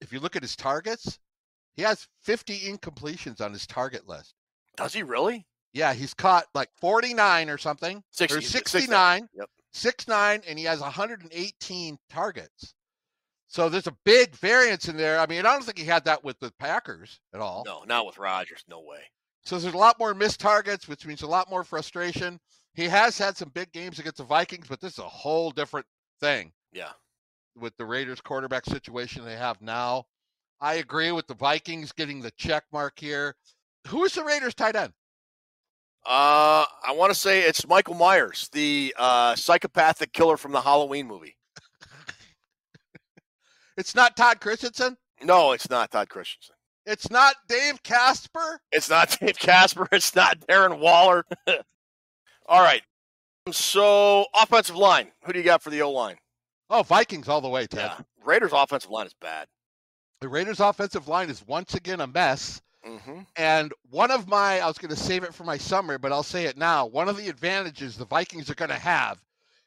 if 0.00 0.12
you 0.12 0.20
look 0.20 0.36
at 0.36 0.42
his 0.42 0.56
targets, 0.56 1.18
he 1.78 1.84
has 1.84 2.08
50 2.24 2.58
incompletions 2.72 3.40
on 3.40 3.52
his 3.52 3.64
target 3.64 4.08
list. 4.08 4.34
Does 4.76 4.92
he 4.92 5.04
really? 5.04 5.46
Yeah, 5.72 5.94
he's 5.94 6.12
caught 6.12 6.46
like 6.52 6.70
49 6.80 7.48
or 7.48 7.56
something, 7.56 8.02
60, 8.10 8.36
or 8.36 8.40
69. 8.40 8.80
69, 9.22 9.28
Yep. 9.34 9.50
69, 9.72 10.42
and 10.48 10.58
he 10.58 10.64
has 10.64 10.80
118 10.80 11.98
targets. 12.10 12.74
So 13.46 13.68
there's 13.68 13.86
a 13.86 13.96
big 14.04 14.34
variance 14.34 14.88
in 14.88 14.96
there. 14.96 15.20
I 15.20 15.26
mean, 15.26 15.40
I 15.46 15.52
don't 15.52 15.62
think 15.64 15.78
he 15.78 15.84
had 15.84 16.04
that 16.06 16.24
with 16.24 16.38
the 16.40 16.52
Packers 16.58 17.20
at 17.32 17.40
all. 17.40 17.62
No, 17.64 17.84
not 17.84 18.06
with 18.06 18.18
Rodgers. 18.18 18.64
No 18.68 18.80
way. 18.80 18.98
So 19.44 19.56
there's 19.56 19.72
a 19.72 19.78
lot 19.78 20.00
more 20.00 20.14
missed 20.14 20.40
targets, 20.40 20.88
which 20.88 21.06
means 21.06 21.22
a 21.22 21.26
lot 21.28 21.48
more 21.48 21.62
frustration. 21.62 22.40
He 22.74 22.84
has 22.88 23.16
had 23.16 23.36
some 23.36 23.50
big 23.50 23.70
games 23.70 24.00
against 24.00 24.18
the 24.18 24.24
Vikings, 24.24 24.66
but 24.68 24.80
this 24.80 24.94
is 24.94 24.98
a 24.98 25.08
whole 25.08 25.52
different 25.52 25.86
thing 26.20 26.52
Yeah. 26.72 26.92
with 27.54 27.76
the 27.76 27.86
Raiders 27.86 28.20
quarterback 28.20 28.64
situation 28.66 29.24
they 29.24 29.36
have 29.36 29.62
now. 29.62 30.06
I 30.60 30.74
agree 30.74 31.12
with 31.12 31.26
the 31.26 31.34
Vikings 31.34 31.92
getting 31.92 32.20
the 32.20 32.32
check 32.32 32.64
mark 32.72 32.94
here. 32.98 33.34
Who 33.88 34.04
is 34.04 34.14
the 34.14 34.24
Raiders 34.24 34.54
tight 34.54 34.76
end? 34.76 34.92
Uh, 36.06 36.64
I 36.86 36.92
want 36.92 37.12
to 37.12 37.18
say 37.18 37.40
it's 37.40 37.66
Michael 37.66 37.94
Myers, 37.94 38.48
the 38.52 38.94
uh, 38.98 39.34
psychopathic 39.36 40.12
killer 40.12 40.36
from 40.36 40.52
the 40.52 40.60
Halloween 40.60 41.06
movie. 41.06 41.36
It's 43.76 43.94
not 43.94 44.16
Todd 44.16 44.40
Christensen. 44.40 44.96
No, 45.22 45.52
it's 45.52 45.70
not 45.70 45.92
Todd 45.92 46.08
Christensen. 46.08 46.56
It's 46.84 47.10
not 47.12 47.36
Dave 47.48 47.80
Casper. 47.84 48.60
It's 48.72 48.90
not 48.90 49.16
Dave 49.20 49.38
Casper. 49.38 49.86
It's 49.92 50.16
not 50.16 50.40
Darren 50.40 50.80
Waller. 50.80 51.24
All 52.46 52.60
right. 52.60 52.82
So, 53.52 54.26
offensive 54.34 54.74
line. 54.74 55.12
Who 55.24 55.32
do 55.32 55.38
you 55.38 55.44
got 55.44 55.62
for 55.62 55.70
the 55.70 55.82
O 55.82 55.92
line? 55.92 56.16
Oh, 56.70 56.82
Vikings 56.82 57.28
all 57.28 57.40
the 57.40 57.48
way, 57.48 57.66
Ted. 57.66 57.92
Yeah. 57.96 58.04
Raiders' 58.24 58.50
offensive 58.52 58.90
line 58.90 59.06
is 59.06 59.14
bad. 59.20 59.46
The 60.20 60.28
Raiders 60.28 60.58
offensive 60.58 61.06
line 61.06 61.30
is 61.30 61.46
once 61.46 61.74
again 61.74 62.00
a 62.00 62.06
mess. 62.08 62.60
Mm-hmm. 62.84 63.20
And 63.36 63.72
one 63.90 64.10
of 64.10 64.26
my, 64.26 64.58
I 64.58 64.66
was 64.66 64.78
going 64.78 64.90
to 64.90 64.96
save 64.96 65.22
it 65.22 65.32
for 65.32 65.44
my 65.44 65.56
summary, 65.56 65.98
but 65.98 66.10
I'll 66.10 66.24
say 66.24 66.46
it 66.46 66.56
now. 66.56 66.86
One 66.86 67.08
of 67.08 67.16
the 67.16 67.28
advantages 67.28 67.96
the 67.96 68.04
Vikings 68.04 68.50
are 68.50 68.56
going 68.56 68.70
to 68.70 68.74
have 68.74 69.22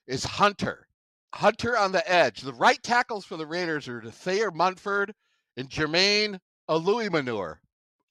is 0.08 0.26
Hunter. 0.26 0.88
Hunter 1.34 1.78
on 1.78 1.94
the 1.94 2.10
edge. 2.12 2.42
The 2.42 2.54
right 2.54 2.82
tackles 2.84 3.24
for 3.24 3.38
the 3.38 3.46
Raiders 3.46 3.88
are 3.88 4.02
Thayer 4.02 4.52
Munford 4.52 5.14
and 5.56 5.70
Jermaine 5.70 6.38
Eluemunor. 6.70 7.60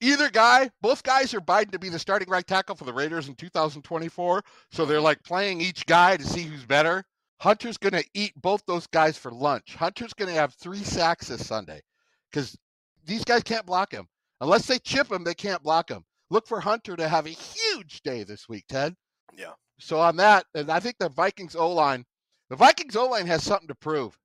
Either 0.01 0.31
guy, 0.31 0.71
both 0.81 1.03
guys 1.03 1.35
are 1.35 1.41
biting 1.41 1.73
to 1.73 1.79
be 1.79 1.91
the 1.91 1.99
starting 1.99 2.31
right 2.31 2.47
tackle 2.47 2.75
for 2.75 2.85
the 2.85 2.93
Raiders 2.93 3.29
in 3.29 3.35
2024. 3.35 4.43
So 4.71 4.87
they're 4.87 4.99
like 4.99 5.23
playing 5.25 5.61
each 5.61 5.85
guy 5.85 6.17
to 6.17 6.25
see 6.25 6.45
who's 6.45 6.65
better. 6.65 7.05
Hunter's 7.39 7.77
going 7.77 7.93
to 7.93 8.09
eat 8.15 8.33
both 8.41 8.65
those 8.65 8.87
guys 8.87 9.19
for 9.19 9.31
lunch. 9.31 9.75
Hunter's 9.75 10.15
going 10.15 10.33
to 10.33 10.41
have 10.41 10.55
three 10.55 10.83
sacks 10.83 11.29
this 11.29 11.47
Sunday 11.47 11.83
because 12.31 12.57
these 13.05 13.25
guys 13.25 13.43
can't 13.43 13.67
block 13.67 13.93
him. 13.93 14.07
Unless 14.41 14.67
they 14.67 14.79
chip 14.79 15.11
him, 15.11 15.25
they 15.25 15.35
can't 15.35 15.63
block 15.63 15.91
him. 15.91 16.05
Look 16.31 16.47
for 16.47 16.61
Hunter 16.61 16.97
to 16.97 17.09
have 17.09 17.27
a 17.27 17.31
huge 17.31 18.03
day 18.03 18.23
this 18.23 18.49
week, 18.49 18.65
Ted. 18.69 18.95
Yeah. 19.37 19.53
So 19.79 20.01
on 20.01 20.17
that, 20.17 20.47
and 20.55 20.71
I 20.71 20.81
think 20.81 20.97
the 20.99 21.09
Vikings 21.09 21.57
O 21.57 21.73
line, 21.73 22.05
the 22.49 22.57
Vikings 22.57 22.97
O 22.97 23.07
line 23.07 23.27
has 23.27 23.43
something 23.43 23.69
to 23.69 23.75
prove. 23.75 24.17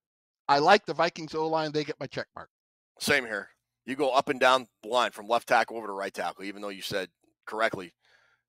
I 0.47 0.59
like 0.59 0.85
the 0.85 0.93
Vikings 0.93 1.33
O 1.33 1.47
line. 1.47 1.71
They 1.71 1.83
get 1.83 1.99
my 1.99 2.07
check 2.07 2.27
mark. 2.35 2.49
Same 2.99 3.25
here. 3.25 3.49
You 3.85 3.95
go 3.95 4.11
up 4.11 4.29
and 4.29 4.39
down 4.39 4.67
the 4.83 4.89
line 4.89 5.11
from 5.11 5.27
left 5.27 5.47
tackle 5.47 5.77
over 5.77 5.87
to 5.87 5.93
right 5.93 6.13
tackle, 6.13 6.43
even 6.43 6.61
though 6.61 6.69
you 6.69 6.81
said 6.81 7.09
correctly. 7.45 7.93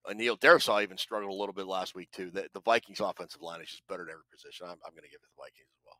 Uh, 0.08 0.12
Neil 0.12 0.36
Darrisaw 0.36 0.82
even 0.82 0.96
struggled 0.96 1.32
a 1.32 1.34
little 1.34 1.52
bit 1.52 1.66
last 1.66 1.94
week, 1.94 2.10
too. 2.12 2.30
The, 2.30 2.48
the 2.54 2.60
Vikings' 2.60 3.00
offensive 3.00 3.42
line 3.42 3.60
is 3.60 3.68
just 3.68 3.86
better 3.88 4.02
at 4.02 4.12
every 4.12 4.22
position. 4.30 4.66
I'm, 4.66 4.78
I'm 4.86 4.92
going 4.92 5.02
to 5.02 5.10
give 5.10 5.20
it 5.22 5.28
the 5.36 5.42
Vikings 5.42 5.68
as 5.68 5.82
well. 5.84 5.98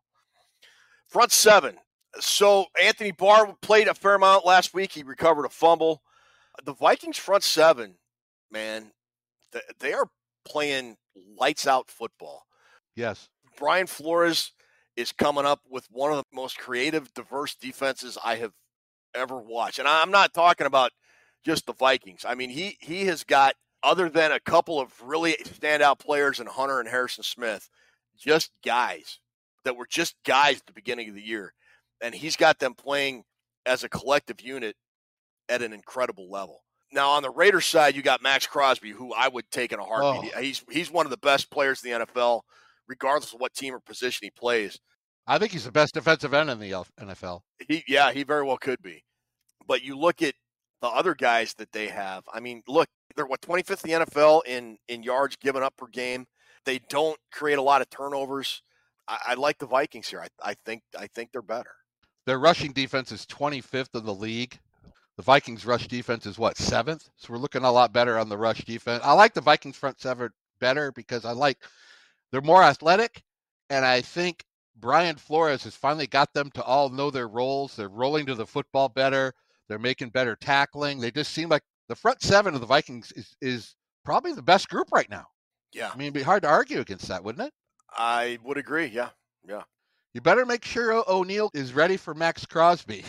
Front 1.09 1.33
seven. 1.33 1.77
So 2.21 2.67
Anthony 2.81 3.13
Barr 3.13 3.55
played 3.61 3.89
a 3.89 3.95
fair 3.95 4.15
amount 4.15 4.47
last 4.47 4.75
week. 4.75 4.93
He 4.93 5.03
recovered 5.03 5.45
a 5.45 5.51
fumble. 5.51 6.03
The 6.65 6.75
Vikings' 6.75 7.19
front 7.19 7.45
seven, 7.45 7.97
man, 8.51 8.93
they 9.81 9.93
are 9.93 10.09
playing 10.45 10.97
lights 11.39 11.67
out 11.67 11.91
football. 11.91 12.47
Yes. 12.95 13.29
Brian 13.59 13.87
Flores 13.87 14.53
is 14.97 15.13
coming 15.13 15.45
up 15.45 15.61
with 15.69 15.87
one 15.91 16.11
of 16.11 16.19
the 16.19 16.25
most 16.35 16.59
creative, 16.59 17.13
diverse 17.15 17.55
defenses 17.55 18.17
I 18.25 18.37
have 18.37 18.53
ever 19.15 19.37
watched. 19.37 19.79
And 19.79 19.89
I'm 19.89 20.11
not 20.11 20.33
talking 20.33 20.67
about 20.67 20.93
just 21.45 21.67
the 21.67 21.73
Vikings. 21.75 22.25
I 22.27 22.35
mean, 22.35 22.51
he 22.51 22.77
he 22.81 23.07
has 23.07 23.25
got 23.25 23.55
other 23.83 24.09
than 24.09 24.33
a 24.33 24.41
couple 24.41 24.81
of 24.81 24.93
really 25.03 25.37
standout 25.45 25.99
players 25.99 26.41
in 26.41 26.47
Hunter 26.47 26.81
and 26.81 26.89
Harrison 26.89 27.23
Smith, 27.23 27.69
just 28.19 28.51
guys 28.65 29.21
that 29.65 29.77
were 29.77 29.87
just 29.87 30.17
guys 30.25 30.59
at 30.59 30.67
the 30.67 30.73
beginning 30.73 31.09
of 31.09 31.15
the 31.15 31.23
year. 31.23 31.53
And 32.03 32.15
he's 32.15 32.37
got 32.37 32.59
them 32.59 32.75
playing 32.75 33.25
as 33.65 33.85
a 33.85 33.89
collective 33.89 34.41
unit 34.41 34.77
at 35.49 35.63
an 35.63 35.73
incredible 35.73 36.31
level. 36.31 36.63
Now 36.93 37.11
on 37.11 37.23
the 37.23 37.31
Raiders 37.31 37.67
side, 37.67 37.97
you 37.97 38.03
got 38.03 38.23
Maxx 38.23 38.47
Crosby, 38.47 38.91
who 38.91 39.13
I 39.13 39.29
would 39.29 39.51
take 39.51 39.73
in 39.73 39.79
a 39.79 39.85
heartbeat. 39.85 40.33
Oh. 40.37 40.41
He's 40.41 40.65
he's 40.71 40.91
one 40.91 41.07
of 41.07 41.11
the 41.11 41.17
best 41.17 41.51
players 41.51 41.83
in 41.85 41.91
the 41.91 42.07
NFL, 42.07 42.43
regardless 42.87 43.33
of 43.33 43.41
what 43.41 43.55
team 43.55 43.75
or 43.75 43.81
position 43.81 44.21
he 44.23 44.31
plays. 44.31 44.79
I 45.27 45.39
think 45.39 45.53
he's 45.53 45.65
the 45.65 45.73
best 45.73 45.95
defensive 45.95 46.33
end 46.33 46.51
in 46.51 46.61
the 46.61 46.71
NFL. 47.01 47.41
He 47.67 47.83
yeah, 47.89 48.13
he 48.13 48.23
very 48.23 48.45
well 48.45 48.57
could 48.57 48.83
be. 48.83 49.05
But 49.67 49.83
you 49.83 49.99
look 49.99 50.23
at 50.23 50.35
the 50.81 50.89
other 50.89 51.15
guys 51.15 51.55
that 51.55 51.73
they 51.73 51.89
have. 51.89 52.23
I 52.33 52.39
mean, 52.39 52.63
look, 52.69 52.89
they're 53.17 53.27
what 53.27 53.41
25th 53.41 53.85
in 53.85 53.99
the 53.99 54.07
NFL 54.07 54.47
in 54.47 54.79
in 54.89 55.03
yards 55.03 55.37
given 55.37 55.63
up 55.63 55.77
per 55.77 55.87
game. 55.87 56.27
They 56.65 56.81
don't 56.89 57.19
create 57.33 57.59
a 57.59 57.63
lot 57.63 57.81
of 57.81 57.91
turnovers. 57.91 58.63
I, 59.09 59.19
I 59.29 59.35
like 59.35 59.59
the 59.59 59.67
Vikings 59.67 60.09
here. 60.09 60.21
I, 60.21 60.51
I 60.51 60.55
think 60.65 60.83
I 60.97 61.09
think 61.09 61.31
they're 61.33 61.43
better. 61.43 61.71
Their 62.27 62.39
rushing 62.39 62.73
defense 62.73 63.13
is 63.13 63.25
25th 63.27 63.95
in 63.95 64.05
the 64.05 64.15
league. 64.15 64.59
The 65.17 65.23
Vikings 65.23 65.65
rush 65.65 65.89
defense 65.89 66.27
is 66.27 66.39
what 66.39 66.59
seventh, 66.59 67.09
so 67.17 67.33
we're 67.33 67.39
looking 67.39 67.65
a 67.65 67.73
lot 67.73 67.93
better 67.93 68.19
on 68.19 68.29
the 68.29 68.37
rush 68.37 68.65
defense. 68.65 69.03
I 69.03 69.13
like 69.13 69.33
the 69.33 69.41
Vikings 69.41 69.77
front 69.77 70.01
seven 70.01 70.31
better 70.61 70.93
because 70.93 71.25
I 71.25 71.33
like 71.33 71.59
they're 72.31 72.43
more 72.43 72.63
athletic, 72.63 73.23
and 73.71 73.85
I 73.85 74.03
think 74.03 74.45
Brian 74.79 75.17
Flores 75.17 75.65
has 75.65 75.75
finally 75.75 76.07
got 76.07 76.35
them 76.35 76.51
to 76.51 76.63
all 76.63 76.91
know 76.91 77.11
their 77.11 77.29
roles. 77.29 77.77
They're 77.77 77.89
rolling 77.89 78.27
to 78.27 78.35
the 78.35 78.45
football 78.45 78.91
better. 78.91 79.33
They're 79.69 79.79
making 79.79 80.11
better 80.11 80.37
tackling. 80.37 81.01
They 81.01 81.11
just 81.11 81.33
seem 81.33 81.49
like 81.49 81.63
the 81.89 81.97
front 81.97 82.21
seven 82.21 82.55
of 82.55 82.61
the 82.61 82.67
Vikings 82.67 83.11
is 83.13 83.37
is 83.41 83.75
probably 84.05 84.33
the 84.33 84.43
best 84.43 84.69
group 84.69 84.93
right 84.93 85.09
now. 85.09 85.27
Yeah, 85.73 85.91
I 85.93 85.97
mean, 85.97 86.07
it'd 86.07 86.15
be 86.15 86.23
hard 86.23 86.43
to 86.43 86.49
argue 86.49 86.81
against 86.81 87.09
that, 87.09 87.25
wouldn't 87.25 87.47
it? 87.47 87.55
I 87.91 88.39
would 88.45 88.59
agree. 88.59 88.87
Yeah, 88.87 89.11
yeah, 89.49 89.63
You 90.17 90.23
better 90.23 90.47
make 90.47 90.65
sure 90.65 90.95
O- 90.95 91.05
O'Neill 91.07 91.51
is 91.53 91.75
ready 91.75 91.99
for 91.99 92.15
Maxx 92.15 92.47
Crosby. 92.47 93.05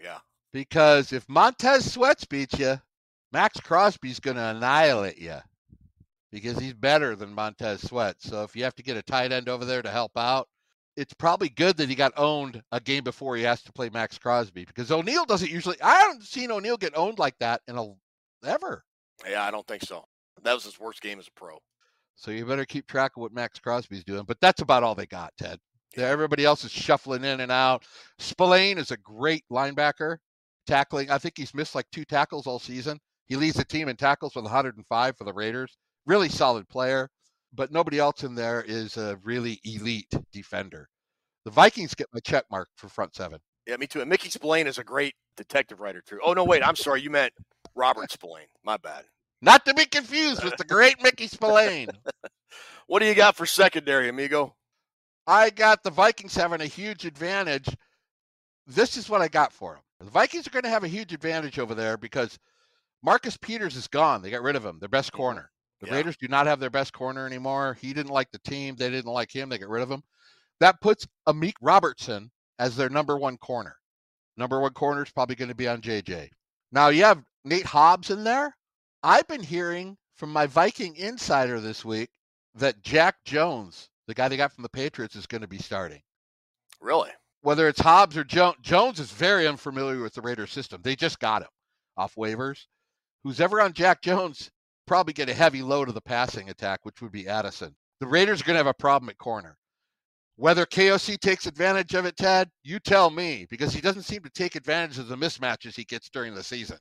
yeah. 0.00 0.18
Because 0.52 1.12
if 1.12 1.28
Montez 1.28 1.92
Sweats 1.92 2.24
beats 2.26 2.56
you, 2.56 2.80
Maxx 3.32 3.58
Crosby's 3.58 4.20
going 4.20 4.36
to 4.36 4.44
annihilate 4.44 5.18
you 5.18 5.38
because 6.30 6.56
he's 6.56 6.74
better 6.74 7.16
than 7.16 7.34
Montez 7.34 7.82
Sweat. 7.82 8.14
So 8.20 8.44
if 8.44 8.54
you 8.54 8.62
have 8.62 8.76
to 8.76 8.84
get 8.84 8.96
a 8.96 9.02
tight 9.02 9.32
end 9.32 9.48
over 9.48 9.64
there 9.64 9.82
to 9.82 9.90
help 9.90 10.12
out, 10.16 10.46
it's 10.96 11.12
probably 11.12 11.48
good 11.48 11.76
that 11.78 11.88
he 11.88 11.96
got 11.96 12.12
owned 12.16 12.62
a 12.70 12.78
game 12.78 13.02
before 13.02 13.34
he 13.34 13.42
has 13.42 13.60
to 13.64 13.72
play 13.72 13.90
Maxx 13.90 14.16
Crosby 14.16 14.64
because 14.64 14.92
O'Neill 14.92 15.24
doesn't 15.24 15.50
usually. 15.50 15.82
I 15.82 15.96
haven't 15.96 16.22
seen 16.22 16.52
O'Neill 16.52 16.76
get 16.76 16.96
owned 16.96 17.18
like 17.18 17.34
that 17.40 17.62
in 17.66 17.76
a 17.76 17.92
ever. 18.46 18.84
Yeah, 19.28 19.44
I 19.44 19.50
don't 19.50 19.66
think 19.66 19.82
so. 19.82 20.04
That 20.44 20.54
was 20.54 20.62
his 20.62 20.78
worst 20.78 21.02
game 21.02 21.18
as 21.18 21.26
a 21.26 21.32
pro. 21.32 21.58
So 22.14 22.30
you 22.30 22.46
better 22.46 22.64
keep 22.64 22.86
track 22.86 23.16
of 23.16 23.22
what 23.22 23.32
Maxx 23.32 23.58
Crosby's 23.58 24.04
doing. 24.04 24.22
But 24.22 24.40
that's 24.40 24.62
about 24.62 24.84
all 24.84 24.94
they 24.94 25.06
got, 25.06 25.32
Ted. 25.36 25.58
Everybody 26.04 26.44
else 26.44 26.64
is 26.64 26.70
shuffling 26.70 27.24
in 27.24 27.40
and 27.40 27.52
out. 27.52 27.84
Spillane 28.18 28.78
is 28.78 28.90
a 28.90 28.96
great 28.96 29.44
linebacker, 29.50 30.18
tackling. 30.66 31.10
I 31.10 31.18
think 31.18 31.34
he's 31.36 31.54
missed 31.54 31.74
like 31.74 31.86
two 31.92 32.04
tackles 32.04 32.46
all 32.46 32.58
season. 32.58 32.98
He 33.26 33.36
leads 33.36 33.56
the 33.56 33.64
team 33.64 33.88
in 33.88 33.96
tackles 33.96 34.34
with 34.34 34.44
105 34.44 35.16
for 35.16 35.24
the 35.24 35.32
Raiders. 35.32 35.76
Really 36.06 36.28
solid 36.28 36.68
player, 36.68 37.10
but 37.52 37.72
nobody 37.72 37.98
else 37.98 38.22
in 38.24 38.34
there 38.34 38.64
is 38.66 38.96
a 38.96 39.18
really 39.22 39.60
elite 39.64 40.12
defender. 40.32 40.88
The 41.44 41.50
Vikings 41.50 41.94
get 41.94 42.08
my 42.12 42.20
check 42.20 42.44
mark 42.50 42.68
for 42.76 42.88
front 42.88 43.14
seven. 43.14 43.40
Yeah, 43.66 43.76
me 43.76 43.86
too. 43.86 44.00
And 44.00 44.08
Mickey 44.08 44.30
Spillane 44.30 44.66
is 44.66 44.78
a 44.78 44.84
great 44.84 45.14
detective 45.36 45.80
writer 45.80 46.02
too. 46.06 46.18
Oh 46.24 46.32
no, 46.32 46.44
wait, 46.44 46.62
I'm 46.62 46.76
sorry. 46.76 47.02
You 47.02 47.10
meant 47.10 47.32
Robert 47.74 48.10
Spillane. 48.10 48.46
My 48.64 48.76
bad. 48.78 49.04
Not 49.40 49.64
to 49.66 49.74
be 49.74 49.84
confused 49.84 50.42
with 50.42 50.56
the 50.56 50.64
great 50.64 51.02
Mickey 51.02 51.26
Spillane. 51.28 51.88
What 52.86 53.00
do 53.00 53.06
you 53.06 53.14
got 53.14 53.36
for 53.36 53.46
secondary, 53.46 54.08
amigo? 54.08 54.56
I 55.28 55.50
got 55.50 55.82
the 55.82 55.90
Vikings 55.90 56.34
having 56.34 56.62
a 56.62 56.66
huge 56.66 57.04
advantage. 57.04 57.68
This 58.66 58.96
is 58.96 59.10
what 59.10 59.20
I 59.20 59.28
got 59.28 59.52
for 59.52 59.74
them. 59.74 59.82
The 60.00 60.10
Vikings 60.10 60.46
are 60.46 60.50
going 60.50 60.62
to 60.62 60.70
have 60.70 60.84
a 60.84 60.88
huge 60.88 61.12
advantage 61.12 61.58
over 61.58 61.74
there 61.74 61.98
because 61.98 62.38
Marcus 63.02 63.36
Peters 63.36 63.76
is 63.76 63.86
gone. 63.88 64.22
They 64.22 64.30
got 64.30 64.42
rid 64.42 64.56
of 64.56 64.64
him, 64.64 64.78
their 64.78 64.88
best 64.88 65.12
mm-hmm. 65.12 65.18
corner. 65.18 65.50
The 65.80 65.88
Yeah. 65.88 65.96
Raiders 65.96 66.16
do 66.16 66.28
not 66.28 66.46
have 66.46 66.60
their 66.60 66.70
best 66.70 66.94
corner 66.94 67.26
anymore. 67.26 67.76
He 67.80 67.92
didn't 67.92 68.10
like 68.10 68.30
the 68.30 68.38
team. 68.38 68.74
They 68.74 68.88
didn't 68.88 69.12
like 69.12 69.30
him. 69.30 69.50
They 69.50 69.58
got 69.58 69.68
rid 69.68 69.82
of 69.82 69.90
him. 69.90 70.02
That 70.60 70.80
puts 70.80 71.06
Amik 71.28 71.54
Robertson 71.60 72.30
as 72.58 72.74
their 72.74 72.88
number 72.88 73.18
one 73.18 73.36
corner. 73.36 73.76
Number 74.38 74.60
one 74.60 74.72
corner 74.72 75.02
is 75.02 75.10
probably 75.10 75.36
going 75.36 75.50
to 75.50 75.54
be 75.54 75.68
on 75.68 75.82
JJ. 75.82 76.30
Now 76.72 76.88
you 76.88 77.04
have 77.04 77.22
Nate 77.44 77.66
Hobbs 77.66 78.10
in 78.10 78.24
there. 78.24 78.56
I've 79.02 79.28
been 79.28 79.42
hearing 79.42 79.96
from 80.16 80.32
my 80.32 80.46
Viking 80.46 80.96
insider 80.96 81.60
this 81.60 81.84
week 81.84 82.08
that 82.54 82.82
Jack 82.82 83.16
Jones, 83.24 83.90
the 84.08 84.14
guy 84.14 84.26
they 84.26 84.36
got 84.36 84.52
from 84.52 84.62
the 84.62 84.68
Patriots, 84.68 85.14
is 85.14 85.26
going 85.26 85.42
to 85.42 85.48
be 85.48 85.58
starting. 85.58 86.00
Really? 86.80 87.10
Whether 87.42 87.68
it's 87.68 87.80
Hobbs 87.80 88.16
or 88.16 88.24
Jones, 88.24 88.56
Jones 88.62 88.98
is 88.98 89.12
very 89.12 89.46
unfamiliar 89.46 90.02
with 90.02 90.14
the 90.14 90.20
Raiders 90.22 90.50
system. 90.50 90.80
They 90.82 90.96
just 90.96 91.20
got 91.20 91.42
him 91.42 91.48
off 91.96 92.16
waivers. 92.16 92.64
Who's 93.22 93.40
ever 93.40 93.60
on 93.60 93.72
Jack 93.72 94.02
Jones 94.02 94.50
probably 94.86 95.12
get 95.12 95.28
a 95.28 95.34
heavy 95.34 95.62
load 95.62 95.86
of 95.88 95.94
the 95.94 96.00
passing 96.00 96.50
attack, 96.50 96.80
which 96.82 97.00
would 97.00 97.12
be 97.12 97.28
Addison. 97.28 97.76
The 98.00 98.06
Raiders 98.06 98.40
are 98.40 98.44
going 98.44 98.54
to 98.54 98.58
have 98.58 98.66
a 98.66 98.74
problem 98.74 99.10
at 99.10 99.18
corner. 99.18 99.56
Whether 100.36 100.64
KOC 100.66 101.18
takes 101.18 101.46
advantage 101.46 101.94
of 101.94 102.06
it, 102.06 102.16
Ted, 102.16 102.48
you 102.62 102.78
tell 102.78 103.10
me, 103.10 103.46
because 103.50 103.74
he 103.74 103.80
doesn't 103.80 104.02
seem 104.04 104.22
to 104.22 104.30
take 104.30 104.54
advantage 104.56 104.98
of 104.98 105.08
the 105.08 105.16
mismatches 105.16 105.74
he 105.76 105.84
gets 105.84 106.08
during 106.08 106.34
the 106.34 106.42
season. 106.42 106.78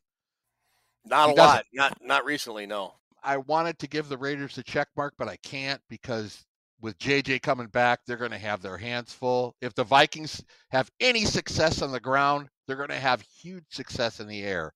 Not 1.06 1.28
He 1.28 1.34
a 1.34 1.36
doesn't. 1.36 1.56
lot. 1.56 1.66
Not 1.74 1.98
not 2.02 2.26
recently. 2.26 2.66
No. 2.66 2.94
I 3.24 3.38
wanted 3.38 3.80
to 3.80 3.88
give 3.88 4.10
the 4.10 4.18
Raiders 4.18 4.58
a 4.58 4.64
check 4.64 4.88
mark, 4.96 5.16
but 5.18 5.28
I 5.28 5.38
can't 5.38 5.82
because 5.90 6.46
with 6.82 6.98
JJ 7.00 7.42
coming 7.42 7.68
back, 7.68 8.00
they're 8.06 8.18
going 8.18 8.32
to 8.32 8.38
have 8.38 8.62
their 8.62 8.78
hands 8.78 9.14
full. 9.14 9.56
If 9.62 9.74
the 9.74 9.84
Vikings 9.84 10.44
have 10.70 10.90
any 11.00 11.26
success 11.26 11.82
on 11.82 11.92
the 11.92 12.00
ground, 12.00 12.50
they're 12.68 12.76
going 12.76 12.90
to 12.90 12.96
have 12.96 13.22
huge 13.22 13.66
success 13.70 14.20
in 14.20 14.28
the 14.28 14.44
air. 14.44 14.74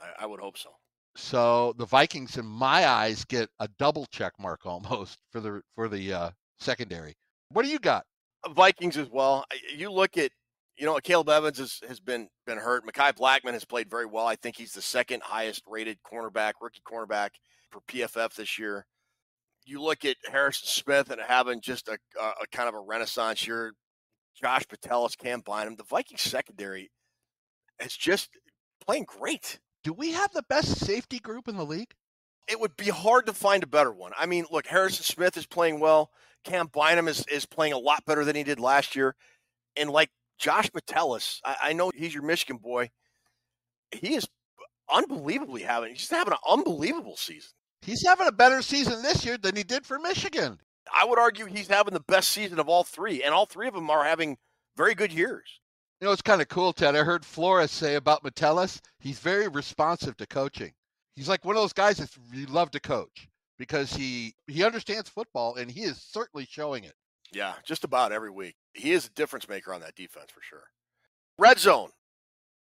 I, 0.00 0.24
I 0.24 0.26
would 0.26 0.40
hope 0.40 0.58
so. 0.58 0.70
So 1.16 1.74
the 1.78 1.86
Vikings, 1.86 2.36
in 2.36 2.46
my 2.46 2.86
eyes, 2.86 3.24
get 3.24 3.48
a 3.58 3.68
double 3.78 4.06
check 4.06 4.32
mark 4.38 4.60
almost 4.66 5.18
for 5.30 5.40
the 5.40 5.62
for 5.74 5.88
the 5.88 6.12
uh, 6.12 6.30
secondary. 6.58 7.14
What 7.50 7.64
do 7.64 7.70
you 7.70 7.78
got? 7.78 8.04
Vikings 8.50 8.96
as 8.96 9.10
well. 9.10 9.44
You 9.74 9.90
look 9.90 10.16
at, 10.16 10.30
you 10.76 10.86
know, 10.86 10.94
Akayleb 10.94 11.28
Evans 11.28 11.58
has, 11.58 11.80
has 11.88 11.98
been 11.98 12.28
been 12.46 12.58
hurt. 12.58 12.86
Mekhi 12.86 13.12
Blackmon 13.14 13.52
has 13.52 13.64
played 13.64 13.90
very 13.90 14.06
well. 14.06 14.26
I 14.26 14.36
think 14.36 14.56
he's 14.56 14.72
the 14.72 14.82
second 14.82 15.22
highest 15.22 15.62
rated 15.66 15.98
cornerback, 16.02 16.52
rookie 16.60 16.82
cornerback 16.86 17.30
for 17.70 17.80
PFF 17.88 18.34
this 18.34 18.58
year. 18.58 18.86
You 19.68 19.82
look 19.82 20.04
at 20.04 20.16
Harrison 20.30 20.66
Smith 20.66 21.10
and 21.10 21.20
having 21.20 21.60
just 21.60 21.88
a, 21.88 21.98
a, 22.20 22.24
a 22.24 22.46
kind 22.50 22.68
of 22.68 22.74
a 22.74 22.80
renaissance 22.80 23.46
year. 23.46 23.72
Josh 24.40 24.64
Metellus, 24.70 25.16
Cam 25.16 25.40
Bynum. 25.40 25.76
The 25.76 25.84
Vikings 25.84 26.22
secondary 26.22 26.90
is 27.84 27.96
just 27.96 28.30
playing 28.84 29.04
great. 29.06 29.58
Do 29.84 29.92
we 29.92 30.12
have 30.12 30.32
the 30.32 30.44
best 30.48 30.78
safety 30.78 31.18
group 31.18 31.48
in 31.48 31.56
the 31.56 31.66
league? 31.66 31.94
it 32.48 32.58
would 32.58 32.76
be 32.76 32.88
hard 32.88 33.26
to 33.26 33.32
find 33.32 33.62
a 33.62 33.66
better 33.66 33.92
one. 33.92 34.12
I 34.18 34.26
mean, 34.26 34.46
look, 34.50 34.66
Harrison 34.66 35.04
Smith 35.04 35.36
is 35.36 35.46
playing 35.46 35.80
well. 35.80 36.10
Cam 36.44 36.68
Bynum 36.72 37.06
is, 37.06 37.24
is 37.30 37.44
playing 37.44 37.74
a 37.74 37.78
lot 37.78 38.04
better 38.06 38.24
than 38.24 38.34
he 38.34 38.42
did 38.42 38.58
last 38.58 38.96
year. 38.96 39.14
And 39.76 39.90
like 39.90 40.10
Josh 40.38 40.70
Metellus, 40.72 41.40
I, 41.44 41.56
I 41.64 41.72
know 41.74 41.90
he's 41.94 42.14
your 42.14 42.22
Michigan 42.22 42.56
boy. 42.56 42.90
He 43.92 44.14
is 44.14 44.26
unbelievably 44.90 45.62
having 45.62 45.94
he's 45.94 46.08
having 46.08 46.32
an 46.32 46.38
unbelievable 46.48 47.16
season. 47.16 47.50
He's 47.82 48.06
having 48.06 48.26
a 48.26 48.32
better 48.32 48.62
season 48.62 49.02
this 49.02 49.24
year 49.24 49.38
than 49.38 49.56
he 49.56 49.62
did 49.62 49.86
for 49.86 49.98
Michigan. 49.98 50.58
I 50.92 51.04
would 51.04 51.18
argue 51.18 51.46
he's 51.46 51.68
having 51.68 51.94
the 51.94 52.00
best 52.00 52.28
season 52.28 52.58
of 52.58 52.68
all 52.68 52.84
three, 52.84 53.22
and 53.22 53.34
all 53.34 53.46
three 53.46 53.68
of 53.68 53.74
them 53.74 53.90
are 53.90 54.04
having 54.04 54.36
very 54.76 54.94
good 54.94 55.12
years. 55.12 55.60
You 56.00 56.06
know, 56.06 56.12
it's 56.12 56.22
kind 56.22 56.40
of 56.40 56.48
cool, 56.48 56.72
Ted. 56.72 56.94
I 56.94 57.02
heard 57.02 57.24
Flores 57.24 57.70
say 57.70 57.96
about 57.96 58.22
Metellus, 58.22 58.80
he's 59.00 59.18
very 59.18 59.48
responsive 59.48 60.16
to 60.18 60.26
coaching. 60.26 60.72
He's 61.16 61.28
like 61.28 61.44
one 61.44 61.56
of 61.56 61.62
those 61.62 61.72
guys 61.72 61.96
that 61.96 62.10
you 62.32 62.46
love 62.46 62.70
to 62.70 62.80
coach 62.80 63.28
because 63.58 63.92
he 63.92 64.34
he 64.46 64.62
understands 64.62 65.08
football 65.08 65.56
and 65.56 65.68
he 65.68 65.82
is 65.82 66.00
certainly 66.00 66.46
showing 66.48 66.84
it. 66.84 66.94
Yeah, 67.32 67.54
just 67.64 67.82
about 67.82 68.12
every 68.12 68.30
week. 68.30 68.54
He 68.72 68.92
is 68.92 69.06
a 69.06 69.10
difference 69.10 69.48
maker 69.48 69.74
on 69.74 69.80
that 69.80 69.96
defense 69.96 70.30
for 70.30 70.40
sure. 70.40 70.64
Red 71.36 71.58
zone. 71.58 71.90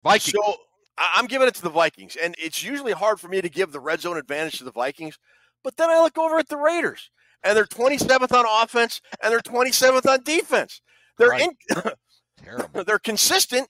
Vikings. 0.02 0.34
So 0.44 0.56
I- 0.98 1.12
I'm 1.16 1.26
giving 1.26 1.48
it 1.48 1.54
to 1.56 1.62
the 1.62 1.70
Vikings, 1.70 2.16
and 2.16 2.34
it's 2.38 2.62
usually 2.62 2.92
hard 2.92 3.20
for 3.20 3.28
me 3.28 3.40
to 3.40 3.48
give 3.48 3.72
the 3.72 3.80
red 3.80 4.00
zone 4.00 4.16
advantage 4.16 4.58
to 4.58 4.64
the 4.64 4.72
Vikings. 4.72 5.18
But 5.62 5.76
then 5.76 5.90
I 5.90 6.00
look 6.00 6.16
over 6.18 6.38
at 6.38 6.48
the 6.48 6.56
Raiders, 6.56 7.10
and 7.42 7.56
they're 7.56 7.66
27th 7.66 8.32
on 8.32 8.44
offense, 8.64 9.00
and 9.22 9.30
they're 9.32 9.40
27th 9.40 10.06
on 10.06 10.22
defense. 10.22 10.80
They're 11.18 11.28
Right. 11.30 11.42
in, 11.42 11.56
Terrible. 12.42 12.84
they're 12.84 12.98
consistent, 12.98 13.68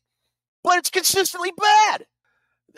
but 0.62 0.79
it's 0.79 0.91
consistently 0.91 1.53
bad. 1.57 2.07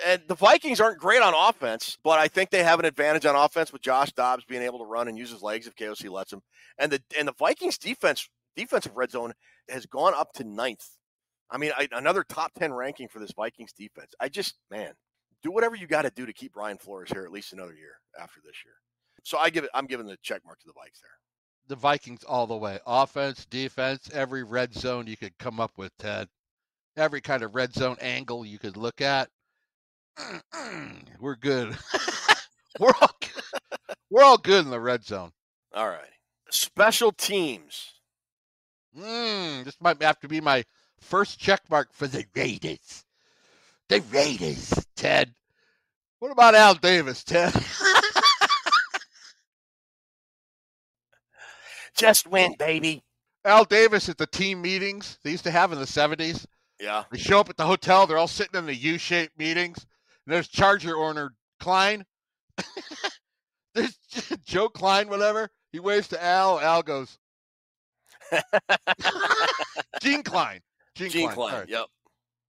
And 0.06 0.22
the 0.26 0.34
Vikings 0.34 0.80
aren't 0.80 0.98
great 0.98 1.20
on 1.20 1.34
offense, 1.34 1.98
but 2.02 2.18
I 2.18 2.26
think 2.28 2.48
they 2.48 2.62
have 2.62 2.78
an 2.78 2.86
advantage 2.86 3.26
on 3.26 3.36
offense 3.36 3.70
with 3.72 3.82
Josh 3.82 4.10
Dobbs 4.12 4.44
being 4.46 4.62
able 4.62 4.78
to 4.78 4.86
run 4.86 5.06
and 5.06 5.18
use 5.18 5.30
his 5.30 5.42
legs 5.42 5.66
if 5.66 5.74
KOC 5.76 6.08
lets 6.10 6.32
him. 6.32 6.40
And 6.78 6.90
the 6.90 7.02
and 7.18 7.28
the 7.28 7.34
Vikings 7.34 7.76
defense 7.76 8.26
defensive 8.56 8.96
red 8.96 9.10
zone 9.10 9.34
has 9.68 9.84
gone 9.84 10.14
up 10.14 10.32
to 10.34 10.44
ninth. 10.44 10.88
I 11.52 11.58
mean, 11.58 11.72
I, 11.76 11.88
another 11.92 12.24
top 12.24 12.52
ten 12.54 12.72
ranking 12.72 13.08
for 13.08 13.20
this 13.20 13.32
Vikings 13.32 13.72
defense. 13.72 14.14
I 14.20 14.28
just 14.28 14.56
man, 14.70 14.94
do 15.42 15.52
whatever 15.52 15.76
you 15.76 15.86
got 15.86 16.02
to 16.02 16.10
do 16.10 16.26
to 16.26 16.32
keep 16.32 16.54
Brian 16.54 16.78
Flores 16.78 17.10
here 17.12 17.24
at 17.24 17.32
least 17.32 17.52
another 17.52 17.74
year 17.74 17.96
after 18.20 18.40
this 18.44 18.56
year. 18.64 18.74
So 19.24 19.38
I 19.38 19.50
give 19.50 19.64
it. 19.64 19.70
I'm 19.74 19.86
giving 19.86 20.06
the 20.06 20.16
check 20.22 20.42
mark 20.44 20.58
to 20.60 20.66
the 20.66 20.72
Vikes 20.72 21.00
there. 21.02 21.10
the 21.68 21.76
Vikings 21.76 22.24
all 22.24 22.46
the 22.46 22.56
way. 22.56 22.78
Offense, 22.86 23.44
defense, 23.46 24.10
every 24.12 24.42
red 24.44 24.74
zone 24.74 25.06
you 25.06 25.16
could 25.16 25.36
come 25.38 25.60
up 25.60 25.72
with, 25.76 25.92
Ted. 25.98 26.28
Every 26.96 27.20
kind 27.20 27.42
of 27.42 27.54
red 27.54 27.72
zone 27.74 27.96
angle 28.00 28.44
you 28.46 28.58
could 28.58 28.76
look 28.76 29.00
at. 29.00 29.28
We're 31.20 31.36
good. 31.36 31.76
we're 32.80 32.92
all 33.00 33.10
good. 33.20 33.44
we're 34.10 34.22
all 34.24 34.38
good 34.38 34.64
in 34.64 34.70
the 34.70 34.80
red 34.80 35.04
zone. 35.04 35.30
All 35.74 35.88
right, 35.88 36.10
special 36.50 37.12
teams. 37.12 37.94
Mm, 38.98 39.64
this 39.64 39.76
might 39.80 40.02
have 40.02 40.18
to 40.20 40.28
be 40.28 40.40
my 40.40 40.64
first 41.02 41.38
check 41.38 41.60
mark 41.70 41.92
for 41.92 42.06
the 42.06 42.24
Raiders. 42.34 43.04
The 43.88 44.00
Raiders, 44.10 44.72
Ted. 44.96 45.34
What 46.18 46.32
about 46.32 46.54
Al 46.54 46.74
Davis, 46.74 47.24
Ted? 47.24 47.52
Just 51.96 52.26
win, 52.26 52.54
baby. 52.58 53.02
Al 53.44 53.64
Davis 53.64 54.08
at 54.08 54.18
the 54.18 54.26
team 54.26 54.62
meetings 54.62 55.18
they 55.22 55.32
used 55.32 55.44
to 55.44 55.50
have 55.50 55.72
in 55.72 55.78
the 55.78 55.84
70s. 55.84 56.46
Yeah. 56.80 57.04
They 57.10 57.18
show 57.18 57.40
up 57.40 57.50
at 57.50 57.56
the 57.56 57.66
hotel. 57.66 58.06
They're 58.06 58.18
all 58.18 58.28
sitting 58.28 58.58
in 58.58 58.66
the 58.66 58.74
U-shaped 58.74 59.38
meetings. 59.38 59.78
And 60.26 60.32
there's 60.34 60.48
Charger 60.48 60.96
owner 60.96 61.34
Klein. 61.60 62.04
there's 63.74 63.96
Joe 64.44 64.68
Klein, 64.68 65.08
whatever. 65.08 65.50
He 65.72 65.80
waves 65.80 66.08
to 66.08 66.22
Al. 66.22 66.60
Al 66.60 66.82
goes, 66.82 67.18
Gene 70.00 70.22
Klein. 70.22 70.60
Gene, 70.94 71.10
Gene 71.10 71.30
Klein. 71.30 71.50
Klein. 71.50 71.66
Yep. 71.68 71.86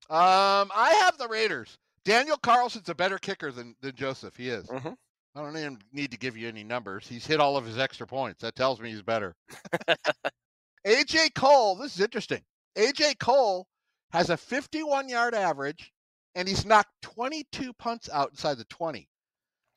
Um, 0.10 0.72
I 0.76 1.00
have 1.04 1.18
the 1.18 1.28
Raiders. 1.28 1.78
Daniel 2.06 2.38
Carlson's 2.38 2.90
a 2.90 2.96
better 2.96 3.18
kicker 3.18 3.52
than, 3.52 3.76
than 3.82 3.96
Joseph. 3.96 4.36
He 4.36 4.50
is. 4.50 4.68
Mhm. 4.68 4.96
I 5.36 5.42
don't 5.42 5.58
even 5.58 5.80
need 5.92 6.12
to 6.12 6.18
give 6.18 6.38
you 6.38 6.48
any 6.48 6.64
numbers. 6.64 7.08
He's 7.08 7.26
hit 7.26 7.40
all 7.40 7.58
of 7.58 7.66
his 7.66 7.78
extra 7.80 8.06
points. 8.06 8.42
That 8.42 8.56
tells 8.56 8.80
me 8.80 8.92
he's 8.92 9.02
better. 9.02 9.36
AJ 10.86 11.34
Cole, 11.34 11.76
this 11.76 11.96
is 11.96 12.02
interesting. 12.02 12.42
AJ 12.78 13.18
Cole 13.20 13.68
has 14.12 14.30
a 14.30 14.38
51 14.38 15.10
yard 15.10 15.34
average 15.34 15.92
and 16.36 16.48
he's 16.48 16.66
knocked 16.66 16.92
22 17.02 17.74
punts 17.74 18.10
out 18.12 18.32
inside 18.32 18.58
the 18.58 18.66
20, 18.66 19.08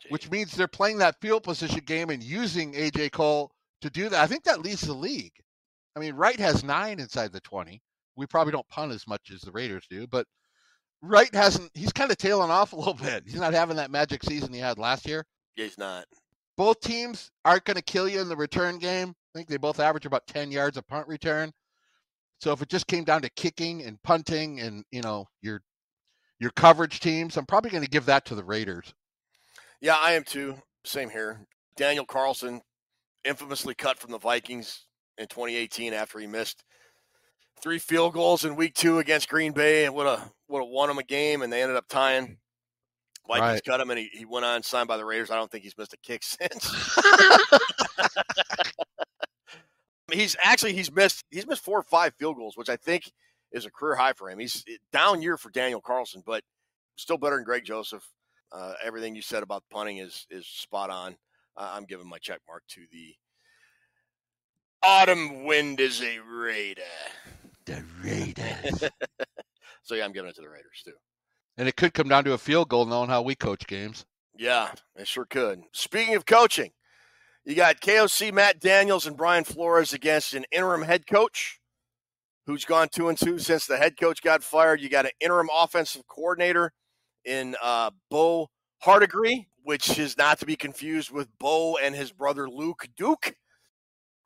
which 0.09 0.31
means 0.31 0.53
they're 0.53 0.69
playing 0.69 0.99
that 0.99 1.21
field 1.21 1.43
position 1.43 1.81
game 1.87 2.11
and 2.11 2.23
using 2.23 2.73
AJ 2.75 3.13
Cole 3.13 3.51
to 3.83 3.91
do 3.91 4.09
that. 4.09 4.23
I 4.23 4.27
think 4.27 4.45
that 4.45 4.63
leads 4.63 4.83
the 4.83 4.95
league. 4.95 5.33
I 5.95 6.01
mean, 6.01 6.15
Wright 6.15 6.39
has 6.39 6.65
nine 6.65 7.01
inside 7.01 7.33
the 7.33 7.41
20. 7.41 7.81
We 8.17 8.27
probably 8.27 8.53
don't 8.53 8.69
punt 8.69 8.93
as 8.93 9.07
much 9.07 9.31
as 9.33 9.43
the 9.43 9.53
Raiders 9.53 9.85
do, 9.91 10.07
but 10.07 10.27
Wright 11.03 11.35
hasn't, 11.35 11.71
he's 11.75 11.93
kind 11.93 12.11
of 12.11 12.17
tailing 12.17 12.51
off 12.51 12.73
a 12.73 12.77
little 12.77 12.95
bit. 12.95 13.25
He's 13.27 13.41
not 13.41 13.55
having 13.55 13.77
that 13.77 13.91
magic 13.91 14.25
season 14.25 14.53
he 14.53 14.59
had 14.59 14.79
last 14.79 15.07
year. 15.07 15.25
Yeah, 15.57 15.65
he's 15.65 15.79
not. 15.79 16.07
Both 16.57 16.81
teams 16.81 17.31
aren't 17.45 17.65
going 17.65 17.77
to 17.77 17.83
kill 17.83 18.09
you 18.09 18.21
in 18.21 18.29
the 18.29 18.37
return 18.37 18.79
game. 18.79 19.11
I 19.11 19.39
think 19.39 19.49
they 19.49 19.59
both 19.59 19.79
average 19.79 20.07
about 20.07 20.27
10 20.27 20.51
yards 20.51 20.79
a 20.79 20.83
punt 20.83 21.07
return. 21.07 21.53
So 22.41 22.53
if 22.53 22.63
it 22.63 22.69
just 22.69 22.87
came 22.87 23.05
down 23.05 23.23
to 23.23 23.31
kicking 23.31 23.83
and 23.83 24.03
punting 24.03 24.61
and, 24.61 24.85
you 24.91 25.03
know, 25.03 25.27
your 25.43 25.63
your 26.39 26.51
coverage 26.51 27.01
teams, 27.01 27.37
I'm 27.37 27.47
probably 27.47 27.71
going 27.71 27.85
to 27.85 27.91
give 27.91 28.07
that 28.07 28.27
to 28.27 28.35
the 28.35 28.45
Raiders. 28.45 28.93
Yeah, 29.81 29.97
I 29.99 30.13
am 30.13 30.25
too. 30.25 30.57
Same 30.85 31.09
here. 31.09 31.47
Daniel 31.77 32.05
Carlson, 32.05 32.61
infamously 33.25 33.75
cut 33.75 33.99
from 33.99 34.13
the 34.13 34.19
Vikings 34.19 34.87
in 35.19 35.27
2018 35.29 35.93
after 35.93 36.19
he 36.19 36.27
missed 36.27 36.63
three 37.61 37.79
field 37.79 38.15
goals 38.15 38.45
in 38.45 38.57
Week 38.57 38.75
Two 38.75 38.99
against 38.99 39.29
Green 39.29 39.53
Bay 39.53 39.85
and 39.85 39.95
would 39.95 40.07
have 40.07 40.31
would 40.49 40.61
have 40.63 40.69
won 40.69 40.91
him 40.91 40.99
a 40.99 41.03
game, 41.03 41.43
and 41.43 41.53
they 41.53 41.63
ended 41.63 41.77
up 41.77 41.89
tying. 41.89 42.39
Vikings 43.29 43.55
Right. 43.55 43.65
cut 43.65 43.81
him, 43.81 43.91
and 43.91 43.99
he, 43.99 44.09
he 44.13 44.25
went 44.25 44.45
on 44.45 44.63
signed 44.63 44.87
by 44.87 44.97
the 44.97 45.05
Raiders. 45.05 45.33
I 45.33 45.35
don't 45.35 45.51
think 45.51 45.65
he's 45.65 45.77
missed 45.77 45.93
a 45.93 45.97
kick 45.97 46.23
since. 46.39 46.71
he's 50.13 50.37
actually 50.43 50.73
he's 50.75 50.93
missed 50.93 51.25
he's 51.31 51.47
missed 51.47 51.65
four 51.65 51.79
or 51.79 51.83
five 51.83 52.15
field 52.15 52.37
goals, 52.37 52.57
which 52.57 52.69
I 52.69 52.77
think 52.77 53.11
is 53.53 53.67
a 53.67 53.71
career 53.71 53.97
high 53.97 54.13
for 54.13 54.31
him. 54.31 54.39
He's 54.39 54.65
down 54.93 55.23
year 55.23 55.37
for 55.37 55.51
Daniel 55.51 55.81
Carlson, 55.81 56.23
but 56.25 56.43
still 56.97 57.19
better 57.19 57.37
than 57.37 57.45
Greg 57.45 57.65
Joseph. 57.65 58.07
Uh, 58.53 58.75
everything 58.85 59.17
you 59.17 59.23
said 59.23 59.43
about 59.43 59.65
punting 59.73 59.99
is 59.99 60.27
is 60.31 60.47
spot 60.47 60.91
on. 60.91 61.17
Uh, 61.57 61.71
I'm 61.75 61.85
giving 61.85 62.09
my 62.09 62.19
check 62.19 62.41
mark 62.47 62.63
to 62.69 62.83
the 62.93 63.15
autumn 64.83 65.45
wind 65.45 65.81
is 65.81 66.03
a 66.03 66.19
Raider. 66.21 66.83
The 67.67 67.83
Raiders. 68.03 68.85
So 69.83 69.95
yeah, 69.95 70.05
I'm 70.05 70.11
giving 70.13 70.29
it 70.29 70.35
to 70.35 70.41
the 70.41 70.49
Raiders 70.49 70.83
too. 70.85 70.95
and 71.57 71.69
it 71.69 71.77
could 71.77 71.95
come 71.95 72.09
down 72.09 72.25
to 72.25 72.33
a 72.33 72.39
field 72.39 72.69
goal 72.69 72.87
knowing 72.87 73.09
how 73.09 73.23
we 73.23 73.37
coach 73.37 73.69
games. 73.69 74.05
Yeah, 74.37 74.71
it 74.97 75.07
sure 75.07 75.27
could. 75.27 75.61
Speaking 75.73 76.17
of 76.17 76.27
coaching, 76.27 76.73
you 77.45 77.55
got 77.55 77.81
KOC 77.81 78.33
Matt 78.33 78.59
Daniels 78.59 79.07
and 79.07 79.17
Brian 79.17 79.45
Flores 79.45 79.93
against 79.93 80.35
an 80.35 80.45
interim 80.51 80.83
head 80.83 81.07
coach 81.07 81.61
who's 82.47 82.65
gone 82.65 82.89
two 82.91 83.09
and 83.09 83.17
two 83.17 83.39
since 83.39 83.67
the 83.67 83.77
head 83.77 83.97
coach 83.97 84.23
got 84.23 84.43
fired. 84.43 84.81
You 84.81 84.89
got 84.89 85.05
an 85.05 85.13
interim 85.21 85.49
offensive 85.57 86.03
coordinator 86.09 86.73
in 87.25 87.55
uh, 87.63 87.93
Bo 88.11 88.49
Hardegree, 88.85 89.47
which 89.63 90.01
is 90.01 90.19
not 90.19 90.41
to 90.41 90.47
be 90.47 90.57
confused 90.57 91.13
with 91.13 91.29
Bo 91.39 91.77
and 91.77 91.95
his 91.95 92.11
brother 92.11 92.51
Luke 92.51 92.89
Duke 92.97 93.37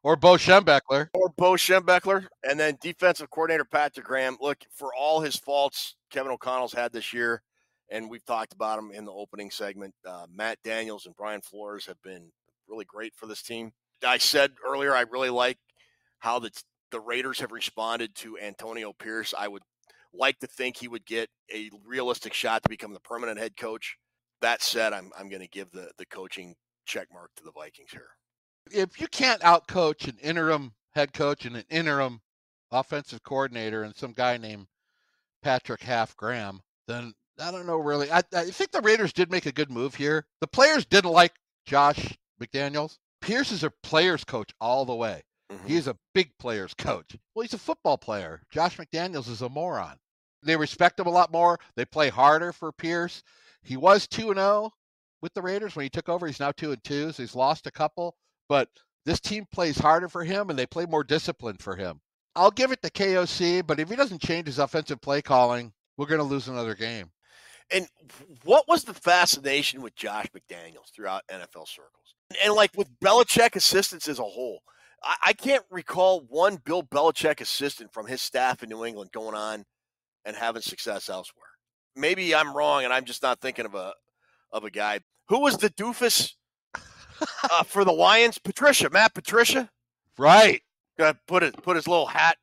Or 0.02 0.16
Bo 0.16 0.34
Schembechler. 0.34 1.08
or 1.14 1.28
Bo 1.36 1.52
Schembechler, 1.52 2.26
and 2.42 2.58
then 2.58 2.78
defensive 2.80 3.28
coordinator 3.30 3.64
Patrick 3.64 4.06
Graham. 4.06 4.38
Look, 4.40 4.64
for 4.72 4.94
all 4.98 5.20
his 5.20 5.36
faults 5.36 5.96
Kevin 6.10 6.32
O'Connell's 6.32 6.72
had 6.72 6.92
this 6.92 7.12
year, 7.12 7.42
and 7.90 8.08
we've 8.08 8.24
talked 8.24 8.52
about 8.54 8.78
him 8.78 8.90
in 8.92 9.04
the 9.04 9.12
opening 9.12 9.50
segment, 9.50 9.94
uh, 10.06 10.26
Matt 10.32 10.58
Daniels 10.64 11.04
and 11.06 11.14
Brian 11.16 11.42
Flores 11.42 11.86
have 11.86 12.00
been 12.02 12.32
really 12.68 12.86
great 12.86 13.14
for 13.14 13.26
this 13.26 13.42
team. 13.42 13.72
I 14.04 14.16
said 14.18 14.52
earlier 14.66 14.94
I 14.94 15.02
really 15.02 15.30
like 15.30 15.58
how 16.20 16.38
the 16.38 16.50
the 16.90 17.00
Raiders 17.00 17.40
have 17.40 17.52
responded 17.52 18.14
to 18.16 18.38
Antonio 18.38 18.92
Pierce. 18.92 19.34
I 19.38 19.48
would 19.48 19.62
like 20.12 20.38
to 20.40 20.46
think 20.46 20.76
he 20.76 20.88
would 20.88 21.06
get 21.06 21.28
a 21.54 21.70
realistic 21.86 22.32
shot 22.32 22.62
to 22.62 22.68
become 22.68 22.94
the 22.94 23.00
permanent 23.00 23.38
head 23.38 23.56
coach. 23.56 23.96
That 24.40 24.62
said, 24.62 24.92
I'm 24.92 25.10
I'm 25.18 25.28
going 25.28 25.42
to 25.42 25.48
give 25.48 25.70
the 25.72 25.90
the 25.98 26.06
coaching 26.06 26.54
check 26.86 27.08
mark 27.12 27.30
to 27.36 27.44
the 27.44 27.52
Vikings 27.52 27.90
here. 27.92 28.08
If 28.72 29.00
you 29.00 29.08
can't 29.08 29.42
outcoach 29.42 30.08
an 30.08 30.18
interim 30.22 30.72
head 30.94 31.12
coach 31.12 31.44
and 31.44 31.56
an 31.56 31.64
interim 31.70 32.20
offensive 32.70 33.22
coordinator 33.22 33.82
and 33.82 33.96
some 33.96 34.12
guy 34.12 34.36
named 34.36 34.66
Patrick 35.42 35.82
Half 35.82 36.16
Graham, 36.16 36.60
then 36.86 37.12
I 37.40 37.50
don't 37.50 37.66
know 37.66 37.78
really. 37.78 38.10
I, 38.10 38.22
I 38.34 38.50
think 38.50 38.70
the 38.70 38.80
Raiders 38.80 39.12
did 39.12 39.30
make 39.30 39.46
a 39.46 39.52
good 39.52 39.70
move 39.70 39.94
here. 39.94 40.26
The 40.40 40.46
players 40.46 40.84
didn't 40.84 41.10
like 41.12 41.32
Josh 41.66 42.16
McDaniels. 42.40 42.98
Pierce 43.20 43.52
is 43.52 43.64
a 43.64 43.72
players 43.82 44.24
coach 44.24 44.50
all 44.60 44.84
the 44.84 44.94
way. 44.94 45.22
Mhm. 45.50 45.66
He's 45.66 45.86
a 45.88 45.96
big 46.14 46.30
players 46.38 46.74
coach. 46.74 47.16
Well, 47.34 47.42
he's 47.42 47.54
a 47.54 47.58
football 47.58 47.98
player. 47.98 48.42
Josh 48.50 48.76
McDaniels 48.76 49.28
is 49.28 49.42
a 49.42 49.48
moron. 49.48 49.98
They 50.42 50.56
respect 50.56 50.98
him 51.00 51.06
a 51.06 51.10
lot 51.10 51.32
more. 51.32 51.58
They 51.76 51.84
play 51.84 52.08
harder 52.08 52.52
for 52.52 52.72
Pierce. 52.72 53.22
He 53.62 53.76
was 53.76 54.06
2 54.06 54.30
and 54.30 54.38
0 54.38 54.70
with 55.20 55.34
the 55.34 55.42
Raiders 55.42 55.76
when 55.76 55.84
he 55.84 55.90
took 55.90 56.08
over. 56.08 56.26
He's 56.26 56.40
now 56.40 56.52
2 56.52 56.72
and 56.72 56.82
2, 56.84 57.12
so 57.12 57.22
he's 57.22 57.34
lost 57.34 57.66
a 57.66 57.70
couple, 57.70 58.16
but 58.50 58.68
this 59.06 59.20
team 59.20 59.46
plays 59.52 59.78
harder 59.78 60.08
for 60.08 60.24
him 60.24 60.50
and 60.50 60.58
they 60.58 60.66
play 60.66 60.84
more 60.84 61.04
disciplined 61.04 61.62
for 61.62 61.76
him. 61.76 62.00
I'll 62.34 62.50
give 62.50 62.72
it 62.72 62.82
to 62.82 62.90
KOC, 62.90 63.64
but 63.64 63.78
if 63.78 63.88
he 63.88 63.94
doesn't 63.94 64.20
change 64.20 64.48
his 64.48 64.58
offensive 64.58 65.00
play 65.00 65.22
calling, 65.22 65.72
we're 65.96 66.06
going 66.06 66.20
to 66.20 66.24
lose 66.24 66.48
another 66.48 66.74
game. 66.74 67.12
And 67.72 67.86
what 68.42 68.66
was 68.66 68.82
the 68.82 68.92
fascination 68.92 69.82
with 69.82 69.94
Josh 69.94 70.26
McDaniels 70.34 70.92
throughout 70.92 71.22
NFL 71.30 71.68
circles? 71.68 72.14
And 72.44 72.52
like 72.54 72.72
with 72.76 72.88
Belichick 72.98 73.54
assistants 73.54 74.08
as 74.08 74.18
a 74.18 74.24
whole, 74.24 74.62
I, 75.00 75.14
I 75.26 75.32
can't 75.32 75.64
recall 75.70 76.22
one 76.28 76.56
Bill 76.56 76.82
Belichick 76.82 77.40
assistant 77.40 77.92
from 77.92 78.08
his 78.08 78.20
staff 78.20 78.64
in 78.64 78.68
New 78.68 78.84
England 78.84 79.12
going 79.12 79.36
on 79.36 79.64
and 80.24 80.34
having 80.34 80.62
success 80.62 81.08
elsewhere. 81.08 81.46
Maybe 81.94 82.34
I'm 82.34 82.56
wrong, 82.56 82.82
and 82.82 82.92
I'm 82.92 83.04
just 83.04 83.22
not 83.22 83.40
thinking 83.40 83.64
of 83.64 83.76
a 83.76 83.92
of 84.52 84.64
a 84.64 84.70
guy. 84.70 85.00
Who 85.28 85.40
was 85.40 85.56
the 85.56 85.70
doofus 85.70 86.32
uh, 87.50 87.62
for 87.62 87.84
the 87.84 87.92
Lions? 87.92 88.38
Patricia, 88.38 88.90
Matt 88.90 89.14
Patricia. 89.14 89.70
Right. 90.18 90.62
Uh, 90.98 91.14
put 91.26 91.42
it, 91.42 91.60
put 91.62 91.76
his 91.76 91.88
little 91.88 92.06
hat, 92.06 92.36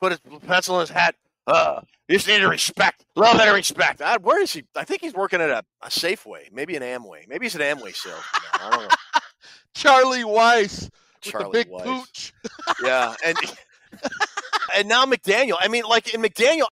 put 0.00 0.12
his 0.12 0.20
pencil 0.46 0.76
in 0.76 0.80
his 0.80 0.90
hat. 0.90 1.14
Uh, 1.46 1.80
you 2.08 2.16
just 2.16 2.26
need 2.26 2.40
to 2.40 2.48
respect, 2.48 3.04
a 3.16 3.20
little 3.20 3.38
bit 3.38 3.48
of 3.48 3.54
respect. 3.54 4.00
Uh, 4.00 4.18
where 4.20 4.42
is 4.42 4.52
he? 4.52 4.64
I 4.76 4.84
think 4.84 5.00
he's 5.00 5.14
working 5.14 5.40
at 5.40 5.48
a, 5.50 5.64
a 5.82 5.88
Safeway, 5.88 6.50
maybe 6.52 6.74
an 6.76 6.82
Amway. 6.82 7.28
Maybe 7.28 7.46
he's 7.46 7.54
an 7.54 7.60
Amway 7.60 7.94
salesman. 7.94 8.24
I 8.54 8.70
don't 8.70 8.82
know. 8.82 8.88
Charlie 9.74 10.24
Weis 10.24 10.82
with 10.84 10.90
Charlie 11.20 11.44
the 11.44 11.50
big 11.64 11.70
Weis. 11.70 11.84
pooch. 11.84 12.32
Yeah, 12.84 13.14
and 13.24 13.36
and 14.76 14.88
now 14.88 15.04
McDaniel. 15.04 15.56
I 15.60 15.68
mean, 15.68 15.84
like 15.84 16.12
in 16.12 16.20
McDaniel, 16.22 16.66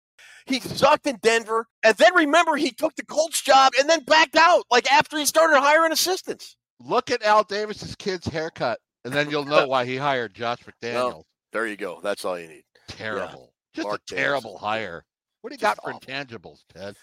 he 0.47 0.61
sucked 0.61 1.07
in 1.07 1.19
Denver, 1.23 1.67
and 1.83 1.97
then 1.97 2.15
remember 2.15 2.57
he 2.57 2.71
took 2.71 2.95
the 2.97 3.05
Colts 3.05 3.43
job 3.43 3.73
and 3.79 3.89
then 3.91 4.05
backed 4.05 4.37
out. 4.37 4.65
Like 4.71 4.91
after 4.91 5.19
he 5.19 5.27
started 5.27 5.59
hiring 5.61 5.93
assistants. 5.93 6.56
Look 6.81 7.11
at 7.11 7.23
Al 7.23 7.43
Davis's 7.45 7.95
kid's 7.97 8.27
haircut, 8.27 8.79
and 9.05 9.13
then 9.13 9.31
you'll 9.31 9.45
know 9.45 9.67
why 9.69 9.85
he 9.85 9.97
hired 9.97 10.35
Josh 10.35 10.59
McDaniels. 10.65 11.25
There 11.53 11.67
you 11.67 11.77
go. 11.77 12.01
That's 12.03 12.25
all 12.25 12.39
you 12.39 12.49
need. 12.49 12.65
Terrible. 12.89 13.53
Just 13.75 13.87
Mark 13.89 14.01
a 14.11 14.15
terrible 14.15 14.53
Davis. 14.53 14.61
hire. 14.63 15.05
What 15.41 15.51
do 15.51 15.55
you 15.55 15.59
Just 15.59 15.77
got 15.77 15.85
for 15.85 15.95
awful. 15.95 16.01
intangibles, 16.01 16.59
Ted? 16.75 16.97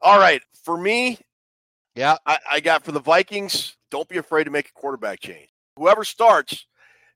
All 0.00 0.18
right, 0.18 0.42
for 0.64 0.76
me, 0.76 1.18
Yeah. 1.94 2.16
I, 2.26 2.38
I 2.50 2.60
got 2.60 2.84
for 2.84 2.92
the 2.92 3.00
Vikings, 3.00 3.76
don't 3.90 4.08
be 4.08 4.16
afraid 4.18 4.44
to 4.44 4.50
make 4.50 4.68
a 4.68 4.72
quarterback 4.72 5.20
change. 5.20 5.48
Whoever 5.76 6.04
starts 6.04 6.66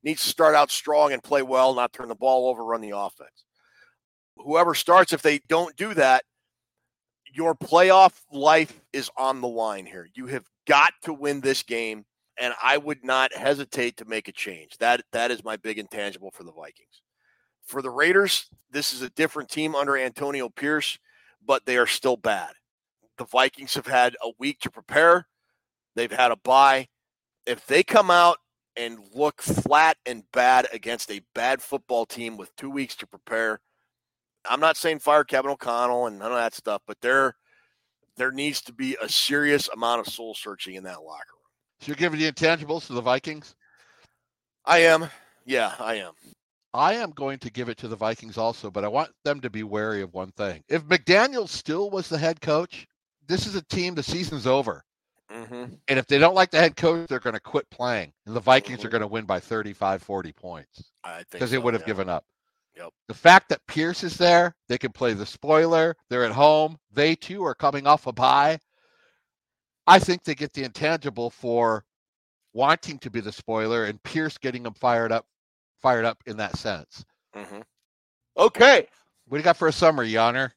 needs 0.05 0.23
to 0.23 0.29
start 0.29 0.55
out 0.55 0.71
strong 0.71 1.13
and 1.13 1.23
play 1.23 1.43
well, 1.43 1.75
not 1.75 1.93
turn 1.93 2.09
the 2.09 2.15
ball 2.15 2.49
over, 2.49 2.65
run 2.65 2.81
the 2.81 2.97
offense. 2.97 3.45
Whoever 4.37 4.75
starts, 4.75 5.13
if 5.13 5.21
they 5.23 5.41
don't 5.49 5.75
do 5.77 5.95
that, 5.95 6.25
your 7.33 7.55
playoff 7.55 8.13
life 8.33 8.81
is 8.93 9.11
on 9.17 9.41
the 9.41 9.49
line 9.49 9.85
here. 9.87 10.09
You 10.15 10.27
have 10.29 10.45
got 10.69 10.93
to 11.03 11.15
win 11.15 11.41
this 11.41 11.63
game, 11.65 12.05
and 12.39 12.55
I 12.63 12.77
would 12.79 13.05
not 13.05 13.35
hesitate 13.35 13.97
to 13.99 14.05
make 14.05 14.29
a 14.29 14.33
change. 14.33 14.77
That 14.79 15.03
that 15.13 15.31
is 15.33 15.43
my 15.45 15.57
big 15.57 15.79
intangible 15.79 16.31
for 16.31 16.45
the 16.45 16.53
Vikings. 16.53 17.03
For 17.65 17.83
the 17.83 17.91
Raiders, 17.91 18.49
this 18.71 18.93
is 18.93 19.03
a 19.03 19.11
different 19.11 19.51
team 19.51 19.75
under 19.75 19.97
Antonio 19.97 20.49
Pierce, 20.49 20.99
but 21.45 21.67
they 21.67 21.77
are 21.77 21.87
still 21.87 22.17
bad 22.17 22.53
The 23.19 23.27
Vikings 23.27 23.75
have 23.75 23.87
had 23.87 24.17
a 24.23 24.31
week 24.39 24.61
to 24.61 24.71
prepare. 24.71 25.27
They've 25.97 26.13
had 26.13 26.31
a 26.33 26.37
bye. 26.37 26.89
If 27.47 27.67
they 27.67 27.83
come 27.83 28.11
out 28.11 28.39
and 28.77 28.99
look 29.15 29.43
flat 29.43 29.97
and 30.07 30.23
bad 30.33 30.69
against 30.73 31.11
a 31.11 31.23
bad 31.35 31.61
football 31.63 32.07
team 32.07 32.37
with 32.37 32.55
two 32.57 32.71
weeks 32.71 32.95
to 32.97 33.07
prepare, 33.07 33.61
I'm 34.49 34.61
not 34.61 34.77
saying 34.77 35.01
fire 35.01 35.25
Kevin 35.25 35.51
O'Connell 35.51 36.07
and 36.07 36.19
none 36.19 36.33
of 36.33 36.39
that 36.39 36.55
stuff, 36.55 36.83
but 36.87 36.99
there 37.01 37.35
there 38.19 38.33
needs 38.33 38.61
to 38.63 38.73
be 38.73 38.97
a 39.01 39.09
serious 39.09 39.69
amount 39.69 40.07
of 40.07 40.13
soul 40.13 40.35
searching 40.35 40.75
in 40.75 40.83
that 40.85 41.03
locker 41.03 41.33
room. 41.33 41.43
So 41.81 41.87
you're 41.87 41.97
giving 41.97 42.21
the 42.21 42.31
intangibles 42.31 42.87
to 42.89 42.93
the 42.93 43.01
Vikings? 43.01 43.55
I 44.65 44.79
am. 44.79 45.09
Yeah, 45.47 45.73
I 45.79 45.95
am. 45.97 46.13
I 46.75 46.95
am 46.95 47.13
going 47.13 47.39
to 47.39 47.51
give 47.51 47.69
it 47.71 47.79
to 47.79 47.89
the 47.89 47.97
Vikings 47.97 48.37
also, 48.37 48.71
but 48.71 48.85
I 48.85 48.89
want 48.89 49.11
them 49.25 49.41
to 49.41 49.49
be 49.49 49.63
wary 49.63 50.03
of 50.03 50.13
one 50.13 50.33
thing. 50.33 50.63
If 50.69 50.85
McDaniel 50.85 51.49
still 51.49 51.89
was 51.89 52.09
the 52.09 52.19
head 52.19 52.41
coach, 52.43 52.87
this 53.27 53.47
is 53.47 53.55
a 53.55 53.63
team, 53.63 53.95
the 53.95 54.03
season's 54.03 54.47
over. 54.47 54.85
Mm-hmm. 55.33 55.75
And 55.89 55.99
if 55.99 56.07
they 56.07 56.19
don't 56.19 56.35
like 56.35 56.51
the 56.51 56.59
head 56.59 56.77
coach, 56.77 57.09
they're 57.09 57.21
going 57.21 57.35
to 57.35 57.41
quit 57.41 57.69
playing. 57.71 58.13
And 58.27 58.35
the 58.37 58.41
Vikings 58.41 58.85
are 58.85 58.89
Mhm. 58.89 58.93
going 58.93 59.01
to 59.03 59.07
win 59.07 59.25
by 59.25 59.41
35, 59.41 60.03
40 60.03 60.33
points 60.33 60.91
I 61.05 61.17
think 61.17 61.31
because 61.33 61.51
they 61.51 61.57
so, 61.57 61.61
would 61.63 61.75
have 61.75 61.83
yeah. 61.83 61.87
given 61.87 62.09
up. 62.09 62.25
Yep. 62.79 62.93
The 63.09 63.15
fact 63.15 63.49
that 63.49 63.67
Pierce 63.67 64.05
is 64.05 64.17
there, 64.17 64.55
they 64.69 64.79
can 64.79 64.93
play 64.93 65.13
the 65.13 65.27
spoiler. 65.27 65.97
They're 66.09 66.25
at 66.25 66.33
home. 66.33 66.79
They 66.93 67.15
too 67.17 67.45
are 67.45 67.55
coming 67.55 67.87
off 67.87 68.07
a 68.07 68.13
bye. 68.13 68.59
I 69.87 69.99
think 69.99 70.23
they 70.23 70.35
get 70.35 70.53
the 70.53 70.65
intangible 70.65 71.31
for 71.31 71.85
wanting 72.53 72.99
to 73.01 73.11
be 73.11 73.21
the 73.21 73.33
spoiler 73.33 73.87
and 73.87 74.03
Pierce 74.03 74.39
getting 74.39 74.63
them 74.63 74.75
fired 74.75 75.13
up, 75.13 75.27
fired 75.83 76.05
up 76.05 76.23
in 76.27 76.37
that 76.37 76.57
sense. 76.57 77.05
Mhm. 77.35 77.65
Okay. 78.37 78.89
What 79.27 79.37
do 79.37 79.41
you 79.41 79.45
got 79.45 79.57
for 79.57 79.69
a 79.69 79.73
summary, 79.73 80.11
Yonner? 80.13 80.53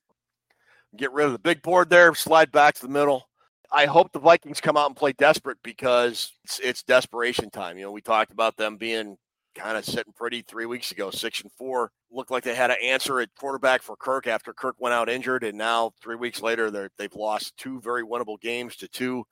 get 0.97 1.11
rid 1.13 1.26
of 1.26 1.32
the 1.32 1.39
big 1.39 1.61
board 1.61 1.89
there, 1.89 2.13
slide 2.15 2.51
back 2.51 2.76
to 2.76 2.82
the 2.82 2.91
middle. 2.91 3.30
I 3.72 3.86
hope 3.86 4.11
the 4.11 4.19
Vikings 4.19 4.59
come 4.59 4.76
out 4.76 4.88
and 4.88 4.95
play 4.95 5.13
desperate 5.13 5.57
because 5.63 6.34
it's, 6.43 6.59
it's 6.59 6.84
desperation 6.84 7.49
time. 7.49 7.78
You 7.78 7.86
know, 7.86 7.91
we 7.91 8.01
talked 8.01 8.34
about 8.34 8.57
them 8.57 8.76
being 8.76 9.17
kind 9.56 9.78
of 9.78 9.86
sitting 9.86 10.14
pretty 10.14 10.41
three 10.41 10.66
weeks 10.66 10.91
ago, 10.91 11.12
six 11.12 11.41
and 11.41 11.52
four. 11.52 11.91
Looked 12.12 12.32
like 12.32 12.43
they 12.43 12.56
had 12.56 12.72
an 12.72 12.78
answer 12.84 13.20
at 13.20 13.34
quarterback 13.36 13.82
for 13.82 13.95
Kirk 13.95 14.28
after 14.28 14.54
Kirk 14.54 14.76
went 14.80 14.93
out 14.93 15.10
injured, 15.10 15.43
and 15.43 15.58
now 15.58 15.91
three 16.02 16.16
weeks 16.16 16.41
later, 16.41 16.72
they're, 16.72 16.89
they've 16.97 17.14
lost 17.14 17.58
two 17.58 17.80
very 17.82 18.04
winnable 18.04 18.39
games 18.39 18.76
to 18.78 18.88
two. 18.88 19.24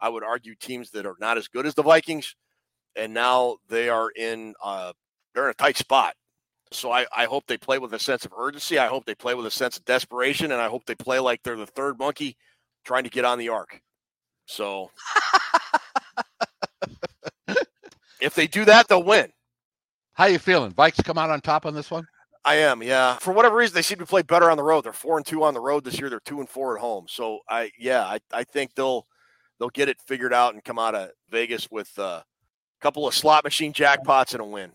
I 0.00 0.08
would 0.08 0.22
argue 0.22 0.54
teams 0.54 0.90
that 0.90 1.06
are 1.06 1.16
not 1.20 1.38
as 1.38 1.48
good 1.48 1.66
as 1.66 1.74
the 1.74 1.82
Vikings, 1.82 2.34
and 2.96 3.12
now 3.12 3.56
they 3.68 3.88
are 3.88 4.10
in 4.10 4.54
uh, 4.62 4.92
they're 5.34 5.44
in 5.44 5.50
a 5.50 5.54
tight 5.54 5.76
spot. 5.76 6.14
So 6.70 6.92
I, 6.92 7.06
I 7.16 7.24
hope 7.24 7.46
they 7.46 7.56
play 7.56 7.78
with 7.78 7.94
a 7.94 7.98
sense 7.98 8.24
of 8.24 8.32
urgency. 8.36 8.78
I 8.78 8.88
hope 8.88 9.06
they 9.06 9.14
play 9.14 9.34
with 9.34 9.46
a 9.46 9.50
sense 9.50 9.76
of 9.78 9.84
desperation, 9.84 10.52
and 10.52 10.60
I 10.60 10.68
hope 10.68 10.84
they 10.84 10.94
play 10.94 11.18
like 11.18 11.42
they're 11.42 11.56
the 11.56 11.66
third 11.66 11.98
monkey 11.98 12.36
trying 12.84 13.04
to 13.04 13.10
get 13.10 13.24
on 13.24 13.38
the 13.38 13.48
ark. 13.48 13.80
So 14.46 14.90
if 18.20 18.34
they 18.34 18.46
do 18.46 18.64
that, 18.66 18.88
they'll 18.88 19.02
win. 19.02 19.30
How 20.18 20.26
you 20.26 20.40
feeling? 20.40 20.72
Vikes 20.72 21.02
come 21.04 21.16
out 21.16 21.30
on 21.30 21.40
top 21.40 21.64
on 21.64 21.74
this 21.74 21.92
one? 21.92 22.04
I 22.44 22.56
am, 22.56 22.82
yeah. 22.82 23.18
For 23.18 23.32
whatever 23.32 23.54
reason, 23.54 23.76
they 23.76 23.82
seem 23.82 23.98
to 23.98 24.06
play 24.06 24.22
better 24.22 24.50
on 24.50 24.56
the 24.56 24.64
road. 24.64 24.82
They're 24.84 24.92
four 24.92 25.16
and 25.16 25.24
two 25.24 25.44
on 25.44 25.54
the 25.54 25.60
road 25.60 25.84
this 25.84 26.00
year. 26.00 26.10
They're 26.10 26.18
two 26.18 26.40
and 26.40 26.48
four 26.48 26.76
at 26.76 26.80
home. 26.80 27.06
So 27.08 27.38
I, 27.48 27.70
yeah, 27.78 28.02
I, 28.02 28.18
I 28.32 28.42
think 28.42 28.74
they'll 28.74 29.06
they'll 29.60 29.68
get 29.68 29.88
it 29.88 30.00
figured 30.08 30.34
out 30.34 30.54
and 30.54 30.64
come 30.64 30.76
out 30.76 30.96
of 30.96 31.10
Vegas 31.30 31.70
with 31.70 31.96
uh, 32.00 32.02
a 32.22 32.24
couple 32.80 33.06
of 33.06 33.14
slot 33.14 33.44
machine 33.44 33.72
jackpots 33.72 34.32
and 34.32 34.40
a 34.40 34.44
win. 34.44 34.72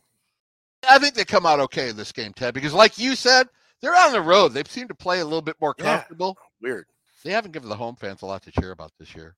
I 0.89 0.98
think 0.98 1.14
they 1.14 1.26
come 1.26 1.46
out 1.46 1.60
okay 1.60 1.89
in 1.89 1.98
this 1.98 2.14
game, 2.14 2.32
Ted, 2.32 2.54
because 2.54 2.74
like 2.74 2.98
you 2.98 3.14
said, 3.14 3.50
they're 3.82 3.96
on 3.98 4.14
the 4.14 4.22
road. 4.22 4.54
They 4.54 4.64
seem 4.64 4.88
to 4.88 4.96
play 4.96 5.20
a 5.20 5.26
little 5.26 5.41
bit 5.41 5.58
more 5.60 5.76
Yeah. 5.78 5.98
comfortable. 5.98 6.38
Weird. 6.62 6.86
They 7.26 7.32
haven't 7.32 7.52
given 7.52 7.68
the 7.68 7.76
home 7.76 7.98
fans 7.98 8.22
a 8.22 8.26
lot 8.26 8.44
to 8.44 8.52
cheer 8.52 8.72
about 8.72 8.91
this 8.98 9.14
year. 9.14 9.36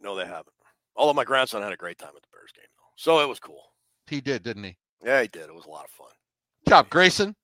No, 0.00 0.14
they 0.16 0.24
haven't. 0.24 0.54
Although 0.96 1.12
my 1.12 1.24
grandson 1.24 1.60
had 1.60 1.72
a 1.72 1.76
great 1.76 1.98
time 1.98 2.12
at 2.16 2.22
the 2.22 2.28
Bears 2.32 2.52
game, 2.54 2.64
though, 2.78 2.92
so 2.96 3.20
it 3.20 3.28
was 3.28 3.38
cool. 3.38 3.62
He 4.06 4.22
did, 4.22 4.42
didn't 4.42 4.64
he? 4.64 4.78
Yeah, 5.04 5.22
he 5.22 5.28
did. 5.28 5.42
It 5.42 5.54
was 5.54 5.66
a 5.66 5.70
lot 5.70 5.84
of 5.84 5.90
fun. 5.90 6.08
Good 6.64 6.70
job, 6.70 6.90
Grayson. 6.90 7.34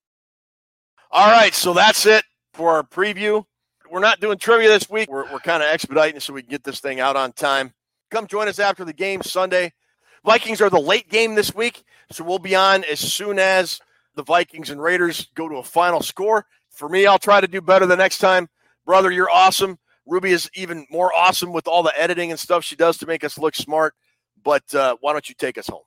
All 1.10 1.30
right, 1.30 1.54
so 1.54 1.72
that's 1.72 2.06
it 2.06 2.24
for 2.52 2.72
our 2.72 2.82
preview. 2.82 3.44
We're 3.90 4.00
not 4.00 4.20
doing 4.20 4.38
trivia 4.38 4.68
this 4.68 4.90
week. 4.90 5.08
We're, 5.08 5.30
we're 5.30 5.38
kind 5.38 5.62
of 5.62 5.68
expediting 5.68 6.20
so 6.20 6.32
we 6.32 6.42
can 6.42 6.50
get 6.50 6.64
this 6.64 6.80
thing 6.80 6.98
out 6.98 7.16
on 7.16 7.32
time. 7.32 7.72
Come 8.10 8.26
join 8.26 8.48
us 8.48 8.58
after 8.58 8.84
the 8.84 8.92
game 8.92 9.22
Sunday. 9.22 9.72
Vikings 10.24 10.60
are 10.60 10.70
the 10.70 10.80
late 10.80 11.08
game 11.10 11.34
this 11.34 11.54
week, 11.54 11.84
so 12.10 12.24
we'll 12.24 12.38
be 12.38 12.56
on 12.56 12.82
as 12.84 12.98
soon 12.98 13.38
as 13.38 13.80
the 14.14 14.22
Vikings 14.22 14.70
and 14.70 14.82
Raiders 14.82 15.28
go 15.34 15.48
to 15.48 15.56
a 15.56 15.62
final 15.62 16.00
score. 16.00 16.46
For 16.70 16.88
me, 16.88 17.06
I'll 17.06 17.18
try 17.18 17.40
to 17.40 17.46
do 17.46 17.60
better 17.60 17.86
the 17.86 17.96
next 17.96 18.18
time. 18.18 18.48
Brother, 18.86 19.10
you're 19.10 19.30
awesome. 19.30 19.78
Ruby 20.06 20.30
is 20.30 20.50
even 20.54 20.86
more 20.90 21.12
awesome 21.16 21.52
with 21.52 21.68
all 21.68 21.82
the 21.82 21.98
editing 22.00 22.30
and 22.30 22.40
stuff 22.40 22.64
she 22.64 22.76
does 22.76 22.98
to 22.98 23.06
make 23.06 23.22
us 23.22 23.38
look 23.38 23.54
smart. 23.54 23.94
But 24.42 24.74
uh, 24.74 24.96
why 25.00 25.12
don't 25.12 25.28
you 25.28 25.34
take 25.34 25.58
us 25.58 25.68
home? 25.68 25.84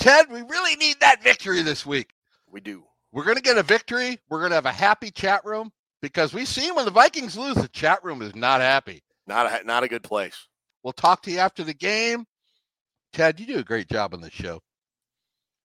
Ted, 0.00 0.30
we 0.30 0.40
really 0.42 0.76
need 0.76 0.98
that 1.00 1.22
victory 1.22 1.62
this 1.62 1.84
week. 1.84 2.10
We 2.50 2.60
do. 2.60 2.84
We're 3.12 3.24
going 3.24 3.36
to 3.36 3.42
get 3.42 3.58
a 3.58 3.62
victory. 3.62 4.18
We're 4.30 4.38
going 4.38 4.50
to 4.50 4.56
have 4.56 4.66
a 4.66 4.72
happy 4.72 5.10
chat 5.10 5.44
room 5.44 5.70
because 6.00 6.32
we've 6.32 6.48
seen 6.48 6.74
when 6.74 6.86
the 6.86 6.90
Vikings 6.90 7.36
lose, 7.36 7.56
the 7.56 7.68
chat 7.68 8.02
room 8.02 8.22
is 8.22 8.34
not 8.34 8.62
happy. 8.62 9.02
Not 9.26 9.62
a 9.62 9.64
not 9.64 9.84
a 9.84 9.88
good 9.88 10.02
place. 10.02 10.48
We'll 10.82 10.94
talk 10.94 11.22
to 11.22 11.30
you 11.30 11.38
after 11.38 11.62
the 11.62 11.74
game. 11.74 12.24
Ted, 13.12 13.38
you 13.38 13.46
do 13.46 13.58
a 13.58 13.64
great 13.64 13.88
job 13.88 14.14
on 14.14 14.22
this 14.22 14.32
show. 14.32 14.60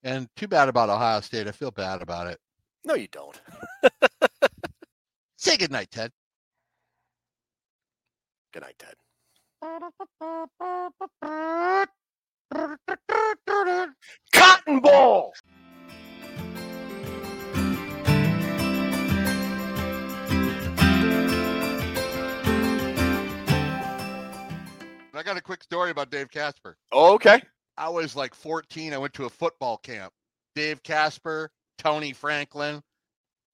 And 0.04 0.28
too 0.36 0.48
bad 0.48 0.70
about 0.70 0.90
Ohio 0.90 1.22
State. 1.22 1.48
I 1.48 1.52
feel 1.52 1.72
bad 1.72 2.02
about 2.02 2.28
it. 2.28 2.38
No, 2.84 2.94
you 2.94 3.08
don't. 3.08 3.40
Say 5.38 5.58
goodnight, 5.58 5.92
Ted. 5.92 6.12
Good 8.54 8.64
night, 8.64 8.76
Ted. 8.78 8.96
Cotton 14.34 14.80
Bowl. 14.80 15.34
I 25.14 25.24
got 25.24 25.38
a 25.38 25.42
quick 25.42 25.64
story 25.64 25.92
about 25.92 26.12
Dave 26.12 26.30
Casper. 26.30 26.76
Okay. 26.92 27.42
I 27.78 27.90
was 27.90 28.16
like 28.16 28.34
14. 28.36 28.94
I 28.94 28.98
went 28.98 29.14
to 29.14 29.26
a 29.26 29.30
football 29.30 29.78
camp. 29.78 30.12
Dave 30.56 30.84
Casper, 30.84 31.52
Tony 31.78 32.14
Franklin, 32.14 32.82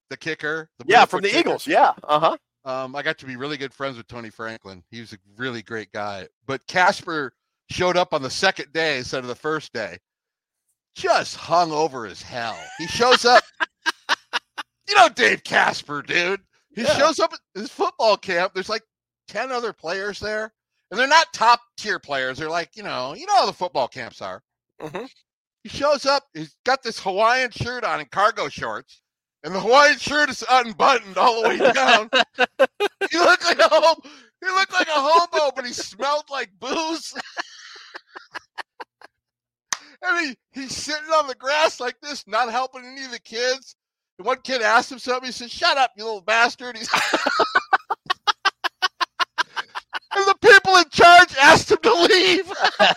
the 0.09 0.17
kicker. 0.17 0.69
The 0.79 0.85
Yeah, 0.87 1.05
from 1.05 1.21
the 1.21 1.29
kicker. 1.29 1.39
Eagles. 1.39 1.67
Yeah. 1.67 1.93
Uh 2.03 2.19
huh. 2.19 2.37
Um, 2.63 2.95
I 2.95 3.01
got 3.01 3.17
to 3.19 3.25
be 3.25 3.35
really 3.35 3.57
good 3.57 3.73
friends 3.73 3.97
with 3.97 4.07
Tony 4.07 4.29
Franklin. 4.29 4.83
He 4.91 4.99
was 4.99 5.13
a 5.13 5.17
really 5.37 5.61
great 5.63 5.91
guy. 5.91 6.27
But 6.45 6.65
Casper 6.67 7.33
showed 7.71 7.97
up 7.97 8.13
on 8.13 8.21
the 8.21 8.29
second 8.29 8.71
day 8.73 8.97
instead 8.99 9.19
of 9.19 9.27
the 9.27 9.35
first 9.35 9.73
day, 9.73 9.97
just 10.95 11.35
hung 11.35 11.71
over 11.71 12.05
as 12.05 12.21
hell. 12.21 12.57
He 12.77 12.87
shows 12.87 13.25
up. 13.25 13.43
you 14.87 14.95
know 14.95 15.09
Dave 15.09 15.43
Casper, 15.43 16.01
dude. 16.01 16.41
He 16.75 16.81
Yeah. 16.83 16.97
shows 16.97 17.19
up 17.19 17.33
at 17.33 17.39
his 17.59 17.69
football 17.69 18.17
camp. 18.17 18.53
There's 18.53 18.69
like 18.69 18.83
10 19.27 19.51
other 19.51 19.73
players 19.73 20.19
there. 20.19 20.53
And 20.89 20.99
they're 20.99 21.07
not 21.07 21.31
top 21.33 21.61
tier 21.77 21.99
players. 21.99 22.37
They're 22.37 22.49
like, 22.49 22.75
you 22.75 22.83
know, 22.83 23.13
you 23.13 23.25
know 23.25 23.35
how 23.35 23.45
the 23.45 23.53
football 23.53 23.87
camps 23.87 24.21
are. 24.21 24.43
Mhm. 24.81 25.09
He 25.63 25.69
shows 25.69 26.05
up, 26.05 26.23
he's 26.33 26.55
got 26.65 26.83
this 26.83 26.99
Hawaiian 26.99 27.51
shirt 27.51 27.83
on 27.85 27.99
and 28.01 28.11
cargo 28.11 28.49
shorts. 28.49 29.01
And 29.43 29.55
the 29.55 29.59
Hawaiian 29.59 29.97
shirt 29.97 30.29
is 30.29 30.43
unbuttoned 30.49 31.17
all 31.17 31.41
the 31.41 31.49
way 31.49 31.57
down. 31.57 32.09
he 33.11 33.17
looked 33.19 33.43
like 33.45 33.59
a 33.59 33.69
hobo. 33.69 34.01
He 34.41 34.47
looked 34.47 34.73
like 34.73 34.87
a 34.87 34.91
hobo, 34.93 35.51
but 35.55 35.65
he 35.65 35.73
smelled 35.73 36.25
like 36.29 36.49
booze. 36.59 37.13
and 40.03 40.27
he, 40.27 40.37
he's 40.61 40.75
sitting 40.75 41.09
on 41.15 41.27
the 41.27 41.35
grass 41.35 41.79
like 41.79 41.99
this, 42.01 42.27
not 42.27 42.51
helping 42.51 42.85
any 42.85 43.05
of 43.05 43.11
the 43.11 43.19
kids. 43.19 43.75
And 44.19 44.25
one 44.27 44.37
kid 44.43 44.61
asked 44.61 44.91
him 44.91 44.99
something. 44.99 45.27
He 45.27 45.31
said, 45.31 45.49
"Shut 45.51 45.77
up, 45.77 45.91
you 45.97 46.03
little 46.05 46.21
bastard." 46.21 46.77
He's 46.77 46.89
and 50.15 50.25
the 50.27 50.35
people 50.41 50.75
in 50.77 50.89
charge 50.91 51.35
asked 51.41 51.71
him 51.71 51.79
to 51.83 51.93
leave. 51.93 52.51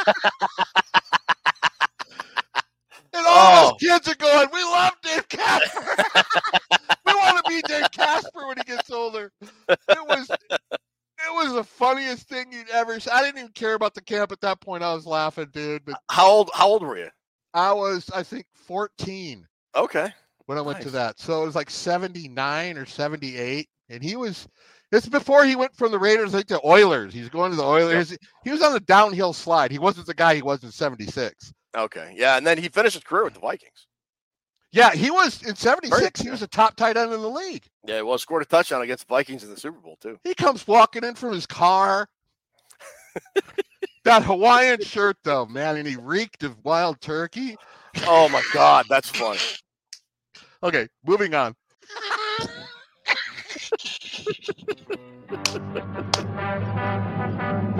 kids 3.78 4.08
are 4.08 4.14
going, 4.16 4.48
"We 4.52 4.62
love 4.62 4.92
Dave 5.02 5.28
Casper. 5.28 5.96
we 7.06 7.14
want 7.14 7.44
to 7.44 7.48
be 7.48 7.62
Dave 7.66 7.90
Casper 7.92 8.46
when 8.46 8.56
he 8.58 8.64
gets 8.64 8.90
older." 8.90 9.30
It 9.68 10.06
was 10.08 10.30
it 10.30 11.32
was 11.32 11.52
the 11.54 11.64
funniest 11.64 12.28
thing 12.28 12.52
you'd 12.52 12.70
ever. 12.70 12.98
see. 13.00 13.10
I 13.10 13.22
didn't 13.22 13.38
even 13.38 13.52
care 13.52 13.74
about 13.74 13.94
the 13.94 14.02
camp 14.02 14.32
at 14.32 14.40
that 14.42 14.60
point. 14.60 14.82
I 14.82 14.92
was 14.94 15.06
laughing, 15.06 15.48
dude. 15.52 15.84
But 15.84 15.96
How 16.10 16.28
old? 16.28 16.50
How 16.54 16.68
old 16.68 16.82
were 16.82 16.98
you? 16.98 17.08
I 17.54 17.72
was, 17.72 18.10
I 18.14 18.22
think, 18.22 18.46
14 18.54 19.46
Okay. 19.76 20.08
when 20.46 20.58
I 20.58 20.60
went 20.60 20.80
to 20.82 20.90
that. 20.90 21.20
So 21.20 21.42
it 21.42 21.46
was 21.46 21.54
like 21.54 21.70
79 21.70 22.76
or 22.76 22.84
78. 22.84 23.68
And 23.90 24.02
he 24.02 24.16
was, 24.16 24.48
it's 24.90 25.08
before 25.08 25.44
he 25.44 25.54
went 25.54 25.74
from 25.76 25.92
the 25.92 25.98
Raiders 25.98 26.34
like 26.34 26.46
to 26.48 26.60
Oilers. 26.66 27.14
He's 27.14 27.28
going 27.28 27.52
to 27.52 27.56
the 27.56 27.62
Oilers. 27.62 28.16
He 28.42 28.50
was 28.50 28.60
on 28.62 28.72
the 28.72 28.80
downhill 28.80 29.32
slide. 29.32 29.70
He 29.70 29.78
wasn't 29.78 30.06
the 30.08 30.14
guy 30.14 30.34
he 30.34 30.42
was 30.42 30.64
in 30.64 30.72
76. 30.72 31.52
Okay. 31.74 32.14
Yeah, 32.16 32.36
and 32.36 32.46
then 32.46 32.58
he 32.58 32.68
finished 32.68 32.94
his 32.94 33.02
career 33.02 33.24
with 33.24 33.34
the 33.34 33.40
Vikings. 33.40 33.86
Yeah, 34.72 34.92
he 34.92 35.10
was 35.10 35.42
in 35.42 35.54
76. 35.54 36.20
He 36.20 36.30
was 36.30 36.42
a 36.42 36.48
top 36.48 36.74
tight 36.74 36.96
end 36.96 37.12
in 37.12 37.20
the 37.20 37.30
league. 37.30 37.62
Yeah, 37.86 38.02
well, 38.02 38.18
scored 38.18 38.42
a 38.42 38.44
touchdown 38.44 38.82
against 38.82 39.06
the 39.06 39.14
Vikings 39.14 39.44
in 39.44 39.50
the 39.50 39.56
Super 39.56 39.78
Bowl 39.78 39.96
too. 40.00 40.18
He 40.24 40.34
comes 40.34 40.66
walking 40.66 41.04
in 41.04 41.14
from 41.14 41.32
his 41.32 41.46
car. 41.46 42.08
that 44.04 44.24
Hawaiian 44.24 44.82
shirt, 44.82 45.16
though, 45.22 45.46
man, 45.46 45.76
and 45.76 45.86
he 45.86 45.94
reeked 45.94 46.42
of 46.42 46.56
wild 46.64 47.00
turkey. 47.00 47.56
Oh 48.06 48.28
my 48.28 48.42
God, 48.52 48.86
that's 48.88 49.08
funny. 49.08 49.38
Okay, 50.64 50.88
moving 51.06 51.34
on. 51.34 51.54